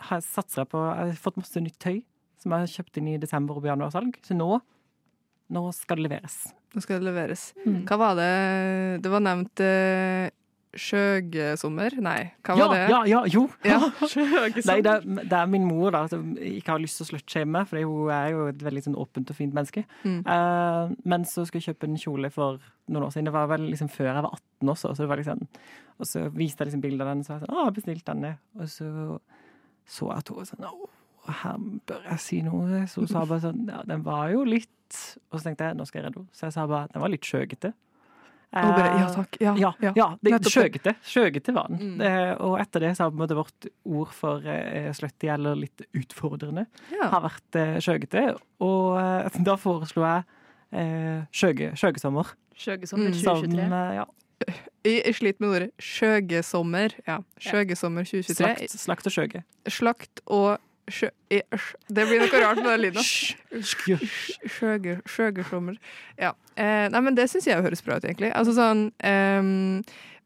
har 0.07 0.21
jeg 0.21 0.23
satser 0.23 0.61
jeg 0.63 0.69
på, 0.71 0.79
jeg 0.87 1.11
har 1.11 1.19
fått 1.19 1.37
masse 1.37 1.61
nytt 1.67 1.77
tøy, 1.83 2.01
som 2.45 2.53
jeg 2.53 2.61
har 2.67 2.73
kjøpt 2.77 3.01
inn 3.01 3.07
i 3.15 3.17
desember 3.21 3.57
og 3.57 3.65
på 3.65 3.71
januarsalg. 3.71 4.19
Så 4.25 4.37
nå, 4.37 4.59
nå 5.57 5.65
skal 5.73 5.97
det 5.97 6.05
leveres. 6.11 6.39
Nå 6.75 6.83
skal 6.85 6.99
det 7.01 7.09
leveres. 7.09 7.47
Mm. 7.65 7.79
Hva 7.89 7.97
var 7.97 8.17
det 8.19 8.31
Det 9.01 9.09
var 9.13 9.23
nevnt 9.23 9.61
uh, 9.63 10.25
Skjøgesommer? 10.75 11.93
Nei, 12.03 12.17
hva 12.43 12.55
Ja, 12.59 12.65
var 12.67 12.75
det? 12.75 12.87
ja, 12.91 12.99
ja, 13.07 13.21
jo! 13.31 13.45
Ja. 13.63 13.77
Nei, 14.69 14.81
det, 14.83 14.91
er, 14.91 15.05
det 15.23 15.37
er 15.39 15.47
min 15.47 15.63
mor 15.69 15.93
da, 15.95 16.01
som 16.11 16.33
ikke 16.35 16.73
har 16.73 16.83
lyst 16.83 16.99
til 16.99 17.05
å 17.05 17.09
slutshame 17.13 17.61
for 17.69 17.79
hun 17.79 18.11
er 18.11 18.33
jo 18.33 18.41
et 18.51 18.65
veldig 18.67 18.83
sånn 18.89 18.97
åpent 18.99 19.31
og 19.31 19.37
fint 19.39 19.55
menneske. 19.55 19.85
Mm. 20.03 20.19
Eh, 20.27 20.91
men 21.07 21.23
så 21.29 21.45
skulle 21.47 21.63
jeg 21.63 21.71
kjøpe 21.71 21.87
en 21.87 21.95
kjole 22.03 22.31
for 22.35 22.59
noen 22.91 23.07
år 23.07 23.15
siden. 23.15 23.29
Det 23.31 23.35
var 23.37 23.47
vel 23.53 23.69
liksom 23.71 23.87
før 23.93 24.11
jeg 24.11 24.27
var 24.27 24.35
18 24.35 24.73
også. 24.75 24.91
Så 24.91 25.05
det 25.05 25.09
var 25.13 25.23
liksom, 25.23 25.47
og 25.95 26.11
så 26.11 26.25
viste 26.35 26.61
jeg 26.65 26.73
liksom 26.73 26.83
bilde 26.83 27.07
av 27.07 27.13
den, 27.13 27.23
så 27.23 27.33
var 27.33 27.39
jeg 27.39 27.47
sånn 27.47 27.55
Å, 27.55 27.61
jeg 27.63 27.69
har 27.71 27.79
bestilt 27.79 28.05
denne. 28.11 28.33
Og 28.59 28.69
så 28.75 28.91
så 29.95 30.07
jeg 30.09 30.17
at 30.25 30.29
hun 30.33 30.39
var 30.41 30.47
sånn 30.49 30.65
Å, 30.67 30.89
her 31.27 31.57
bør 31.87 32.03
jeg 32.11 32.19
si 32.19 32.41
noe. 32.45 32.83
Så 32.87 33.01
hun 33.01 33.07
sa 33.09 33.25
bare 33.25 33.41
sånn 33.41 33.65
Ja, 33.69 33.81
den 33.87 34.03
var 34.05 34.29
jo 34.33 34.43
litt 34.43 34.71
Og 35.31 35.39
så 35.39 35.47
tenkte 35.47 35.65
jeg 35.71 35.77
nå 35.79 35.85
skal 35.89 36.01
jeg 36.01 36.05
redde 36.09 36.19
henne. 36.21 36.29
Så 36.35 36.45
jeg 36.47 36.53
sa 36.53 36.67
bare 36.69 36.87
den 36.93 37.01
var 37.01 37.09
litt 37.09 37.25
skjøgete. 37.25 37.73
Ja 38.55 39.07
takk. 39.11 39.35
Ja, 39.41 39.53
ja, 39.59 39.71
ja, 39.97 40.05
det, 40.23 40.37
skjøgete. 40.47 40.93
Skjøgete 41.03 41.51
var 41.55 41.67
den. 41.73 41.97
Mm. 41.97 42.03
Og 42.45 42.53
etter 42.61 42.85
det 42.85 42.91
så 42.95 43.03
har 43.03 43.11
på 43.11 43.17
en 43.17 43.23
måte 43.25 43.35
vårt 43.35 43.67
ord 43.83 44.13
for 44.15 44.45
eh, 44.47 44.91
slutty, 44.95 45.27
eller 45.33 45.57
litt 45.59 45.83
utfordrende, 45.97 46.63
Ja. 46.93 47.09
har 47.11 47.25
vært 47.25 47.57
eh, 47.59 47.73
skjøgete. 47.83 48.23
Og 48.63 48.95
eh, 49.01 49.41
da 49.43 49.57
foreslo 49.59 50.05
jeg 50.05 50.23
eh, 50.71 51.25
skjøge, 51.35 51.73
skjøgesommer. 51.75 52.31
Skjøgesommer 52.55 53.11
2023. 53.11 53.25
Som, 53.25 53.43
2023. 53.51 53.65
eh, 53.81 53.97
ja, 53.97 54.07
jeg 54.85 55.15
sliter 55.17 55.43
med 55.43 55.55
ordet 55.57 55.69
skjøgesommer. 55.81 56.95
Ja. 57.09 57.19
Skjøgesommer 57.41 58.07
2023. 58.07 58.39
slakt, 58.39 58.79
slakt 58.85 59.11
og 59.11 59.17
skjøge. 59.17 59.43
Slakt 59.67 60.23
og 60.27 60.55
sjø... 60.91 61.09
sj- 61.31 61.75
Det 61.89 62.05
blir 62.09 62.19
noe 62.21 62.41
rart 62.43 62.59
med 62.61 62.69
den 62.71 62.81
lyden. 62.85 63.03
Sjøgersommer. 65.05 65.77
Ja. 66.19 66.33
Eh, 66.55 66.85
nei, 66.93 67.01
men 67.03 67.15
det 67.17 67.27
syns 67.31 67.47
jeg 67.49 67.63
høres 67.65 67.83
bra 67.85 67.97
ut, 67.99 68.05
egentlig. 68.07 68.31
Altså 68.35 68.53
sånn 68.55 68.85
eh, 69.03 69.41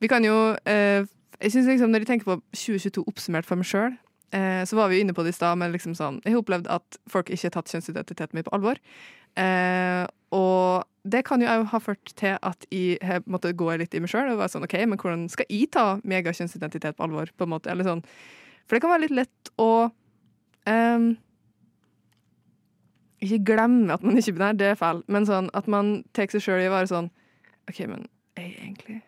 Vi 0.04 0.10
kan 0.12 0.26
jo 0.26 0.36
eh, 0.69 1.02
Jeg 1.41 1.52
synes 1.56 1.69
liksom 1.72 1.89
Når 1.93 2.04
jeg 2.06 2.12
tenker 2.13 2.30
på 2.30 2.38
2022 2.54 3.06
oppsummert 3.10 3.48
for 3.50 3.60
meg 3.60 3.67
sjøl, 3.69 3.95
eh, 4.36 4.62
så 4.69 4.78
var 4.80 4.91
vi 4.91 5.00
jo 5.00 5.06
inne 5.08 5.15
på 5.17 5.24
det 5.26 5.34
i 5.34 5.39
stad, 5.39 5.58
men 5.62 5.74
liksom 5.74 5.95
sånn 5.98 6.19
Jeg 6.26 6.36
har 6.36 6.43
opplevd 6.43 6.69
at 6.72 7.00
folk 7.10 7.32
ikke 7.34 7.48
har 7.50 7.56
tatt 7.60 7.74
kjønnsidentiteten 7.74 8.38
min 8.38 8.45
på 8.48 8.54
alvor. 8.58 8.82
Eh, 9.39 10.06
og 10.36 10.86
det 11.10 11.24
kan 11.26 11.41
jo 11.41 11.48
òg 11.50 11.63
ha 11.72 11.80
ført 11.82 12.12
til 12.19 12.36
at 12.45 12.65
jeg 12.74 12.98
har 13.06 13.24
måttet 13.30 13.56
gå 13.58 13.69
litt 13.80 13.93
i 13.98 14.02
meg 14.04 14.12
sjøl 14.12 14.34
og 14.34 14.41
være 14.41 14.52
sånn 14.54 14.65
OK, 14.67 14.76
men 14.91 15.00
hvordan 15.00 15.24
skal 15.32 15.48
jeg 15.50 15.69
ta 15.74 15.86
megakjønnsidentitet 16.04 16.98
på 17.00 17.06
alvor? 17.08 17.32
på 17.38 17.48
en 17.48 17.54
måte, 17.56 17.72
eller 17.72 17.88
sånn 17.88 18.04
For 18.67 18.76
det 18.78 18.82
kan 18.84 18.91
være 18.93 19.06
litt 19.08 19.15
lett 19.24 19.50
å 19.58 19.69
ehm, 20.67 21.17
Ikke 23.22 23.43
glemme 23.54 23.93
at 23.93 24.04
man 24.04 24.17
ikke 24.17 24.32
er 24.32 24.38
binær, 24.38 24.58
det 24.60 24.67
er 24.67 24.80
feil, 24.80 25.04
men 25.08 25.28
sånn 25.28 25.50
at 25.54 25.67
man 25.67 26.04
tar 26.13 26.32
seg 26.32 26.43
sjøl 26.43 26.63
i 26.63 26.69
å 26.69 26.76
være 26.76 26.91
sånn 26.91 27.10
OK, 27.69 27.86
men 27.88 28.08
er 28.39 28.48
jeg 28.50 28.60
egentlig 28.63 29.02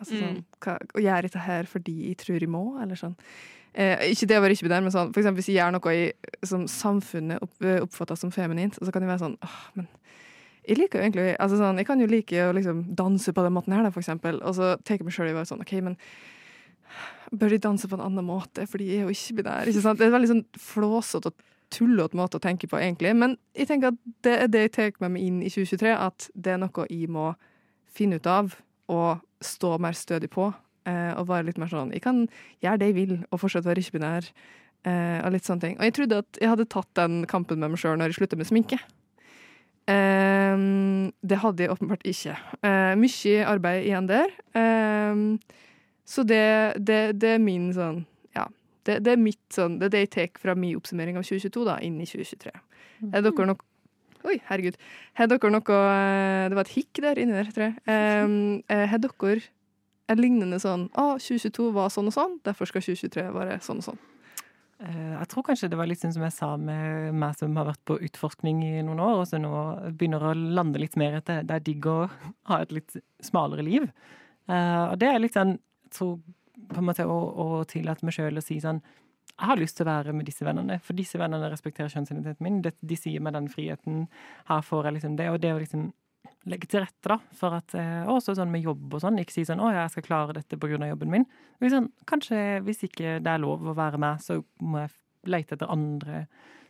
Altså 0.00 0.18
sånn 0.18 0.40
hva, 0.64 0.78
Og 0.94 1.02
gjør 1.04 1.28
dette 1.28 1.42
her 1.44 1.68
fordi 1.70 1.98
jeg 2.08 2.16
tror 2.18 2.40
jeg 2.40 2.50
må, 2.50 2.64
eller 2.82 2.98
sånn. 2.98 3.14
Eh, 3.74 4.10
ikke 4.12 4.26
det 4.30 4.38
å 4.38 4.42
være 4.42 4.54
ikke-binær, 4.54 4.82
men 4.86 4.94
sånn, 4.94 5.12
for 5.14 5.22
eksempel 5.22 5.42
hvis 5.42 5.50
jeg 5.50 5.58
gjør 5.58 5.72
noe 5.74 5.94
i, 5.98 6.02
som 6.46 6.66
samfunnet 6.70 7.42
opp, 7.42 7.54
oppfatter 7.82 8.18
som 8.18 8.30
feminint, 8.34 8.76
så 8.78 8.92
kan 8.94 9.02
jeg 9.02 9.10
være 9.10 9.22
sånn 9.24 9.38
åh, 9.42 9.56
men 9.78 9.88
jeg 10.64 10.78
liker 10.78 11.00
jo 11.00 11.04
egentlig 11.04 11.32
altså 11.42 11.58
sånn, 11.60 11.80
Jeg 11.80 11.88
kan 11.88 12.00
jo 12.00 12.06
like 12.08 12.44
å 12.46 12.52
liksom 12.56 12.84
danse 12.96 13.34
på 13.34 13.42
den 13.44 13.52
måten 13.52 13.74
her, 13.74 13.82
da, 13.84 13.90
for 13.92 14.00
eksempel, 14.00 14.38
og 14.42 14.54
så 14.56 14.74
tar 14.80 14.96
jeg 14.96 15.04
meg 15.04 15.16
sjøl 15.16 15.28
i 15.28 15.34
å 15.34 15.40
være 15.40 15.50
sånn 15.50 15.64
OK, 15.64 15.74
men 15.84 15.98
bør 17.34 17.54
de 17.54 17.62
danse 17.62 17.88
på 17.88 17.98
en 17.98 18.04
annen 18.04 18.26
måte, 18.26 18.66
for 18.70 18.82
de 18.82 18.90
er 18.94 19.04
jo 19.04 19.14
ikke 19.14 19.40
binære? 19.40 19.72
Ikke 19.72 19.84
sant? 19.84 20.00
Det 20.00 20.06
er 20.06 20.14
veldig 20.14 20.30
sånn 20.30 20.44
flåsete 20.60 21.32
og 21.32 21.44
tullete 21.74 22.18
måte 22.18 22.38
å 22.38 22.42
tenke 22.42 22.68
på, 22.70 22.78
egentlig. 22.78 23.14
Men 23.18 23.36
jeg 23.56 23.70
tenker 23.70 23.92
at 23.92 24.00
det 24.26 24.34
er 24.44 24.50
det 24.52 24.66
jeg 24.66 24.74
tar 24.76 24.92
med 25.04 25.16
meg 25.16 25.26
inn 25.26 25.40
i 25.42 25.50
2023, 25.52 25.94
at 25.94 26.28
det 26.34 26.54
er 26.54 26.60
noe 26.62 26.88
jeg 26.90 27.10
må 27.10 27.32
finne 27.94 28.18
ut 28.20 28.28
av 28.30 28.54
og 28.92 29.24
stå 29.44 29.76
mer 29.82 29.96
stødig 29.98 30.30
på. 30.34 30.50
Eh, 30.84 31.12
og 31.16 31.30
være 31.30 31.46
litt 31.48 31.56
mer 31.56 31.70
sånn 31.72 31.94
Jeg 31.96 32.02
kan 32.04 32.26
gjøre 32.60 32.80
det 32.82 32.90
jeg 32.90 32.96
vil, 32.98 33.14
og 33.32 33.40
fortsatt 33.40 33.64
være 33.64 33.80
ikke-binær. 33.80 34.28
Eh, 34.84 35.20
og 35.24 35.32
litt 35.32 35.46
sånne 35.48 35.64
ting. 35.64 35.78
Og 35.78 35.86
jeg 35.88 35.94
trodde 35.96 36.20
at 36.20 36.40
jeg 36.42 36.50
hadde 36.52 36.68
tatt 36.68 36.90
den 37.00 37.22
kampen 37.30 37.62
med 37.62 37.72
meg 37.72 37.80
sjøl 37.80 37.96
når 37.96 38.12
jeg 38.12 38.20
slutta 38.20 38.36
med 38.36 38.50
sminke. 38.50 38.80
Eh, 39.88 40.64
det 41.24 41.40
hadde 41.40 41.64
jeg 41.64 41.72
åpenbart 41.72 42.04
ikke. 42.08 42.36
Eh, 42.60 42.92
mye 43.00 43.46
arbeid 43.48 43.88
igjen 43.88 44.10
der. 44.10 44.34
Eh, 44.60 45.24
så 46.04 46.22
det, 46.28 46.42
det, 46.84 46.98
det 47.20 47.36
er 47.36 47.42
min 47.42 47.70
sånn 47.76 48.04
Ja. 48.36 48.46
Det, 48.84 48.98
det 49.06 49.14
er 49.14 49.20
mitt 49.20 49.40
sånn 49.54 49.78
Det 49.80 49.86
er 49.88 49.92
det 49.94 50.02
jeg 50.04 50.10
tar 50.14 50.40
fra 50.42 50.54
min 50.58 50.76
oppsummering 50.76 51.16
av 51.16 51.24
2022 51.24 51.64
da, 51.64 51.78
inn 51.80 51.96
i 52.02 52.06
2023. 52.08 52.52
Er 53.12 53.24
dere 53.24 53.46
nok 53.48 53.62
Oi, 54.24 54.38
herregud. 54.48 54.78
Har 55.18 55.28
dere 55.28 55.50
noe 55.52 55.78
eh, 55.84 56.46
Det 56.48 56.56
var 56.56 56.64
et 56.64 56.74
hikk 56.78 57.00
der 57.04 57.18
inni 57.20 57.36
der, 57.36 57.50
tror 57.52 57.66
jeg. 57.66 57.76
Eh, 57.88 58.86
Har 58.88 59.00
dere 59.04 59.36
en 60.12 60.20
lignende 60.20 60.58
sånn 60.60 60.86
Å, 61.00 61.14
2022 61.20 61.70
var 61.76 61.92
sånn 61.92 62.08
og 62.10 62.16
sånn, 62.16 62.38
derfor 62.44 62.68
skal 62.68 62.84
2023 62.84 63.24
være 63.32 63.58
sånn 63.64 63.80
og 63.80 63.86
sånn. 63.88 64.00
Eh, 64.84 65.12
Jeg 65.18 65.28
tror 65.32 65.46
kanskje 65.48 65.70
det 65.72 65.78
var 65.80 65.88
litt 65.88 66.00
sånn 66.04 66.12
som 66.16 66.24
jeg 66.26 66.36
sa 66.36 66.50
med 66.60 67.14
meg 67.20 67.36
som 67.40 67.56
har 67.60 67.70
vært 67.70 67.84
på 67.88 67.96
utforskning 68.04 68.60
i 68.64 68.82
noen 68.84 69.00
år, 69.00 69.22
og 69.22 69.28
så 69.28 69.40
nå 69.40 69.52
begynner 69.96 70.24
å 70.28 70.34
lande 70.36 70.80
litt 70.82 70.96
mer 71.00 71.20
etter 71.20 71.44
det 71.44 71.56
er 71.56 71.64
digg 71.68 71.88
å 71.88 71.98
ha 72.50 72.60
et 72.60 72.72
litt 72.76 72.96
smalere 73.24 73.64
liv. 73.64 73.86
Og 74.48 74.98
det 75.00 75.08
er 75.08 75.22
litt 75.24 75.36
sånn, 75.36 75.54
tror 75.94 76.18
på 76.70 76.80
en 76.80 76.86
måte 76.86 77.06
å, 77.06 77.16
å 77.44 77.64
tillate 77.68 78.06
meg 78.06 78.16
sjøl 78.16 78.40
å 78.40 78.44
si 78.44 78.60
sånn 78.62 78.82
jeg 79.34 79.48
har 79.48 79.58
lyst 79.58 79.78
til 79.78 79.86
å 79.86 79.90
være 79.90 80.12
med 80.14 80.28
disse 80.28 80.44
vennene, 80.46 80.76
for 80.84 80.94
disse 80.94 81.18
vennene 81.18 81.48
respekterer 81.50 81.90
kjønnsidentiteten 81.90 82.44
min. 82.44 82.60
De, 82.62 82.70
de 82.86 82.96
sier 82.98 83.22
meg 83.24 83.34
den 83.34 83.48
friheten. 83.50 84.04
Her 84.46 84.60
får 84.62 84.86
jeg 84.86 84.96
liksom 84.98 85.16
det. 85.18 85.26
Og 85.32 85.40
det 85.42 85.50
å 85.50 85.58
liksom 85.58 85.88
legge 86.50 86.68
til 86.70 86.84
rette 86.84 87.10
da, 87.10 87.16
for 87.34 87.56
at 87.56 87.74
eh, 87.78 88.04
Også 88.10 88.36
sånn 88.36 88.52
med 88.52 88.62
jobb 88.62 88.94
og 88.94 89.02
sånn. 89.02 89.18
Ikke 89.18 89.34
si 89.34 89.46
sånn 89.48 89.62
'Å, 89.62 89.72
jeg 89.74 89.90
skal 89.90 90.06
klare 90.06 90.36
dette 90.36 90.58
av 90.60 90.88
jobben 90.88 91.10
min'. 91.10 91.26
Liksom, 91.64 91.90
kanskje 92.06 92.60
hvis 92.62 92.84
ikke 92.86 93.18
det 93.24 93.32
er 93.32 93.42
lov 93.42 93.64
å 93.64 93.74
være 93.74 93.98
med, 93.98 94.22
så 94.22 94.42
må 94.60 94.84
jeg 94.84 94.94
lete 95.26 95.56
etter 95.56 95.72
andre 95.72 96.26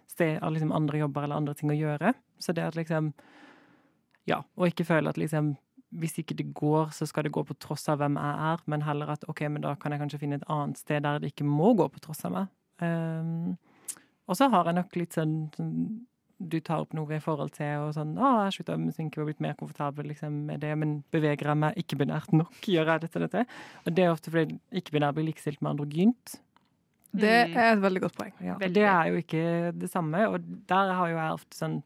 steder, 0.09 0.51
liksom 0.51 0.73
andre 0.73 0.99
jobber 0.99 1.25
eller 1.25 1.37
andre 1.37 1.55
ting 1.55 1.71
å 1.71 1.77
gjøre. 1.77 2.15
Så 2.39 2.55
det 2.55 2.65
at 2.65 2.77
liksom 2.77 3.13
Ja, 4.27 4.41
og 4.57 4.71
ikke 4.71 4.87
føle 4.89 5.11
at 5.11 5.19
liksom 5.21 5.57
hvis 5.95 6.19
ikke 6.19 6.35
det 6.37 6.49
går, 6.55 6.91
så 6.97 7.07
skal 7.07 7.25
det 7.27 7.33
gå 7.33 7.45
på 7.47 7.55
tross 7.63 7.89
av 7.89 7.99
hvem 8.03 8.17
jeg 8.19 8.41
er, 8.51 8.63
men 8.67 8.83
heller 8.83 9.13
at 9.15 9.25
ok, 9.31 9.41
men 9.49 9.63
da 9.63 9.75
kan 9.79 9.93
jeg 9.95 10.01
kanskje 10.03 10.19
finne 10.21 10.41
et 10.41 10.49
annet 10.51 10.79
sted 10.81 11.03
der 11.07 11.19
det 11.23 11.31
ikke 11.33 11.47
må 11.47 11.75
gå 11.79 11.87
på 11.95 12.01
tross 12.03 12.25
av 12.27 12.33
meg. 12.35 12.49
Um, 12.83 13.57
og 14.27 14.37
så 14.37 14.49
har 14.51 14.67
jeg 14.67 14.75
nok 14.81 14.97
litt 14.99 15.15
sånn, 15.15 15.35
sånn 15.55 15.77
Du 16.43 16.57
tar 16.61 16.81
opp 16.83 16.93
noe 16.99 17.15
i 17.15 17.21
forhold 17.23 17.53
til 17.55 17.85
og 17.85 17.93
sånn 17.95 18.17
Å, 18.19 18.31
jeg 18.49 18.57
slutta 18.57 18.75
med 18.77 18.93
sminke 18.97 19.21
og 19.23 19.29
blitt 19.29 19.39
mer 19.45 19.55
komfortabel 19.55 20.09
liksom, 20.11 20.41
med 20.49 20.59
det, 20.65 20.73
men 20.77 20.97
beveger 21.15 21.47
jeg 21.53 21.61
meg 21.63 21.79
ikke-binært 21.79 22.33
nok? 22.35 22.57
Gjør 22.75 22.91
jeg 22.91 23.05
dette 23.05 23.21
og 23.21 23.25
dette? 23.29 23.45
Og 23.87 23.95
det 23.95 24.05
er 24.05 24.11
ofte 24.11 24.33
fordi 24.35 24.59
ikke-binær 24.83 25.15
blir 25.15 25.29
likestilt 25.31 25.63
med 25.63 25.77
androgynt. 25.77 26.35
Det 27.15 27.31
Mm. 27.47 27.55
er 27.63 27.73
et 27.77 27.83
veldig 27.85 28.01
godt 28.03 28.17
poeng. 28.19 28.33
Ja, 28.43 28.57
Veldig. 28.59 28.75
det 28.75 28.83
er 28.91 29.07
jo 29.13 29.21
ikke 29.23 29.45
det 29.79 29.91
samme, 29.93 30.25
og 30.27 30.43
der 30.67 30.91
har 30.99 31.09
jo 31.13 31.17
jeg 31.21 31.37
ofte 31.39 31.55
sånn 31.61 31.77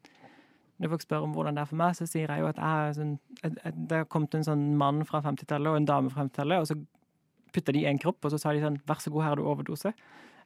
Når 0.78 0.92
folk 0.92 1.02
spør 1.02 1.26
om 1.26 1.34
hvordan 1.34 1.56
det 1.58 1.64
er 1.64 1.70
for 1.70 1.80
meg, 1.80 1.96
så 1.98 2.06
sier 2.06 2.30
jeg 2.30 2.42
jo 2.42 2.48
at 2.50 2.58
jeg 2.62 2.94
sånn 2.98 3.16
Det 3.42 3.96
har 3.96 4.06
kommet 4.06 4.36
en 4.38 4.46
sånn 4.46 4.64
mann 4.78 5.02
fra 5.08 5.20
50-tallet 5.24 5.72
og 5.72 5.80
en 5.80 5.88
dame 5.88 6.12
fra 6.12 6.22
50-tallet, 6.22 6.62
og 6.62 6.70
så 6.70 6.78
putter 7.54 7.74
de 7.74 7.82
i 7.82 7.90
en 7.90 7.98
kropp, 7.98 8.20
og 8.24 8.34
så 8.34 8.40
sa 8.40 8.54
de 8.54 8.62
sånn 8.62 8.80
Vær 8.86 9.02
så 9.02 9.12
god, 9.12 9.24
her 9.24 9.34
har 9.34 9.40
du 9.40 9.46
overdose. 9.48 9.92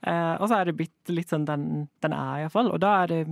Eh, 0.03 0.35
og 0.41 0.49
så 0.49 0.59
er 0.59 0.69
det 0.69 0.77
blitt 0.79 1.13
litt 1.13 1.31
sånn 1.31 1.47
den, 1.47 1.87
den 2.03 2.15
er, 2.17 2.45
iallfall. 2.45 2.73
Og 2.75 2.81
da 2.83 2.95
er 3.03 3.13
det 3.13 3.23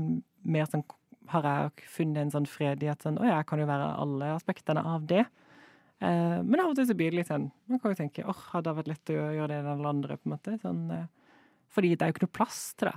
mer 0.47 0.69
sånn 0.71 0.87
Har 1.31 1.47
jeg 1.47 1.87
funnet 1.91 2.25
en 2.25 2.33
sånn 2.35 2.49
fred 2.51 2.83
i 2.83 2.91
at 2.91 3.03
sånn 3.05 3.19
Å, 3.21 3.27
jeg 3.27 3.47
kan 3.47 3.61
jo 3.63 3.69
være 3.69 3.93
alle 4.03 4.33
aspektene 4.37 4.83
av 4.87 5.07
det. 5.11 5.25
Eh, 6.01 6.39
men 6.43 6.63
av 6.63 6.73
og 6.73 6.79
til 6.79 6.89
så 6.89 6.97
blir 6.97 7.13
det 7.13 7.21
litt 7.21 7.31
sånn 7.31 7.51
Man 7.69 7.81
kan 7.83 7.93
jo 7.93 7.99
tenke 7.99 8.25
åh, 8.25 8.45
hadde 8.55 8.71
det 8.71 8.77
vært 8.79 8.93
lett 8.93 9.15
å 9.15 9.19
gjøre 9.37 9.51
det 9.53 9.59
enn 9.61 9.73
alle 9.75 9.95
andre, 9.95 10.19
på 10.19 10.29
en 10.29 10.37
måte. 10.37 10.59
Sånn, 10.63 10.85
eh, 10.95 11.09
fordi 11.71 11.95
det 11.95 12.05
er 12.05 12.11
jo 12.11 12.17
ikke 12.17 12.27
noe 12.27 12.39
plass 12.39 12.61
til 12.79 12.91
det, 12.91 12.97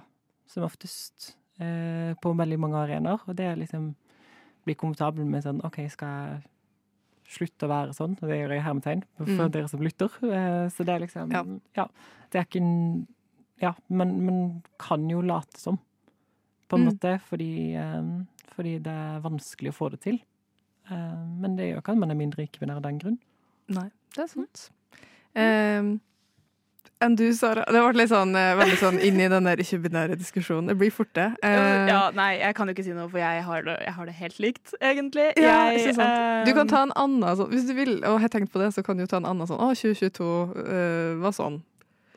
som 0.49 0.65
oftest, 0.65 1.33
eh, 1.63 2.13
på 2.21 2.33
veldig 2.37 2.59
mange 2.59 2.79
arenaer. 2.83 3.21
Og 3.27 3.35
det 3.39 3.45
er 3.51 3.55
liksom 3.61 3.93
Bli 4.63 4.75
komfortabel 4.79 5.25
med 5.27 5.43
sånn 5.43 5.57
OK, 5.67 5.75
skal 5.91 6.07
jeg 6.07 6.43
slutte 7.33 7.65
å 7.67 7.71
være 7.71 7.95
sånn? 7.97 8.13
Og 8.21 8.29
det 8.29 8.37
gjør 8.37 8.53
jeg 8.53 8.61
i 8.61 8.63
hermetegn 8.63 9.01
for 9.17 9.25
Mm. 9.27 9.51
dere 9.51 9.67
som 9.67 9.81
lytter. 9.83 10.09
Eh, 10.23 10.69
så 10.71 10.85
det 10.87 10.93
er 10.93 10.99
liksom 11.03 11.31
Ja. 11.33 11.43
Ja. 11.75 11.87
det 12.31 12.39
er 12.39 12.45
ikke 12.45 12.61
en 12.61 13.07
Ja, 13.61 13.73
men 13.89 14.25
man 14.25 14.63
kan 14.79 15.09
jo 15.09 15.21
late 15.21 15.57
som, 15.57 15.77
på 16.69 16.75
en 16.77 16.85
Mm. 16.85 16.93
måte, 16.93 17.19
fordi, 17.21 17.75
eh, 17.75 18.25
fordi 18.55 18.77
det 18.81 18.91
er 18.91 19.19
vanskelig 19.21 19.69
å 19.71 19.77
få 19.77 19.89
det 19.91 19.99
til. 20.01 20.19
Eh, 20.89 21.25
men 21.39 21.55
det 21.55 21.71
gjør 21.71 21.81
ikke 21.81 21.91
at 21.91 21.97
man 21.97 22.11
er 22.11 22.15
mindre 22.15 22.43
ikke-binær 22.47 22.75
av 22.77 22.81
den 22.83 22.99
grunn. 22.99 23.19
Nei, 23.69 23.89
det 24.15 24.23
er 24.23 24.27
sant. 24.27 24.69
Um, 25.35 26.01
enn 27.03 27.15
du, 27.19 27.25
Sara? 27.35 27.65
Det 27.71 27.81
ble 27.93 28.05
sånn, 28.09 28.35
eh, 28.37 28.53
veldig 28.59 28.77
sånn 28.79 28.99
inn 29.03 29.19
i 29.19 29.27
den 29.31 29.49
der 29.49 29.59
ikke-binære 29.63 30.17
diskusjonen. 30.19 30.71
Det 30.71 30.77
blir 30.79 30.93
fort 30.93 31.11
det. 31.17 31.29
Uh, 31.43 31.89
Ja, 31.89 32.11
nei, 32.15 32.39
jeg 32.39 32.55
kan 32.55 32.69
jo 32.69 32.75
ikke 32.75 32.85
si 32.85 32.95
noe, 32.95 33.09
for 33.11 33.19
jeg 33.21 33.43
har 33.43 33.67
det, 33.67 33.77
jeg 33.83 33.93
har 33.97 34.09
det 34.09 34.15
helt 34.21 34.39
likt, 34.39 34.73
egentlig. 34.79 35.27
Ja, 35.37 35.57
jeg, 35.71 35.81
ikke 35.81 35.97
sant? 35.99 36.47
Du 36.47 36.53
kan 36.53 36.65
eh, 36.67 36.71
ta 36.71 36.81
en 36.87 36.95
annen 36.95 37.37
sånn, 37.37 37.51
Hvis 37.51 37.67
du 37.67 37.73
vil, 37.77 37.93
og 38.07 38.21
har 38.23 38.33
tenkt 38.33 38.53
på 38.53 38.61
det, 38.63 38.71
så 38.75 38.83
kan 38.85 38.97
du 38.97 39.05
ta 39.05 39.19
en 39.19 39.29
annen 39.29 39.49
sånn 39.49 39.61
Å, 39.61 39.73
2022 39.75 40.31
uh, 40.55 41.21
var 41.23 41.35
sånn. 41.35 41.61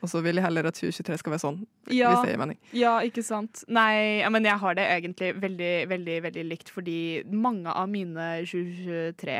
Og 0.05 0.11
så 0.11 0.21
vil 0.21 0.37
jeg 0.37 0.45
heller 0.45 0.67
at 0.69 0.77
2023 0.77 1.17
skal 1.23 1.33
være 1.33 1.41
sånn, 1.41 1.61
Ja. 1.89 2.11
hvis 2.11 2.27
det 2.27 2.33
gir 2.35 2.41
mening. 2.43 2.57
Ja, 2.71 2.99
ikke 3.01 3.23
sant. 3.25 3.63
Nei, 3.67 4.21
ja, 4.21 4.29
men 4.29 4.45
jeg 4.45 4.59
har 4.61 4.75
det 4.77 4.85
egentlig 4.85 5.31
veldig, 5.41 5.89
veldig, 5.89 6.17
veldig 6.27 6.43
likt, 6.45 6.69
fordi 6.69 7.23
mange 7.33 7.73
av 7.73 7.89
mine 7.89 8.45
2023 8.45 9.39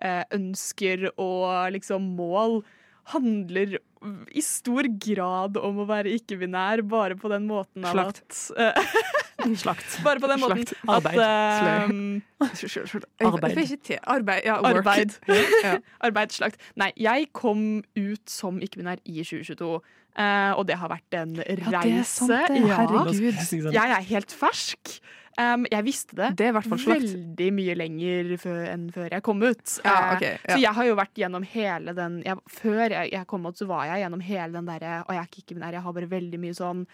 eh, 0.00 0.22
ønsker 0.38 1.10
og 1.16 1.72
liksom 1.74 2.14
mål 2.16 2.62
handler 3.04 3.78
i 4.34 4.42
stor 4.42 4.86
grad 4.98 5.56
om 5.56 5.78
å 5.82 5.86
være 5.86 6.10
ikke-binær, 6.18 6.82
bare 6.90 7.14
på 7.18 7.30
den 7.30 7.44
måten 7.46 7.84
av 7.86 7.94
Slakt. 7.94 8.50
at 8.58 8.76
eh, 8.76 9.54
Slakt. 9.62 9.96
Bare 10.04 10.22
på 10.22 10.28
den 10.30 10.40
måten 10.42 10.62
Slakt. 10.66 10.74
at 10.82 10.94
Arbeid. 10.96 11.18
at 11.18 11.90
Unnskyld, 12.42 12.76
unnskyld. 12.82 13.06
Jeg- 13.20 13.32
Arbeid. 13.32 13.98
Arbeid. 14.06 14.44
Ja, 14.46 14.60
work. 14.62 14.76
Arbeid. 14.86 15.16
Ja. 15.62 15.76
Arbeid, 16.06 16.34
slakt. 16.34 16.60
Nei, 16.78 16.92
jeg 16.96 17.30
kom 17.32 17.82
ut 17.98 18.30
som 18.30 18.60
ikke-binær 18.62 19.02
i 19.04 19.22
2022, 19.22 19.80
Uh, 20.12 20.52
og 20.60 20.66
det 20.68 20.74
har 20.76 20.90
vært 20.92 21.14
en 21.16 21.30
reise. 21.40 21.70
det 21.72 21.92
er 21.96 22.02
sant 22.04 22.50
det. 22.52 22.58
Herregud. 22.68 23.72
Jeg 23.72 23.92
er 23.96 24.02
helt 24.10 24.34
fersk. 24.36 24.98
Um, 25.40 25.64
jeg 25.70 25.84
visste 25.86 26.16
det, 26.18 26.26
Det 26.36 26.48
er 26.50 26.58
veldig 26.60 27.46
mye 27.56 27.74
lenger 27.78 28.34
før, 28.42 28.58
enn 28.68 28.84
før 28.92 29.14
jeg 29.16 29.24
kom 29.24 29.40
ut. 29.40 29.78
Ja, 29.80 29.94
okay, 30.12 30.34
ja. 30.36 30.50
Så 30.50 30.58
jeg 30.60 30.76
har 30.76 30.88
jo 30.90 30.98
vært 30.98 31.22
gjennom 31.22 31.46
hele 31.54 31.94
den 31.96 32.18
jeg, 32.26 32.36
Før 32.52 32.82
jeg, 32.84 33.12
jeg 33.14 33.28
kom 33.30 33.48
ut, 33.48 33.56
så 33.56 33.68
var 33.70 33.86
jeg 33.88 34.04
gjennom 34.04 34.22
hele 34.26 34.52
den 34.58 34.68
derre 34.68 34.98
Og 35.06 35.14
jeg 35.14 35.22
er 35.22 35.30
ikke 35.30 35.42
ikke-binær, 35.46 35.78
jeg 35.78 35.84
har 35.86 35.96
bare 35.96 36.10
veldig 36.12 36.40
mye 36.42 36.58
sånn 36.58 36.84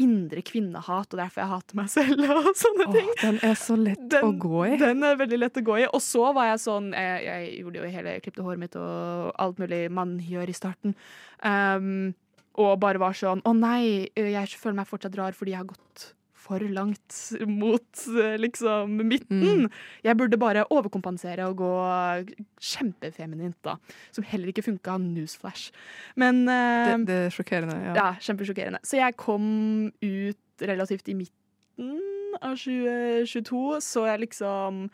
indre 0.00 0.40
kvinnehat, 0.40 1.12
og 1.12 1.18
derfor 1.20 1.42
jeg 1.42 1.50
hater 1.50 1.76
meg 1.78 1.90
selv 1.92 2.22
og 2.32 2.48
sånne 2.58 2.86
Åh, 2.88 2.94
ting. 2.96 3.10
den 3.20 3.36
er 3.44 3.58
så 3.60 3.76
lett 3.76 4.06
Den, 4.10 4.24
å 4.24 4.32
gå 4.40 4.64
i. 4.70 4.78
den 4.80 5.04
er 5.04 5.20
veldig 5.20 5.38
lett 5.42 5.60
å 5.60 5.64
gå 5.68 5.76
i. 5.82 5.84
Og 5.92 6.00
så 6.02 6.30
var 6.32 6.48
jeg 6.48 6.62
sånn 6.64 6.88
Jeg, 6.96 7.20
jeg 7.28 7.52
gjorde 7.60 7.82
jo 7.82 7.92
hele 7.98 8.16
klippte 8.24 8.46
håret 8.46 8.62
mitt 8.62 8.80
og 8.80 9.36
alt 9.42 9.60
mulig 9.62 9.84
man 9.92 10.16
gjør 10.16 10.48
i 10.48 10.56
starten. 10.56 10.96
Um, 11.44 12.14
og 12.56 12.74
bare 12.80 13.00
var 13.00 13.16
sånn 13.16 13.44
Å 13.44 13.52
nei, 13.56 14.08
jeg 14.16 14.58
føler 14.60 14.80
meg 14.80 14.88
fortsatt 14.90 15.16
rar 15.20 15.36
fordi 15.36 15.54
jeg 15.54 15.60
har 15.62 15.70
gått 15.70 16.08
for 16.42 16.62
langt 16.74 17.18
mot 17.48 18.04
eh, 18.10 18.36
liksom 18.40 18.96
midten. 19.08 19.42
Mm. 19.42 19.66
Jeg 20.04 20.18
burde 20.18 20.40
bare 20.40 20.66
overkompensere 20.74 21.46
og 21.48 21.60
gå 21.62 21.72
kjempefeminint, 22.72 23.58
da. 23.64 23.76
Som 24.14 24.26
heller 24.28 24.52
ikke 24.52 24.64
funka. 24.66 24.98
Newsflash. 25.02 25.70
Men 26.16 26.44
uh, 26.48 26.90
Det, 26.90 27.06
det 27.08 27.18
er 27.26 27.36
sjokkerende. 27.36 27.76
Ja. 27.86 27.94
ja, 27.98 28.08
kjempesjokkerende. 28.20 28.82
Så 28.86 28.98
jeg 29.00 29.16
kom 29.20 29.46
ut 30.02 30.66
relativt 30.66 31.08
i 31.08 31.16
midten 31.18 31.96
av 32.42 32.56
2022, 32.56 33.80
så 33.84 34.06
jeg 34.10 34.26
liksom 34.26 34.86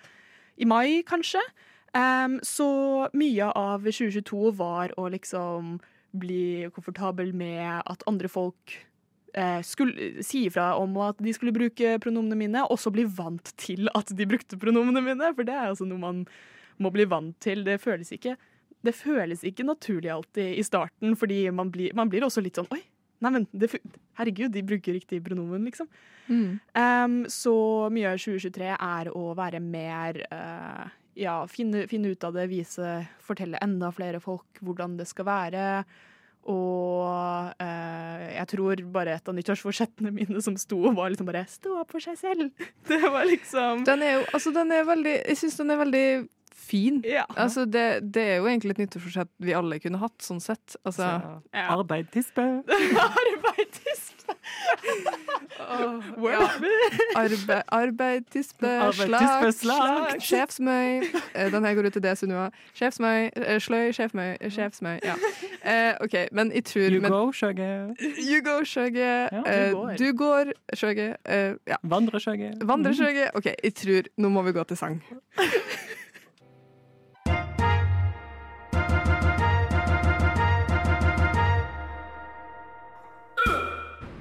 I 0.58 0.66
mai, 0.66 1.02
kanskje. 1.06 1.42
Um, 1.94 2.38
så 2.44 3.08
mye 3.16 3.48
av 3.56 3.86
2022 3.86 4.52
var 4.58 4.92
å 5.00 5.06
liksom 5.12 5.78
bli 6.18 6.68
komfortabel 6.74 7.32
med 7.36 7.82
at 7.84 8.04
andre 8.08 8.28
folk 8.32 8.74
skulle 9.66 10.22
si 10.24 10.46
ifra 10.48 10.70
om 10.80 10.96
at 11.04 11.18
de 11.22 11.32
skulle 11.36 11.52
bruke 11.52 11.96
pronomene 12.02 12.38
mine, 12.38 12.62
og 12.66 12.78
så 12.80 12.92
bli 12.94 13.04
vant 13.04 13.52
til 13.60 13.90
at 13.94 14.10
de 14.16 14.26
brukte 14.28 14.58
pronomene 14.60 15.02
mine. 15.04 15.32
For 15.36 15.46
det 15.46 15.54
er 15.54 15.72
altså 15.72 15.88
noe 15.88 16.00
man 16.02 16.22
må 16.82 16.92
bli 16.94 17.06
vant 17.10 17.36
til. 17.42 17.64
Det 17.66 17.78
føles 17.82 18.12
ikke, 18.14 18.36
det 18.86 18.94
føles 18.94 19.42
ikke 19.46 19.66
naturlig 19.66 20.12
alltid 20.14 20.54
i 20.58 20.64
starten, 20.66 21.16
fordi 21.18 21.42
man 21.50 21.72
blir, 21.74 21.94
man 21.98 22.10
blir 22.10 22.26
også 22.26 22.42
litt 22.44 22.58
sånn 22.58 22.70
Oi, 22.74 22.82
neimen, 23.24 23.46
herregud, 24.18 24.52
de 24.54 24.62
bruker 24.66 24.94
riktig 24.94 25.20
pronomen, 25.24 25.64
liksom. 25.66 25.88
Mm. 26.28 26.58
Um, 26.76 27.18
så 27.32 27.56
mye 27.92 28.12
av 28.12 28.22
2023 28.22 28.70
er 28.74 29.10
å 29.16 29.30
være 29.38 29.62
mer 29.64 30.22
uh, 30.28 30.88
Ja, 31.18 31.40
finne, 31.50 31.86
finne 31.90 32.12
ut 32.12 32.24
av 32.26 32.36
det, 32.36 32.46
vise, 32.52 33.00
fortelle 33.24 33.58
enda 33.64 33.90
flere 33.94 34.20
folk 34.22 34.60
hvordan 34.62 34.98
det 35.00 35.08
skal 35.10 35.26
være. 35.26 35.64
Og 36.48 37.52
eh, 37.60 38.22
jeg 38.38 38.48
tror 38.54 38.82
bare 38.94 39.16
et 39.18 39.28
av 39.28 39.34
nyttårsforsettene 39.36 40.12
mine 40.14 40.40
som 40.44 40.56
sto, 40.56 40.78
var 40.96 41.10
liksom 41.12 41.26
bare 41.28 41.44
'stå 41.48 41.80
opp 41.82 41.90
for 41.92 42.00
seg 42.00 42.16
selv'. 42.16 42.50
Det 42.88 43.02
var 43.02 43.24
liksom 43.28 43.84
Den 43.84 44.02
er 44.02 44.12
jo 44.18 44.24
altså, 44.32 44.52
den 44.54 44.72
er 44.72 44.84
veldig 44.84 45.16
Jeg 45.28 45.36
syns 45.36 45.56
den 45.56 45.70
er 45.70 45.76
veldig 45.84 46.28
fin. 46.68 47.02
Ja. 47.06 47.24
Altså, 47.36 47.64
det, 47.64 48.12
det 48.14 48.22
er 48.22 48.36
jo 48.42 48.48
egentlig 48.50 48.74
et 48.74 48.78
nyttårsforsett 48.82 49.30
vi 49.38 49.54
alle 49.56 49.78
kunne 49.80 50.00
hatt, 50.02 50.18
sånn 50.24 50.40
sett. 50.42 50.76
Altså, 50.84 51.04
Så, 51.06 51.42
Ja. 51.54 51.68
arbeid, 51.78 52.08
tispe. 54.48 56.30
ja. 56.30 56.48
Arbe, 57.16 57.62
arbeid, 57.68 58.24
tispe, 58.32 58.66
Arbeid, 58.66 59.08
slag, 59.08 59.54
slag. 59.54 60.20
sjefsmøy. 60.22 61.02
Eh, 61.34 61.50
Den 61.52 61.64
her 61.64 61.74
går 61.74 61.86
ut 61.86 61.92
til 61.92 62.02
det, 62.02 62.18
Sunniva. 62.18 62.50
Sjefsmøy, 62.74 63.30
eh, 63.36 63.58
sløy, 63.60 63.90
sjefmøy, 63.92 64.36
eh, 64.40 64.50
sjefsmøy. 64.50 64.98
Ja. 65.04 65.14
Eh, 65.64 65.94
OK, 66.00 66.14
men 66.32 66.52
jeg 66.54 66.64
tror 66.64 66.90
You 66.92 67.00
men, 67.00 67.10
go, 67.10 67.32
Sjøge. 67.32 67.68
You 68.30 68.40
go, 68.44 68.60
Sjøge. 68.64 69.28
Ja, 69.32 69.42
du 69.42 69.74
går. 69.74 69.96
Du 69.98 70.12
går, 70.12 70.52
Skjøge. 70.74 71.14
Eh, 71.26 71.54
ja. 71.66 71.76
Vandre, 71.82 72.20
Sjøge. 72.20 72.52
Vandre, 72.62 72.94
Sjøge. 72.94 73.30
OK, 73.34 73.44
jeg 73.64 73.74
tror 73.74 74.02
Nå 74.18 74.28
må 74.28 74.42
vi 74.42 74.52
gå 74.52 74.64
til 74.64 74.76
sang. 74.76 75.02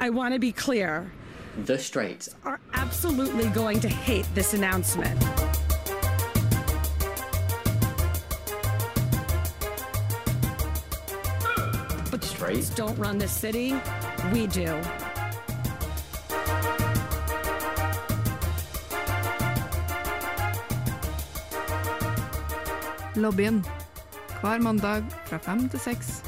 I 0.07 0.09
want 0.09 0.33
to 0.33 0.39
be 0.39 0.53
clear. 0.53 1.11
The 1.65 1.77
Straits 1.77 2.29
Are 2.45 2.61
absolutely 2.73 3.49
going 3.49 3.81
to 3.81 3.89
hate 3.89 4.25
this 4.33 4.53
announcement. 4.53 5.19
But 12.09 12.21
the 12.21 12.27
Straits 12.27 12.69
don't 12.69 12.97
run 12.97 13.17
this 13.17 13.33
city. 13.33 13.75
We 14.31 14.47
do. 14.47 14.79
Lobbyen. 23.15 23.65
Hver 24.41 24.59
mandag 24.59 25.03
fra 25.25 25.37
fem 25.37 25.69
til 25.69 25.79
seks. 25.79 26.26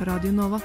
På 0.00 0.06
Radio 0.06 0.32
Nova. 0.32 0.56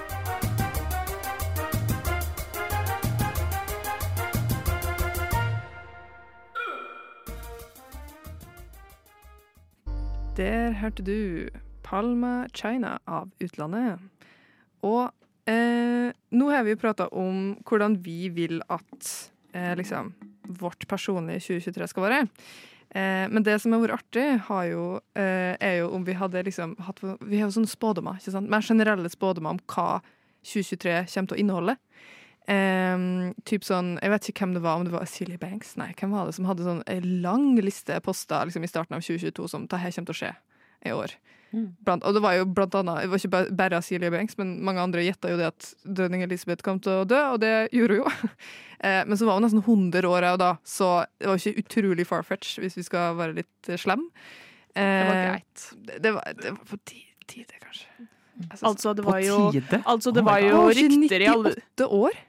Der 10.38 10.72
hørte 10.72 11.04
du 11.04 11.50
Palma 11.84 12.48
China 12.54 12.94
av 13.04 13.28
utlandet. 13.44 14.00
Og 14.80 15.12
eh, 15.52 16.16
nå 16.32 16.48
har 16.54 16.64
vi 16.64 16.78
jo 16.78 16.80
prata 16.80 17.10
om 17.12 17.58
hvordan 17.68 18.00
vi 18.08 18.30
vil 18.32 18.64
at 18.72 19.12
eh, 19.52 19.76
liksom, 19.76 20.14
vårt 20.48 20.88
personlige 20.88 21.44
2023 21.50 21.92
skal 21.92 22.08
være. 22.08 22.24
Eh, 22.92 23.26
men 23.32 23.44
det 23.44 23.58
som 23.62 23.74
har 23.74 23.82
vært 23.84 23.98
artig, 24.00 24.28
jo, 24.70 24.84
eh, 25.18 25.56
er 25.60 25.80
jo 25.82 25.90
om 25.96 26.06
vi 26.06 26.14
hadde 26.14 26.44
liksom 26.46 26.78
hatt 26.86 27.02
Vi 27.02 27.40
har 27.40 27.50
jo 27.50 27.56
sånne 27.58 27.72
spådommer, 27.72 28.20
ikke 28.20 28.36
sant? 28.36 28.50
mer 28.50 28.62
generelle 28.62 29.10
spådommer 29.10 29.56
om 29.56 29.60
hva 29.68 30.02
2023 30.46 31.06
kommer 31.10 31.28
til 31.28 31.38
å 31.38 31.42
inneholde. 31.42 31.78
Um, 32.46 33.34
typ 33.44 33.64
sånn, 33.66 33.98
Jeg 34.04 34.12
vet 34.12 34.28
ikke 34.30 34.46
hvem 34.46 34.54
det 34.54 34.62
var, 34.62 34.76
om 34.78 34.84
det 34.86 34.94
var 34.94 35.08
Silje 35.10 35.40
Banks. 35.42 35.76
Nei, 35.78 35.94
hvem 35.98 36.12
var 36.12 36.28
det 36.28 36.36
som 36.36 36.46
hadde 36.46 36.62
sånn 36.62 36.84
en 36.86 37.22
lang 37.24 37.56
liste 37.58 37.98
poster 38.06 38.46
liksom, 38.46 38.64
i 38.64 38.70
starten 38.70 38.94
av 38.94 39.02
2022 39.02 39.48
som 39.50 39.66
det 39.66 39.80
her 39.82 39.92
kommer 39.92 40.12
til 40.12 40.14
å 40.14 40.20
skje 40.20 40.36
i 40.86 40.94
år. 40.96 41.16
Blant, 41.56 42.04
og 42.04 42.14
det 42.18 42.20
var 42.20 42.34
jo 42.36 42.46
blant 42.52 42.74
annet, 42.76 43.06
det 43.06 43.10
var 43.14 43.22
ikke 43.22 43.56
bare- 43.56 43.82
Silje 43.82 44.10
Banks, 44.12 44.38
men 44.38 44.58
mange 44.66 44.82
andre 44.84 45.06
gjetta 45.06 45.30
jo 45.32 45.38
det 45.40 45.46
at 45.54 45.68
dronning 45.88 46.22
Elisabeth 46.26 46.62
kom 46.66 46.82
til 46.84 46.92
å 46.92 47.06
dø, 47.08 47.20
og 47.32 47.40
det 47.40 47.70
gjorde 47.72 48.00
hun 48.02 48.04
jo. 48.04 48.30
Eh, 48.86 49.06
men 49.08 49.18
så 49.18 49.26
var 49.26 49.38
hun 49.40 49.46
nesten 49.48 49.64
100 49.64 50.04
år 50.06 50.26
da, 50.38 50.50
så 50.68 51.06
det 51.18 51.26
var 51.30 51.40
ikke 51.40 51.62
utrolig 51.64 52.04
far-fetch, 52.06 52.58
hvis 52.60 52.76
vi 52.78 52.84
skal 52.84 53.16
være 53.18 53.38
litt 53.38 53.70
eh, 53.72 53.80
slem. 53.80 54.04
Det 54.76 54.84
var 54.84 55.16
Eh, 55.16 55.30
greit. 55.32 55.64
Det, 55.88 55.96
det, 56.04 56.12
var, 56.14 56.34
det 56.36 56.52
var 56.52 56.66
på 56.70 56.78
tide, 56.86 57.56
kanskje. 57.64 57.88
Jeg 58.36 58.60
Altså, 58.68 58.94
det 58.94 59.06
var 59.08 59.20
jo, 59.24 59.38
altså, 59.88 60.12
det 60.14 60.22
Oh 60.22 60.28
var 60.28 60.44
jo 60.44 60.60
rykter 60.76 61.24
i 61.24 61.30
alle 61.32 61.54
98 61.56 61.88
år? 61.88 62.20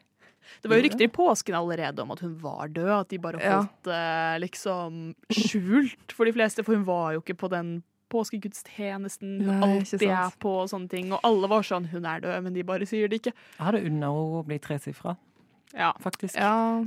Det 0.63 0.71
var 0.71 0.79
jo 0.79 0.85
rykter 0.87 1.05
i 1.05 1.11
påsken 1.19 1.59
allerede 1.59 2.07
om 2.07 2.15
at 2.15 2.21
hun 2.25 2.39
var 2.41 2.69
død, 2.69 2.93
at 3.01 3.09
de 3.11 3.19
bare 3.19 3.43
Ja. 3.43 3.57
holdt 3.59 3.83
det 3.91 4.41
liksom 4.47 5.15
skjult 5.35 6.15
for 6.15 6.25
de 6.31 6.33
fleste, 6.39 6.65
for 6.65 6.79
hun 6.79 6.87
var 6.87 7.19
jo 7.19 7.21
ikke 7.27 7.37
på 7.43 7.51
den 7.51 7.83
påskegudstjenesten 8.17 9.39
hun 9.45 9.53
Nei, 9.61 9.71
alltid 9.79 10.03
er 10.09 10.33
på 10.43 10.53
og 10.65 10.71
sånne 10.73 10.89
ting, 10.93 11.13
og 11.13 11.21
alle 11.27 11.49
var 11.53 11.63
sånn 11.69 11.89
'hun 11.93 12.05
er 12.09 12.21
død', 12.25 12.43
men 12.43 12.55
de 12.55 12.63
bare 12.65 12.87
sier 12.89 13.09
det 13.09 13.21
ikke. 13.23 13.33
Jeg 13.59 13.67
hadde 13.67 13.85
unna 13.87 14.07
henne 14.11 14.41
å 14.41 14.45
bli 14.47 14.59
tresifra, 14.59 15.17
Ja. 15.75 15.93
faktisk. 16.01 16.35
Ja. 16.37 16.85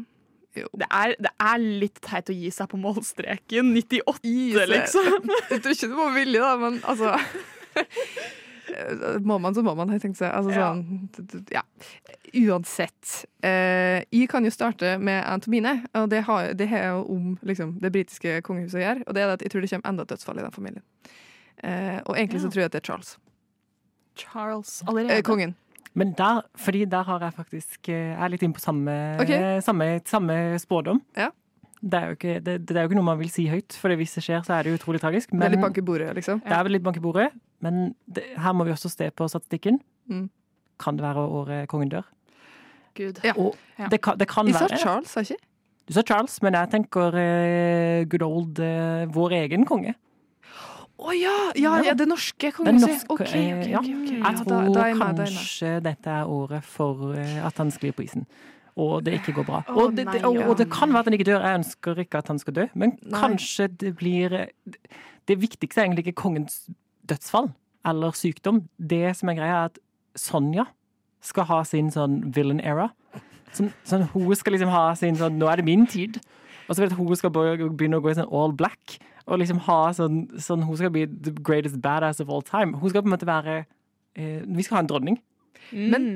Det 0.56 0.88
er, 0.92 1.14
det 1.22 1.30
er 1.40 1.58
litt 1.62 2.02
teit 2.02 2.30
å 2.30 2.34
gi 2.34 2.50
seg 2.52 2.68
på 2.70 2.78
målstreken. 2.82 3.70
98, 3.72 4.66
liksom. 4.68 5.30
Jeg 5.52 5.62
tror 5.62 5.72
ikke 5.76 5.90
det 5.94 6.00
var 6.00 6.14
vilje, 6.16 6.40
da, 6.42 6.56
men 6.58 6.80
altså 6.84 7.14
Må 9.26 9.38
man, 9.42 9.56
så 9.56 9.64
må 9.66 9.76
man, 9.78 9.90
har 9.90 10.00
jeg 10.00 10.08
tenkt 10.08 10.20
seg. 10.20 10.32
Altså, 10.34 10.52
Ja. 10.54 10.74
sånn, 10.74 11.46
ja. 11.54 11.64
Uansett. 12.40 13.26
Eh, 13.44 14.04
jeg 14.12 14.30
kan 14.30 14.46
jo 14.46 14.52
starte 14.54 14.98
med 15.02 15.24
Antomine, 15.26 15.84
og 15.94 16.10
det 16.10 16.24
har, 16.28 16.54
det 16.54 16.68
har 16.70 16.86
jo 16.92 17.06
om 17.16 17.40
liksom, 17.44 17.80
det 17.82 17.92
britiske 17.92 18.42
kongehuset 18.46 18.80
å 18.80 18.84
gjøre. 18.84 19.08
Og 19.08 19.16
det 19.16 19.24
er 19.24 19.34
at 19.34 19.42
jeg 19.42 19.52
tror 19.52 19.62
det 19.62 19.72
kommer 19.72 19.90
enda 19.90 20.06
et 20.06 20.14
dødsfall 20.14 20.40
i 20.40 20.46
den 20.46 20.56
familien. 20.56 20.84
Eh, 21.64 22.00
og 22.06 22.16
egentlig 22.16 22.42
så 22.42 22.52
tror 22.52 22.64
jeg 22.64 22.72
at 22.72 22.78
det 22.78 22.84
er 22.84 22.88
Charles. 22.92 23.18
Charles 24.20 24.84
Eh, 25.10 25.22
kongen. 25.22 25.56
Men 25.98 26.14
der, 26.18 26.44
fordi 26.56 26.86
der 26.86 27.04
har 27.04 27.20
jeg 27.20 27.34
faktisk 27.34 27.90
eh, 27.90 28.14
Jeg 28.14 28.24
er 28.24 28.30
litt 28.30 28.44
inne 28.46 28.54
på 28.54 28.62
samme, 28.62 28.94
okay. 29.20 29.60
samme, 29.66 30.00
samme 30.06 30.60
spådom. 30.60 31.02
Ja. 31.18 31.32
Det 31.82 31.96
er, 31.96 32.06
jo 32.08 32.16
ikke, 32.18 32.40
det, 32.44 32.68
det 32.68 32.76
er 32.76 32.84
jo 32.84 32.90
ikke 32.90 32.98
noe 33.00 33.08
man 33.08 33.20
vil 33.22 33.30
si 33.32 33.46
høyt, 33.48 33.72
for 33.80 33.96
hvis 33.96 34.18
det 34.18 34.24
skjer, 34.26 34.42
så 34.44 34.58
er 34.58 34.68
det 34.68 34.74
utrolig 34.76 35.00
tragisk. 35.00 35.32
Det 35.32 35.46
er 35.46 35.54
litt 35.54 35.64
bank 35.64 35.78
i 35.80 35.84
bordet, 35.88 36.10
liksom. 36.18 36.42
det 36.44 36.52
er 36.52 36.66
vel 36.68 36.76
litt 36.76 36.84
bank 36.84 37.00
i 37.00 37.04
bordet, 37.04 37.30
men 37.62 37.96
det, 38.08 38.24
her 38.38 38.54
må 38.54 38.64
vi 38.68 38.72
også 38.72 38.90
se 38.90 39.10
på 39.12 39.28
statistikken. 39.28 39.80
Mm. 40.08 40.30
Kan 40.80 40.96
det 40.98 41.04
være 41.04 41.26
året 41.28 41.68
kongen 41.70 41.90
dør? 41.92 42.06
Gud. 42.96 43.20
Ja. 43.24 43.34
Og 43.38 43.56
Ja. 43.80 43.88
det 43.92 44.02
kan, 44.02 44.18
det 44.18 44.28
kan 44.28 44.48
Jeg 44.48 44.56
sa 44.56 44.68
Charles, 44.78 45.10
sa 45.10 45.20
ikke? 45.22 45.36
Du 45.88 45.94
sa 45.94 46.02
Charles, 46.02 46.42
men 46.42 46.54
jeg 46.54 46.70
tenker 46.70 47.08
uh, 47.16 48.04
good 48.10 48.22
old 48.26 48.60
uh, 48.60 49.06
vår 49.16 49.32
egen 49.44 49.66
konge. 49.66 49.96
Å 51.00 51.08
oh, 51.08 51.14
ja! 51.16 51.32
Ja. 51.56 51.78
Ja, 51.86 51.94
det 51.96 52.08
norske 52.10 52.52
kongehuset. 52.52 53.06
OK, 53.10 53.22
OK. 53.24 53.36
eh, 53.36 53.70
ja. 53.72 53.80
okay, 53.80 53.94
okay. 53.96 54.18
Jeg 54.18 54.24
Ja, 54.24 54.32
tror 54.44 54.50
da- 54.50 54.74
da 54.74 54.80
er 54.82 54.88
jeg 54.90 54.96
er 54.98 55.14
med. 55.14 55.18
kanskje 55.22 55.70
dette 55.86 56.10
er 56.12 56.26
året 56.28 56.64
for 56.64 57.14
at 57.16 57.58
han 57.58 57.72
sklir 57.72 57.94
på 57.96 58.04
isen. 58.04 58.26
Og 58.76 59.04
det 59.06 59.14
ikke 59.20 59.34
går 59.34 59.46
bra. 59.48 59.62
Oh, 59.70 59.84
og, 59.86 59.96
det, 59.96 60.06
det, 60.12 60.24
og, 60.26 60.36
og 60.50 60.58
det 60.58 60.70
kan 60.72 60.92
være 60.92 61.00
at 61.00 61.06
han 61.06 61.14
ikke 61.14 61.26
dør. 61.32 61.42
Jeg 61.48 61.60
ønsker 61.62 62.00
ikke 62.04 62.18
at 62.18 62.28
han 62.28 62.40
skal 62.40 62.54
dø, 62.54 62.66
men 62.76 62.98
Nei. 63.02 63.20
kanskje 63.22 63.68
det 63.80 63.96
blir 63.96 64.30
Det 65.28 65.36
viktigste 65.42 65.80
er 65.82 65.86
egentlig 65.88 66.08
ikke 66.08 66.22
kongens 66.22 66.70
dødsfall 67.10 67.52
eller 67.90 68.16
sykdom. 68.18 68.64
Det 68.78 69.16
som 69.18 69.32
er 69.32 69.40
greia, 69.40 69.64
er 69.64 69.72
at 69.72 69.80
Sonja 70.20 70.68
skal 71.26 71.48
ha 71.50 71.62
sin 71.68 71.92
sånn 71.94 72.22
villain 72.36 72.62
era. 72.64 72.90
Sånn, 73.56 73.72
sånn, 73.88 74.06
hun 74.14 74.30
skal 74.38 74.54
liksom 74.56 74.70
ha 74.70 74.92
sin 74.98 75.18
sånn 75.18 75.40
Nå 75.42 75.48
er 75.50 75.60
det 75.60 75.66
min 75.66 75.88
tid. 75.90 76.20
Og 76.68 76.76
så 76.76 76.84
vil 76.84 76.92
jeg 76.92 77.00
hun 77.00 77.18
skal 77.18 77.32
begynne 77.34 77.98
å 77.98 78.04
gå 78.04 78.12
i 78.12 78.18
sånn 78.20 78.30
all 78.30 78.54
black. 78.56 79.00
Og 79.30 79.42
liksom 79.42 79.62
ha 79.66 79.80
sånn, 79.94 80.24
sånn 80.42 80.66
Hun 80.66 80.78
skal 80.78 80.94
bli 80.94 81.06
the 81.10 81.34
greatest 81.46 81.82
badass 81.82 82.22
of 82.22 82.30
all 82.30 82.46
time. 82.46 82.78
Hun 82.78 82.94
skal 82.94 83.04
på 83.04 83.10
en 83.10 83.16
måte 83.16 83.30
være 83.30 83.58
eh, 84.16 84.46
Vi 84.46 84.66
skal 84.66 84.80
ha 84.80 84.86
en 84.86 84.92
dronning. 84.92 85.20
Mm. 85.72 85.90
Men 85.94 86.08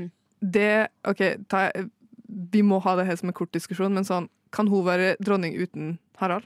det 0.44 0.90
OK, 1.10 1.22
ta, 1.50 1.68
vi 2.28 2.64
må 2.66 2.80
ha 2.84 2.96
det 3.00 3.08
her 3.08 3.20
som 3.20 3.30
en 3.30 3.38
kort 3.38 3.54
diskusjon, 3.56 3.94
men 3.94 4.08
sånn 4.08 4.30
Kan 4.54 4.70
hun 4.70 4.86
være 4.86 5.16
dronning 5.24 5.56
uten 5.58 5.98
Harald? 6.22 6.46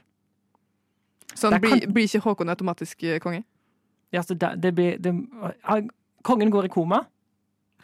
Sånn, 1.34 1.52
kan... 1.56 1.60
blir, 1.62 1.88
blir 1.92 2.08
ikke 2.08 2.24
Håkon 2.24 2.52
automatisk 2.52 3.04
eh, 3.04 3.20
konge? 3.22 3.44
Ja, 4.14 4.22
så 4.24 4.34
det, 4.34 4.54
det 4.62 4.72
blir 4.76 4.98
det, 5.02 5.12
ah, 5.62 5.82
Kongen 6.24 6.50
går 6.50 6.66
i 6.66 6.70
koma, 6.72 7.04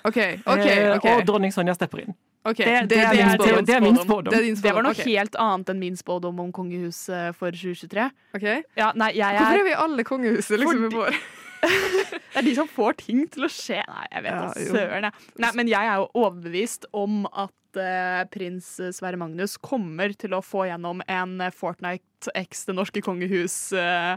OK, 0.05 0.17
OK. 0.45 0.65
eh, 0.67 0.97
ok, 0.97 1.05
og 1.15 1.27
dronning 1.29 1.53
Sonja 1.55 1.75
stepper 1.77 2.05
inn. 2.05 2.17
Okay. 2.45 2.65
Det, 2.65 2.81
Det, 2.81 2.89
det, 2.89 2.99
er 2.99 3.07
er, 3.09 3.39
min, 3.39 3.65
det, 3.65 3.75
er 3.75 3.81
min 3.81 3.97
spådom. 3.97 4.35
Det 4.35 4.73
var 4.75 4.85
noe 4.85 4.93
okay. 4.93 5.07
helt 5.15 5.37
annet 5.41 5.71
enn 5.73 5.79
min 5.81 5.95
spådom 5.97 6.43
om 6.43 6.51
kongehuset 6.53 7.33
for 7.39 7.57
2023. 7.57 8.05
Ok. 8.37 8.45
Ja, 8.77 8.91
nei, 9.01 9.15
jeg 9.17 9.39
Hvorfor 9.39 9.63
er 9.63 9.65
vi 9.65 9.79
alle 9.87 10.05
kongehuset 10.05 10.61
liksom 10.61 10.85
i 10.85 10.91
Fordi- 10.91 11.01
vår? 11.01 11.23
Det 12.35 12.41
er 12.43 12.45
de 12.45 12.55
som 12.59 12.69
får 12.69 12.99
ting 13.01 13.23
til 13.33 13.47
å 13.47 13.49
skje. 13.49 13.79
Nei, 13.89 14.05
jeg 14.11 14.25
vet 14.27 14.35
da 14.35 14.49
ja, 14.53 14.65
søren. 14.75 15.07
Nei, 15.41 15.51
men 15.57 15.71
jeg 15.71 15.89
er 15.89 16.03
jo 16.03 16.09
overbevist 16.27 16.85
om 16.93 17.23
at 17.31 17.79
uh, 17.81 18.25
prins 18.35 18.69
Sverre 18.93 19.17
Magnus 19.17 19.57
kommer 19.57 20.13
til 20.13 20.37
å 20.37 20.43
få 20.45 20.67
gjennom 20.69 21.01
en 21.09 21.39
Fortnite 21.55 22.35
x 22.37 22.67
Det 22.69 22.77
norske 22.77 23.01
kongehus 23.05 23.57
eh, 23.77 24.15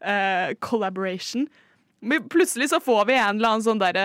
eh, 0.00 0.54
collaboration. 0.60 1.48
Men 2.00 2.28
plutselig 2.30 2.68
så 2.70 2.78
får 2.80 3.06
vi 3.08 3.14
en 3.18 3.36
eller 3.40 3.48
annen 3.56 3.62
sånn 3.64 3.80
der, 3.82 3.96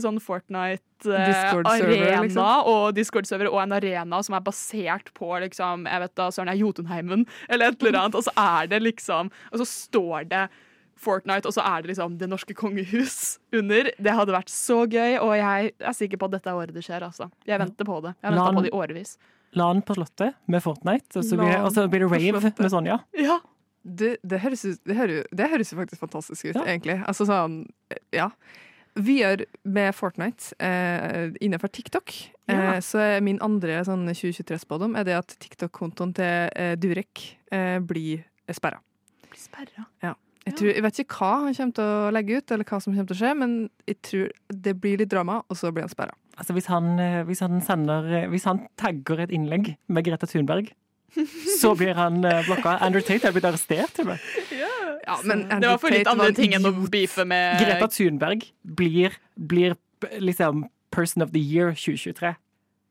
sånn 0.00 0.16
Fortnite-arena 0.24 2.22
liksom. 2.24 2.68
og 2.70 2.94
Discord-server 2.96 3.50
og 3.50 3.58
en 3.60 3.74
arena 3.76 4.20
som 4.24 4.36
er 4.38 4.44
basert 4.46 5.10
på 5.16 5.28
liksom, 5.44 5.84
jeg 5.90 6.00
vet 6.00 6.14
da, 6.16 6.30
Søren 6.32 6.48
er 6.52 6.56
Jotunheimen 6.60 7.26
eller 7.50 7.74
et 7.74 7.82
eller 7.84 7.98
annet, 8.00 8.16
og 8.16 8.24
så 8.24 8.32
er 8.40 8.70
det 8.72 8.80
liksom 8.86 9.28
Og 9.52 9.60
så 9.60 9.66
står 9.68 10.24
det 10.30 10.46
Fortnite, 10.96 11.44
og 11.44 11.52
så 11.52 11.60
er 11.60 11.82
det 11.84 11.90
liksom 11.92 12.14
Det 12.16 12.28
norske 12.32 12.54
kongehus 12.56 13.36
under. 13.52 13.90
Det 14.00 14.14
hadde 14.16 14.32
vært 14.32 14.48
så 14.48 14.86
gøy, 14.88 15.18
og 15.20 15.34
jeg 15.36 15.74
er 15.76 15.92
sikker 15.92 16.16
på 16.22 16.24
at 16.30 16.38
dette 16.38 16.48
er 16.48 16.56
året 16.56 16.72
det 16.72 16.86
skjer. 16.86 17.04
altså. 17.04 17.28
Jeg 17.44 17.60
venter 17.60 17.84
på 17.84 18.00
det. 18.00 18.14
Jeg 18.24 18.32
den- 18.32 18.56
på 18.56 18.62
det 18.64 18.70
i 18.72 18.76
årevis. 18.78 19.18
LAN 19.52 19.82
på 19.82 19.94
Slottet 19.94 20.34
med 20.48 20.62
Fortnite, 20.64 21.16
og 21.20 21.24
så 21.24 21.36
blir 21.36 22.00
det 22.00 22.10
rave 22.10 22.40
med 22.58 22.70
Sonja. 22.72 22.96
Ja. 23.12 23.38
Det, 23.86 24.16
det, 24.26 24.40
høres, 24.42 24.64
ut- 24.66 24.80
det, 24.84 24.96
høres, 24.98 25.26
det 25.30 25.46
høres 25.52 25.70
jo 25.72 25.76
faktisk 25.78 26.00
fantastisk 26.02 26.48
ut, 26.50 26.56
Ja. 26.58 26.64
egentlig. 26.66 26.96
Altså 27.06 27.26
sånn, 27.28 27.60
ja. 28.12 28.30
Vi 28.96 29.18
gjør 29.20 29.44
med 29.68 29.92
Fortnite 29.94 30.54
eh, 30.58 31.28
innenfor 31.44 31.68
TikTok. 31.68 32.14
Ja. 32.48 32.76
Eh, 32.76 32.80
så 32.82 33.04
min 33.22 33.38
andre 33.44 33.82
sånn 33.84 34.06
2023-spådom 34.08 34.96
er 34.96 35.04
det 35.04 35.16
at 35.18 35.34
TikTok-kontoen 35.44 36.14
til 36.16 36.48
eh, 36.56 36.74
Durek 36.80 37.26
eh, 37.52 37.76
blir 37.84 38.24
sperra. 38.56 38.80
Blir 39.28 39.42
sperra. 39.42 39.84
Jeg, 40.46 40.54
tror, 40.56 40.70
jeg 40.72 40.82
vet 40.86 40.98
ikke 41.02 41.18
hva 41.20 41.30
han 41.44 41.54
kommer 41.58 41.74
til 41.76 41.84
å 41.84 42.10
legge 42.14 42.36
ut, 42.40 42.52
eller 42.54 42.64
hva 42.70 42.78
som 42.80 42.94
kommer 42.94 43.08
til 43.10 43.16
å 43.16 43.20
skje, 43.20 43.32
men 43.36 43.54
jeg 43.90 43.96
tror 44.06 44.28
det 44.64 44.74
blir 44.80 45.00
litt 45.02 45.10
drama, 45.12 45.40
og 45.50 45.58
så 45.58 45.72
blir 45.74 45.82
han 45.84 45.92
sperra. 45.92 46.14
Altså 46.38 46.54
hvis 46.56 46.68
han, 46.70 46.90
eh, 47.02 47.20
hvis 47.26 47.40
han 47.44 47.60
sender 47.64 48.04
eh, 48.12 48.26
Hvis 48.28 48.44
han 48.44 48.58
tagger 48.76 49.22
et 49.24 49.30
innlegg 49.32 49.74
med 49.88 50.04
Greta 50.06 50.28
Thunberg, 50.30 50.72
så 51.60 51.74
blir 51.78 51.94
han 51.94 52.24
eh, 52.24 52.42
blokka. 52.46 52.76
Andrew 52.84 53.02
Tate 53.02 53.28
er 53.28 53.32
blitt 53.32 53.44
arrestert, 53.48 53.92
til 53.96 54.04
og 54.06 54.14
med. 54.14 54.18
Ja, 55.06 55.16
men 55.24 55.46
Det 55.48 55.68
var 55.68 55.78
for 55.78 55.90
litt 55.94 56.04
Tate 56.04 56.16
andre 56.16 56.32
ting 56.34 56.54
enn 56.56 56.66
å 56.66 56.72
beefe 56.90 57.24
med 57.24 57.60
Greta 57.62 57.88
Thunberg 57.88 58.44
blir, 58.64 59.14
blir 59.38 59.76
liksom 60.20 60.66
Person 60.90 61.22
of 61.22 61.32
the 61.32 61.40
Year 61.40 61.72
2023. 61.74 62.34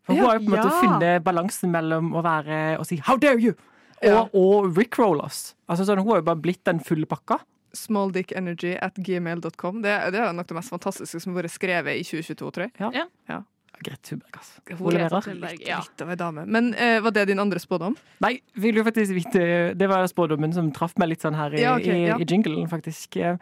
For 0.05 0.13
hun 0.13 0.21
Ja, 0.21 0.27
har 0.29 0.39
jo 0.39 0.45
på 0.45 0.51
en 0.51 0.55
måte 0.55 0.69
ja. 0.69 0.81
funnet 0.81 1.23
balansen 1.25 1.71
mellom 1.73 2.13
å 2.13 2.21
være 2.23 2.77
og 2.79 2.85
si 2.85 2.97
'how 2.97 3.17
dare 3.17 3.39
you' 3.41 3.55
og, 4.03 4.03
Ja. 4.03 4.27
og 4.33 4.77
rickroll 4.77 5.19
oss. 5.21 5.55
Altså 5.69 5.85
sånn, 5.85 5.97
Hun 5.99 6.09
har 6.09 6.17
jo 6.17 6.21
bare 6.29 6.41
blitt 6.41 6.63
den 6.63 6.79
fulle 6.79 7.05
pakka. 7.05 7.39
Smalldickenergy 7.73 8.77
at 8.81 8.95
gmail.com. 8.95 9.81
Det, 9.81 10.11
det 10.13 10.19
er 10.21 10.33
nok 10.33 10.47
det 10.47 10.55
mest 10.55 10.69
fantastiske 10.69 11.19
som 11.21 11.33
har 11.35 11.43
vært 11.43 11.51
skrevet 11.51 11.97
i 11.99 12.03
2022, 12.03 12.51
tror 12.51 12.69
jeg. 12.69 13.43
Greta 13.83 14.01
Thunberg, 14.09 14.37
altså. 14.39 14.61
Hun 14.79 14.93
leverer. 14.95 15.35
Litt, 15.41 15.67
ja. 15.67 15.79
litt 15.83 16.01
av 16.05 16.11
ei 16.13 16.17
dame. 16.19 16.45
Men 16.47 16.71
uh, 16.77 16.99
var 17.05 17.15
det 17.15 17.25
din 17.31 17.41
andre 17.43 17.59
spådom? 17.59 17.95
Nei, 18.23 18.33
vil 18.61 18.79
jo 18.79 18.83
faktisk 18.87 19.15
vite 19.17 19.45
Det 19.77 19.89
var 19.91 20.05
spådommen 20.09 20.53
som 20.55 20.71
traff 20.75 20.95
meg 21.01 21.11
litt 21.13 21.25
sånn 21.25 21.37
her 21.37 21.55
i, 21.55 21.63
Ja, 21.63 21.75
okay, 21.79 22.05
ja. 22.07 22.19
i 22.21 22.27
jinglen, 22.29 22.67
faktisk. 22.71 23.17
Eh, 23.19 23.37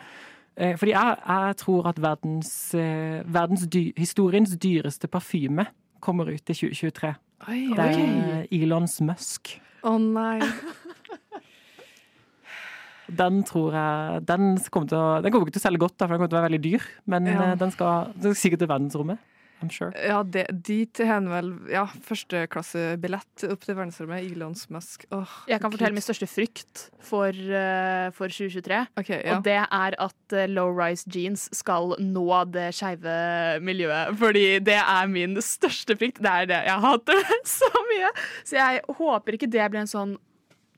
eh, 0.58 0.76
Fordi 0.80 0.96
jeg, 0.96 1.20
jeg 1.28 1.60
tror 1.62 1.92
at 1.92 2.02
verdens, 2.02 2.54
verdens 2.74 3.68
dy, 3.68 3.86
historiens 4.00 4.56
dyreste 4.58 5.08
parfyme 5.12 5.68
kommer 6.04 6.32
ut 6.32 6.50
i 6.50 6.58
2023. 6.58 7.14
Oi, 7.50 7.62
Det 7.76 7.88
er 7.92 8.48
Elons 8.56 9.00
Musk. 9.04 9.58
Å 9.84 9.98
nei. 10.00 10.40
Den 13.14 13.42
tror 13.44 13.76
jeg 13.76 14.24
Den 14.26 14.56
kommer, 14.72 14.88
til 14.88 14.98
å, 14.98 15.08
den 15.22 15.34
kommer 15.34 15.48
ikke 15.48 15.58
til 15.58 15.62
å 15.62 15.68
selge 15.68 15.82
godt, 15.84 15.98
da, 16.00 16.08
for 16.08 16.16
den 16.16 16.22
kommer 16.22 16.32
til 16.32 16.38
å 16.38 16.42
være 16.42 16.50
veldig 16.52 16.64
dyr. 16.64 16.86
Men 17.12 17.28
Ja. 17.28 17.56
den, 17.60 17.72
skal, 17.76 18.14
den 18.16 18.32
skal 18.34 18.42
sikkert 18.42 18.64
til 18.64 18.72
verdensrommet. 18.72 19.20
I'm 19.64 19.72
sure. 19.72 19.92
Ja, 19.96 20.20
det, 20.28 20.46
dit 20.68 21.00
har 21.00 21.16
han 21.16 21.30
vel 21.32 21.52
ja, 21.72 21.86
førsteklassebillett 22.08 23.46
opp 23.48 23.64
til 23.64 23.78
verdensrommet. 23.78 24.26
Elons 24.28 24.66
Musk. 24.74 25.06
Oh, 25.16 25.38
Jeg 25.48 25.64
kan 25.64 25.72
fortelle 25.72 25.96
min 25.96 26.04
største 26.04 26.28
frykt 26.28 26.88
for, 27.04 27.32
uh, 27.32 28.10
for 28.16 28.28
2023. 28.28 28.82
Okay, 29.00 29.22
ja. 29.24 29.38
Og 29.38 29.48
det 29.48 29.56
er 29.64 29.98
at 30.04 30.36
uh, 30.36 30.44
low-rise 30.52 31.08
jeans 31.14 31.48
skal 31.56 31.96
nå 32.04 32.28
det 32.52 32.70
skeive 32.76 33.16
miljøet. 33.64 34.18
Fordi 34.20 34.46
det 34.66 34.80
er 34.82 35.10
min 35.12 35.40
største 35.44 35.96
frykt. 36.00 36.22
Det 36.24 36.36
er 36.44 36.52
det 36.52 36.62
jeg 36.68 36.86
hater 36.90 37.26
så 37.60 37.72
mye. 37.94 38.14
Så 38.44 38.60
jeg 38.60 38.86
håper 39.00 39.40
ikke 39.40 39.52
det 39.54 39.72
blir 39.72 39.86
en 39.86 39.92
sånn 39.96 40.16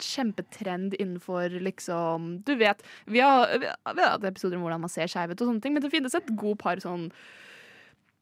kjempetrend 0.02 0.94
innenfor 1.00 1.54
liksom 1.64 2.44
Du 2.44 2.56
vet, 2.60 2.82
vi 3.06 3.22
har, 3.24 3.48
vi 3.60 3.70
har 3.70 3.96
vi 3.96 4.04
har 4.04 4.16
hatt 4.18 4.28
episoder 4.28 4.58
om 4.58 4.66
hvordan 4.66 4.84
man 4.84 4.92
ser 4.92 5.08
skeiv 5.08 5.32
ut 5.32 5.40
og 5.40 5.48
sånne 5.50 5.64
ting, 5.64 5.76
men 5.76 5.84
det 5.86 5.92
finnes 5.94 6.16
et 6.18 6.32
god 6.36 6.60
par 6.60 6.82
sånn 6.84 7.08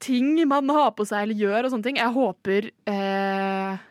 ting 0.04 0.36
man 0.50 0.70
har 0.74 0.92
på 0.98 1.06
seg 1.08 1.26
eller 1.26 1.40
gjør 1.40 1.66
og 1.68 1.74
sånne 1.74 1.88
ting. 1.88 2.00
Jeg 2.02 2.16
håper 2.16 2.70
eh, 2.92 3.82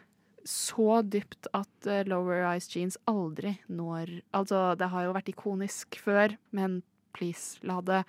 så 0.48 1.00
dypt 1.06 1.48
at 1.56 1.88
eh, 1.88 2.04
lower 2.10 2.44
eyes 2.50 2.68
jeans 2.72 2.98
aldri 3.10 3.56
når 3.70 4.18
Altså, 4.34 4.72
det 4.78 4.90
har 4.92 5.06
jo 5.06 5.16
vært 5.16 5.32
ikonisk 5.32 5.98
før, 6.02 6.36
men 6.54 6.80
please, 7.16 7.58
la 7.66 7.80
det 7.84 8.04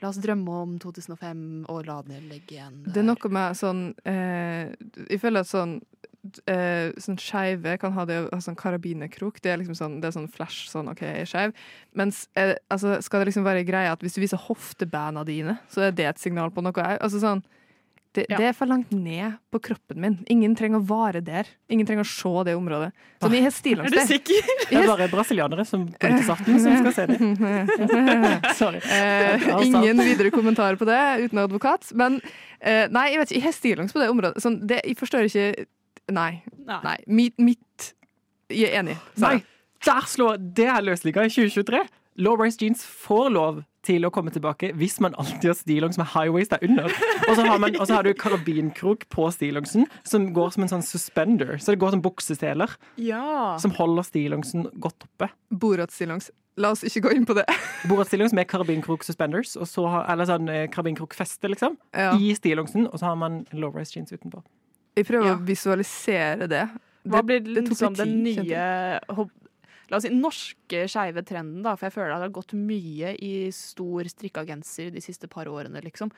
La 0.00 0.08
oss 0.08 0.16
drømme 0.16 0.48
om 0.62 0.78
2005, 0.80 1.40
og 1.68 1.82
la 1.84 1.98
det 2.06 2.22
ligge 2.24 2.54
igjen. 2.54 2.78
der. 2.86 2.92
Det 2.94 3.02
er 3.02 3.04
noe 3.04 3.30
med 3.36 3.58
sånn 3.58 3.82
eh, 4.08 4.70
Jeg 5.10 5.20
føler 5.20 5.44
at 5.44 5.50
sånn 5.50 5.74
eh, 6.46 6.90
Sånn 7.00 7.18
skeive 7.20 7.76
kan 7.80 7.94
ha 7.96 8.04
det 8.08 8.18
å 8.24 8.28
ha 8.32 8.40
sånn 8.44 8.58
karabinerkrok. 8.58 9.40
Det 9.42 9.52
er 9.52 9.60
liksom 9.62 9.76
sånn, 9.78 10.00
det 10.02 10.10
er 10.10 10.16
sånn 10.18 10.30
flash, 10.32 10.66
sånn 10.72 10.90
OK, 10.92 11.00
jeg 11.06 11.24
er 11.26 11.30
skeiv. 11.30 11.54
Mens 11.96 12.26
eh, 12.38 12.54
altså, 12.70 12.98
skal 13.04 13.22
det 13.22 13.30
liksom 13.32 13.46
være 13.46 13.64
greia 13.68 13.94
at 13.94 14.04
hvis 14.04 14.18
du 14.18 14.20
viser 14.24 14.40
hoftebanda 14.48 15.24
dine, 15.28 15.58
så 15.72 15.88
er 15.88 15.96
det 15.96 16.10
et 16.10 16.22
signal 16.22 16.52
på 16.54 16.64
noe 16.64 16.74
òg. 16.76 16.98
Altså 17.00 17.22
sånn 17.22 17.42
det, 18.12 18.24
Ja. 18.28 18.38
det 18.38 18.46
er 18.48 18.54
for 18.58 18.66
langt 18.66 18.90
ned 18.90 19.36
på 19.52 19.60
kroppen 19.62 20.00
min. 20.02 20.16
Ingen 20.26 20.56
trenger 20.58 20.80
å 20.80 20.86
vare 20.86 21.20
der. 21.22 21.46
Ingen 21.70 21.86
trenger 21.86 22.02
å 22.02 22.10
se 22.10 22.44
det 22.48 22.56
området. 22.58 22.90
Sånn, 23.22 23.36
jeg 23.36 23.44
har 23.44 23.54
Er 23.54 23.84
du 23.86 23.96
der. 23.96 24.06
sikker? 24.06 24.48
Det 24.68 24.78
er 24.80 24.86
bare 24.88 25.06
brasilianere 25.08 25.64
som 25.64 25.86
på 25.86 26.10
nyttårsaften 26.10 26.58
som 26.58 26.76
skal 26.82 26.92
se 26.92 27.06
det. 27.06 28.54
Sorry. 28.58 28.80
Eh, 28.82 29.46
ingen 29.62 30.02
videre 30.02 30.30
kommentar 30.34 30.74
på 30.76 30.84
det 30.90 31.24
uten 31.28 31.38
advokat. 31.38 31.92
Men 31.94 32.20
eh, 32.60 32.88
nei, 32.90 33.12
jeg 33.12 33.20
vet 33.20 33.30
ikke, 33.30 33.38
jeg 33.38 33.46
har 33.46 33.52
stillongs 33.60 33.92
på 33.94 34.02
det 34.02 34.10
området. 34.10 34.42
Sånn, 34.42 34.58
det, 34.66 34.82
jeg 34.84 34.98
forstår 34.98 35.30
ikke 35.30 35.66
Nei. 36.10 36.42
nei. 36.66 36.96
Mitt, 37.06 37.38
mitt 37.38 37.92
Jeg 38.50 38.70
er 38.72 38.80
enig. 38.82 38.96
Sara. 39.16 39.36
Nei, 39.36 39.44
der 39.86 40.06
slår 40.10 40.38
Det 40.54 40.66
er 40.66 40.82
løsliga 40.82 41.24
i 41.24 41.30
2023. 41.30 41.84
Low-race 42.20 42.58
jeans 42.60 42.82
får 42.84 43.30
lov 43.32 43.60
til 43.86 44.04
å 44.04 44.10
komme 44.12 44.28
tilbake 44.34 44.74
hvis 44.76 44.98
man 45.00 45.14
alltid 45.16 45.46
har 45.48 45.56
stillongs 45.56 45.96
med 45.96 46.10
high 46.12 46.28
waist 46.34 46.50
der 46.52 46.64
under. 46.66 46.90
Og 47.30 47.36
så 47.38 47.46
har, 47.46 47.58
man, 47.62 47.76
og 47.80 47.86
så 47.88 47.94
har 47.96 48.04
du 48.04 48.10
karabinkrok 48.12 49.06
på 49.08 49.28
stillongsen 49.32 49.86
som 50.04 50.26
går 50.36 50.50
som 50.52 50.66
en 50.66 50.72
sånn 50.74 50.84
suspender. 50.84 51.54
Så 51.62 51.72
det 51.72 51.80
går 51.80 51.94
som 51.94 52.02
bukseseler 52.04 52.74
Ja. 53.00 53.56
som 53.62 53.72
holder 53.78 54.04
stillongsen 54.04 54.66
godt 54.82 55.06
oppe. 55.08 55.30
Borat-stillongs. 55.48 56.28
La 56.60 56.74
oss 56.74 56.82
ikke 56.84 57.06
gå 57.06 57.14
inn 57.16 57.24
på 57.24 57.32
det. 57.38 57.46
Borat-stillongs 57.88 58.34
med 58.36 58.50
karabinkrok 58.50 59.06
suspenders, 59.06 59.54
så 59.56 59.86
har, 59.88 60.04
eller 60.12 60.28
sånn 60.28 60.50
eh, 60.52 60.66
karabinkrokfeste, 60.68 61.48
liksom, 61.54 61.78
Ja. 61.96 62.10
i 62.18 62.34
stillongsen, 62.36 62.84
og 62.90 62.98
så 63.00 63.06
har 63.14 63.16
man 63.16 63.46
low-race 63.54 63.96
jeans 63.96 64.12
utenpå. 64.12 64.42
Jeg 64.96 65.06
prøver 65.06 65.26
Ja. 65.30 65.36
å 65.36 65.44
visualisere 65.46 66.48
det. 66.50 66.64
Hva 67.08 67.22
blir 67.24 67.40
det 67.40 67.54
liksom 67.68 67.94
den 67.96 68.22
nye 68.22 68.64
La 69.90 69.96
oss 69.98 70.04
si 70.06 70.10
norske 70.14 70.84
skeive 70.86 71.24
trenden, 71.26 71.64
da, 71.64 71.74
for 71.74 71.88
jeg 71.88 71.96
føler 71.96 72.12
at 72.14 72.20
det 72.22 72.28
har 72.28 72.34
gått 72.36 72.52
mye 72.54 73.16
i 73.18 73.50
stor 73.50 74.06
strikka 74.06 74.44
genser 74.46 74.92
de 74.94 75.00
siste 75.02 75.26
par 75.26 75.46
årene, 75.50 75.82
liksom. 75.82 76.12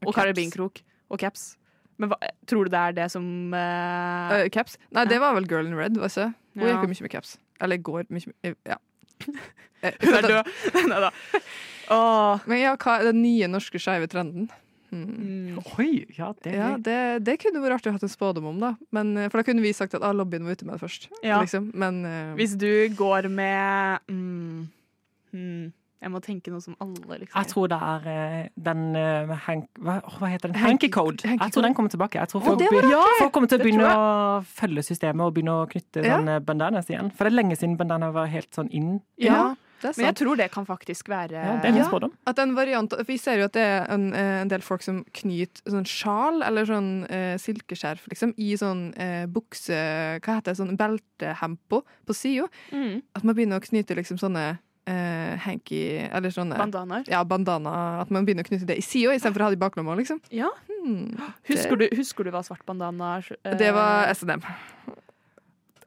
Og, 0.00 0.08
Og 0.08 0.14
karabinkrok. 0.16 0.80
Og 1.12 1.20
caps. 1.20 1.58
Men 1.98 2.08
hva, 2.08 2.16
tror 2.48 2.64
du 2.64 2.72
det 2.72 2.80
er 2.80 2.94
det 2.96 3.10
som 3.12 3.52
uh... 3.52 4.32
Uh, 4.32 4.48
caps? 4.54 4.78
Nei, 4.96 5.04
det 5.10 5.18
var 5.20 5.34
vel 5.36 5.48
Girl 5.50 5.68
in 5.68 5.76
Red, 5.76 5.98
det? 5.98 6.32
Hun 6.56 6.64
Ja. 6.64 6.72
gikk 6.72 6.86
jo 6.86 6.92
mye 6.94 7.04
med 7.04 7.10
caps. 7.10 7.34
Eller 7.60 7.76
går 7.76 8.08
mye 8.08 8.32
med 8.32 8.56
Ja. 8.64 8.78
Hun 9.26 10.14
er 10.14 10.22
død. 10.22 10.48
Nei 10.88 11.00
da. 11.04 11.10
Men 12.46 12.62
ja, 12.62 12.76
hva 12.80 12.96
er 13.00 13.10
den 13.10 13.20
nye 13.22 13.48
norske 13.50 13.80
skeive 13.82 14.08
trenden? 14.08 14.48
Mm. 14.90 15.58
Oi, 15.78 16.06
ja, 16.16 16.32
det 16.44 16.52
Ja, 16.54 16.68
det, 16.80 16.96
det 17.26 17.34
kunne 17.42 17.60
vært 17.60 17.78
artig 17.78 17.90
å 17.92 17.96
ha 17.96 18.00
en 18.02 18.08
spådom 18.12 18.46
om, 18.52 18.60
da. 18.62 18.70
Men, 18.94 19.16
eh, 19.16 19.28
for 19.28 19.40
da 19.42 19.44
kunne 19.44 19.60
vi 19.64 19.72
sagt 19.76 19.94
at 19.98 20.02
ah, 20.06 20.14
lobbyen 20.16 20.44
var 20.48 20.56
ute 20.56 20.64
med 20.64 20.78
det 20.78 20.80
først. 20.86 21.08
Ja. 21.22 21.40
Liksom. 21.42 21.70
Men 21.74 22.04
uh, 22.06 22.34
Hvis 22.38 22.56
du 22.56 22.88
går 22.96 23.28
med 23.28 23.98
mm, 24.08 24.68
mm, 25.34 25.66
Jeg 26.00 26.10
må 26.14 26.20
tenke 26.22 26.52
noe 26.54 26.62
som 26.62 26.76
alle, 26.80 27.18
liksom. 27.24 27.34
Jeg 27.36 27.50
tror 27.52 27.68
det 27.72 27.78
er 27.82 28.08
eh, 28.14 28.48
den 28.70 28.82
uh, 28.96 29.32
hank, 29.48 29.68
hva, 29.82 29.98
hva 30.18 30.28
heter 30.30 30.52
den? 30.52 30.56
Hanky- 30.62 30.68
Hanky 30.70 30.88
code. 30.94 31.26
hanky 31.26 31.42
Jeg 31.44 31.52
tror 31.56 31.66
den 31.66 31.74
kommer 31.74 31.90
tilbake. 31.90 32.20
Jeg 32.22 32.28
tror 32.32 32.44
folk, 32.48 32.62
oh, 32.62 32.80
be- 32.80 33.04
folk 33.18 33.32
kommer 33.34 33.50
til 33.50 33.58
å 33.58 33.64
begynne 33.66 33.88
å 33.92 34.44
følge 34.46 34.84
systemet 34.86 35.26
og 35.26 35.34
begynne 35.36 35.56
å 35.58 35.68
knytte 35.68 36.04
Ja. 36.06 36.16
sånne 36.20 36.38
bandanas 36.46 36.88
igjen. 36.88 37.10
For 37.12 37.26
det 37.26 37.34
er 37.34 37.40
lenge 37.42 37.58
siden 37.58 37.76
bandana 37.76 38.12
var 38.14 38.30
helt 38.30 38.48
sånn 38.54 38.70
inn. 38.70 39.00
ja, 39.18 39.54
Men 39.84 40.06
jeg 40.08 40.16
tror 40.20 40.36
det 40.36 40.50
kan 40.50 40.66
faktisk 40.66 41.08
være 41.08 41.30
Ja, 41.38 41.56
det 41.62 41.70
er 41.70 41.76
Ja. 41.78 41.88
spådom. 41.88 42.12
At 42.26 42.38
en 42.38 42.54
variant, 42.54 42.92
Vi 43.06 43.16
ser 43.16 43.38
jo 43.38 43.44
at 43.44 43.52
det 43.52 43.62
er 43.62 43.86
en, 43.94 44.12
eh, 44.14 44.40
en 44.42 44.48
del 44.48 44.60
folk 44.60 44.82
som 44.82 45.04
knyter 45.14 45.62
sånn 45.70 45.86
sjal 45.86 46.42
eller 46.42 46.64
sånn 46.64 47.04
eh, 47.10 47.36
silkeskjerf 47.38 48.08
liksom, 48.08 48.34
i 48.38 48.54
sånn 48.56 48.92
eh, 48.98 49.26
bukse... 49.26 50.20
Hva 50.20 50.38
heter 50.38 50.52
det? 50.52 50.56
Sånn 50.58 50.76
beltehempo 50.76 51.82
på 52.06 52.14
sida. 52.14 52.48
mm. 52.72 53.02
At 53.14 53.24
man 53.24 53.34
begynner 53.34 53.60
å 53.60 53.64
knyte 53.64 53.94
liksom 53.96 54.18
sånne 54.18 54.58
Uh, 54.88 55.36
hanky 55.44 55.98
Eller 56.10 56.30
sånn 56.32 56.50
eh, 56.50 56.56
Bandanaer. 56.56 57.04
Ja, 57.12 57.22
bandana. 57.22 58.00
At 58.00 58.10
man 58.10 58.24
begynner 58.24 58.40
å 58.40 58.48
knytte 58.48 58.64
det 58.64 58.78
i 58.78 58.80
sida 58.80 59.12
istedenfor 59.12 59.42
å 59.42 59.44
ha 59.44 59.50
det 59.52 59.58
i 59.58 59.60
baklomma, 59.60 59.94
liksom. 59.98 60.18
Ja. 60.32 60.48
Hmm, 60.80 61.10
Husker 61.44 61.76
du, 61.76 61.88
husker 61.92 62.24
du 62.24 62.30
hva 62.30 62.40
svart 62.42 62.64
bandana 62.64 63.18
eh, 63.44 63.54
Det 63.60 63.68
var 63.76 64.08
SNM. 64.14 64.40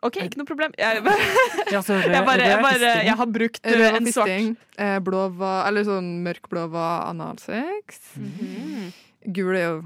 OK, 0.01 0.17
ikke 0.25 0.39
noe 0.41 0.49
problem. 0.49 0.73
Jeg, 0.81 1.01
bare, 1.05 1.27
Ja, 1.69 1.81
så 1.85 1.99
jeg, 2.01 2.23
bare, 2.25 2.47
jeg, 2.49 2.61
bare, 2.63 2.91
jeg 3.05 3.15
har 3.19 3.29
brukt 3.29 3.61
eh, 3.65 3.77
Rød 3.77 3.99
en 3.99 4.09
svart 4.09 4.31
fisting. 4.31 4.47
Eh, 4.81 4.97
blå 5.05 5.27
var 5.37 5.67
Eller 5.69 5.85
sånn 5.85 6.09
mørkblå 6.25 6.65
var 6.73 7.07
analsex. 7.11 8.01
Mhm. 8.17 8.91
Gul 9.29 9.53
er 9.53 9.67
jo 9.67 9.81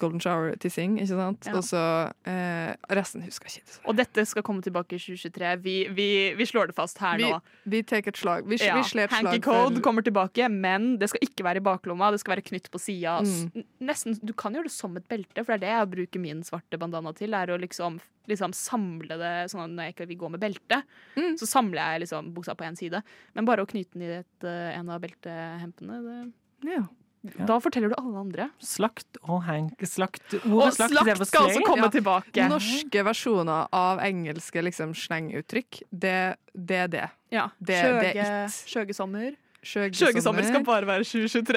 golden 0.00 0.18
shower-tissing, 0.18 0.96
ikke 0.98 1.14
sant? 1.14 1.46
Ja. 1.46 1.52
Og 1.58 1.62
så 1.66 1.80
eh, 2.26 2.72
Resten 2.96 3.22
husker 3.22 3.46
jeg 3.46 3.62
ikke. 3.62 3.76
Og 3.86 3.94
dette 4.00 4.24
skal 4.26 4.42
komme 4.46 4.64
tilbake 4.64 4.96
i 4.96 4.98
2023. 4.98 5.50
Vi, 5.62 5.74
vi, 5.94 6.06
vi 6.38 6.46
slår 6.48 6.72
det 6.72 6.74
fast 6.74 6.98
her 6.98 7.20
Vi, 7.20 7.28
nå. 7.30 7.38
vi 7.70 7.82
tar 7.86 8.02
et 8.02 8.18
slag. 8.18 8.48
Vi, 8.50 8.58
Ja, 8.64 8.74
vi 8.80 8.88
slår 8.88 9.06
et 9.06 9.14
Hanky 9.14 9.36
slag 9.38 9.44
code 9.46 9.76
for 9.78 9.84
kommer 9.86 10.02
tilbake, 10.06 10.48
men 10.50 10.96
det 10.98 11.10
skal 11.12 11.22
ikke 11.28 11.46
være 11.46 11.62
i 11.62 11.66
baklomma. 11.68 12.10
Det 12.14 12.22
skal 12.24 12.34
være 12.36 12.46
knytt 12.48 12.70
på 12.74 12.80
sida. 12.82 13.20
Mm. 13.22 13.62
Nesten, 13.86 14.18
Du 14.24 14.32
kan 14.32 14.56
gjøre 14.56 14.66
det 14.70 14.74
som 14.74 14.96
et 14.98 15.06
belte, 15.10 15.44
for 15.44 15.54
det 15.54 15.60
er 15.60 15.64
det 15.66 15.76
jeg 15.76 15.92
bruker 15.94 16.24
min 16.26 16.42
svarte 16.46 16.80
bandana 16.80 17.14
til. 17.14 17.34
Er 17.38 17.54
å 17.54 17.60
liksom, 17.60 18.00
liksom 18.30 18.56
samle 18.56 19.20
det 19.20 19.32
sånn 19.52 19.66
at 19.68 19.76
når 19.76 19.88
jeg 19.90 19.96
ikke 19.98 20.08
vil 20.10 20.20
gå 20.24 20.32
med 20.34 20.42
belte, 20.42 20.82
Mm. 21.14 21.36
så 21.38 21.46
samler 21.46 21.78
jeg 21.94 22.00
liksom 22.08 22.32
buksa 22.34 22.56
på 22.58 22.64
én 22.66 22.74
side. 22.76 22.98
Men 23.36 23.46
bare 23.46 23.62
å 23.62 23.68
knyte 23.70 23.92
den 23.94 24.02
i 24.02 24.12
et, 24.18 24.44
eh, 24.44 24.74
en 24.78 24.88
av 24.90 25.00
beltehempene, 25.04 26.00
det, 26.02 26.72
ja. 26.74 26.82
Da 27.24 27.56
forteller 27.60 27.88
du 27.88 27.94
alle 27.98 28.18
andre. 28.20 28.50
Slakt 28.60 29.16
og 29.24 29.42
hank 29.46 29.80
Slakt 29.88 30.34
Og 30.44 30.58
ordet 30.58 30.74
slakt, 30.76 30.92
slakt 30.92 31.26
skal 31.30 31.46
også 31.48 31.62
komme 31.64 31.86
Ja. 31.88 31.92
tilbake. 31.94 32.48
Norske 32.50 33.04
versjoner 33.04 33.68
av 33.72 33.98
engelske 34.04 34.62
liksom, 34.62 34.92
slenguttrykk, 34.94 35.82
det, 35.90 36.36
det 36.54 36.76
er 36.76 36.88
det. 36.88 37.06
Ja. 37.32 37.48
Det- 37.62 37.80
Sjøge, 37.82 38.00
det 38.02 38.16
er 38.16 38.44
it. 38.44 38.52
skjøgesommer. 38.68 39.36
Skjøgesommer. 39.64 39.96
Skjøgesommer 39.96 40.44
skal 40.44 40.64
bare 40.64 40.86
være 40.86 41.04
2023. 41.08 41.56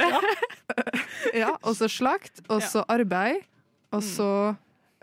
Ja, 1.34 1.56
og 1.64 1.76
så 1.76 1.88
slakt, 1.92 2.42
og 2.50 2.62
så 2.64 2.84
arbeid, 2.88 3.44
og 3.92 4.02
så 4.04 4.56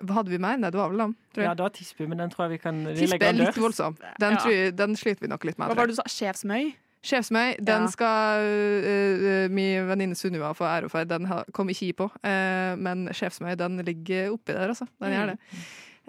Hva 0.03 0.17
hadde 0.19 0.31
vi 0.33 0.39
mer? 0.43 0.57
Nei, 0.59 0.71
det 0.75 0.79
var 0.81 0.89
vel 0.91 0.99
dem. 0.99 1.13
Ja, 1.39 1.53
det 1.55 1.63
var 1.63 1.71
tispe, 1.71 2.07
men 2.09 2.19
den 2.19 2.31
tror 2.33 2.49
jeg 2.49 2.57
vi 2.57 2.59
kan 2.65 2.81
vi 2.89 2.95
Tispe 3.07 3.23
er 3.23 3.33
litt 3.37 3.55
voldsom. 3.55 3.95
Den, 4.19 4.33
Ja. 4.35 4.39
tror 4.43 4.51
jeg, 4.53 4.73
den 4.77 4.97
sliter 4.97 5.21
vi 5.21 5.29
nok 5.29 5.45
litt 5.45 5.57
med. 5.59 5.69
Hva 5.69 5.77
var 5.77 5.87
det 5.87 5.95
du 5.95 6.01
sa? 6.01 6.03
Sjefsmøy? 6.11 6.75
Sjefsmøy, 7.05 7.55
den 7.61 7.85
Ja. 7.85 7.91
skal 7.93 8.45
uh, 8.49 9.49
min 9.53 9.87
venninne 9.91 10.17
Sunniva 10.17 10.55
få 10.57 10.65
ære 10.65 10.89
for. 10.93 11.05
Den 11.05 11.27
kom 11.53 11.69
ikke 11.69 11.87
jeg 11.91 11.97
på. 11.99 12.07
uh, 12.25 12.75
men 12.81 13.09
sjefsmøy, 13.13 13.55
den 13.61 13.77
ligger 13.85 14.33
oppi 14.33 14.53
der, 14.57 14.69
altså. 14.73 14.87
Den 15.03 15.13
gjør 15.13 15.35
det. 15.35 15.39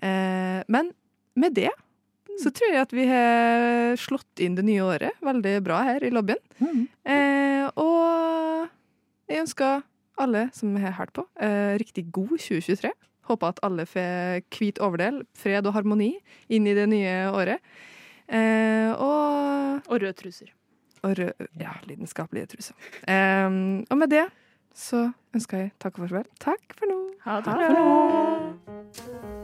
Uh, 0.01 0.61
men 0.71 0.93
med 1.35 1.53
det 1.55 1.69
så 2.39 2.49
tror 2.51 2.71
jeg 2.73 2.81
at 2.83 2.91
vi 2.95 3.05
har 3.07 3.95
slått 3.95 4.41
inn 4.43 4.55
det 4.57 4.65
nye 4.67 4.83
året 4.83 5.11
veldig 5.23 5.53
bra 5.63 5.77
her 5.87 6.03
i 6.03 6.09
lobbyen. 6.11 6.41
Eh, 7.07 7.63
og 7.79 8.67
jeg 9.31 9.39
ønsker 9.45 9.83
alle 10.19 10.41
som 10.55 10.73
har 10.75 10.97
hørt 10.97 11.13
på, 11.15 11.23
riktig 11.79 12.09
god 12.11 12.33
2023. 12.35 12.91
Håper 13.29 13.53
at 13.53 13.61
alle 13.63 13.85
får 13.87 14.43
hvit 14.51 14.81
overdel, 14.83 15.21
fred 15.33 15.65
og 15.65 15.77
harmoni 15.77 16.11
inn 16.51 16.67
i 16.67 16.75
det 16.75 16.89
nye 16.91 17.15
året. 17.31 17.63
Eh, 18.27 18.91
og 18.99 19.87
Og 19.87 20.01
røde 20.01 20.13
truser. 20.19 20.51
Og 21.05 21.19
rød, 21.19 21.47
ja, 21.61 21.75
lidenskapelige 21.89 22.49
truser. 22.55 22.75
Um, 23.05 23.85
og 23.89 23.97
med 24.01 24.11
det 24.13 24.25
så 24.75 25.07
ønsker 25.35 25.65
jeg 25.65 25.73
takk 25.79 25.99
og 25.99 26.07
farvel. 26.07 26.27
Takk 26.43 26.75
for 26.79 26.89
nå. 26.91 26.99
Ha 27.25 27.39
det 27.39 27.53
Ha 27.53 27.55
bra. 27.55 27.67
det 27.69 27.75
bra. 27.79 29.35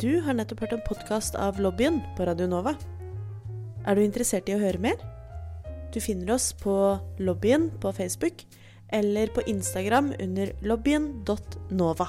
Du 0.00 0.20
har 0.24 0.32
nettopp 0.32 0.62
hørt 0.64 0.72
en 0.72 0.86
podkast 0.86 1.34
av 1.36 1.58
Lobbyen 1.60 1.98
på 2.16 2.24
Radio 2.24 2.46
Nova. 2.48 2.72
Er 3.84 3.96
du 3.96 4.00
interessert 4.04 4.48
i 4.48 4.54
å 4.56 4.62
høre 4.62 4.80
mer? 4.80 4.96
Du 5.92 6.00
finner 6.00 6.32
oss 6.36 6.54
på 6.56 6.72
Lobbyen 7.20 7.68
på 7.82 7.92
Facebook 7.92 8.46
eller 8.96 9.28
på 9.34 9.44
Instagram 9.50 10.14
under 10.16 10.54
lobbyen.nova. 10.64 12.08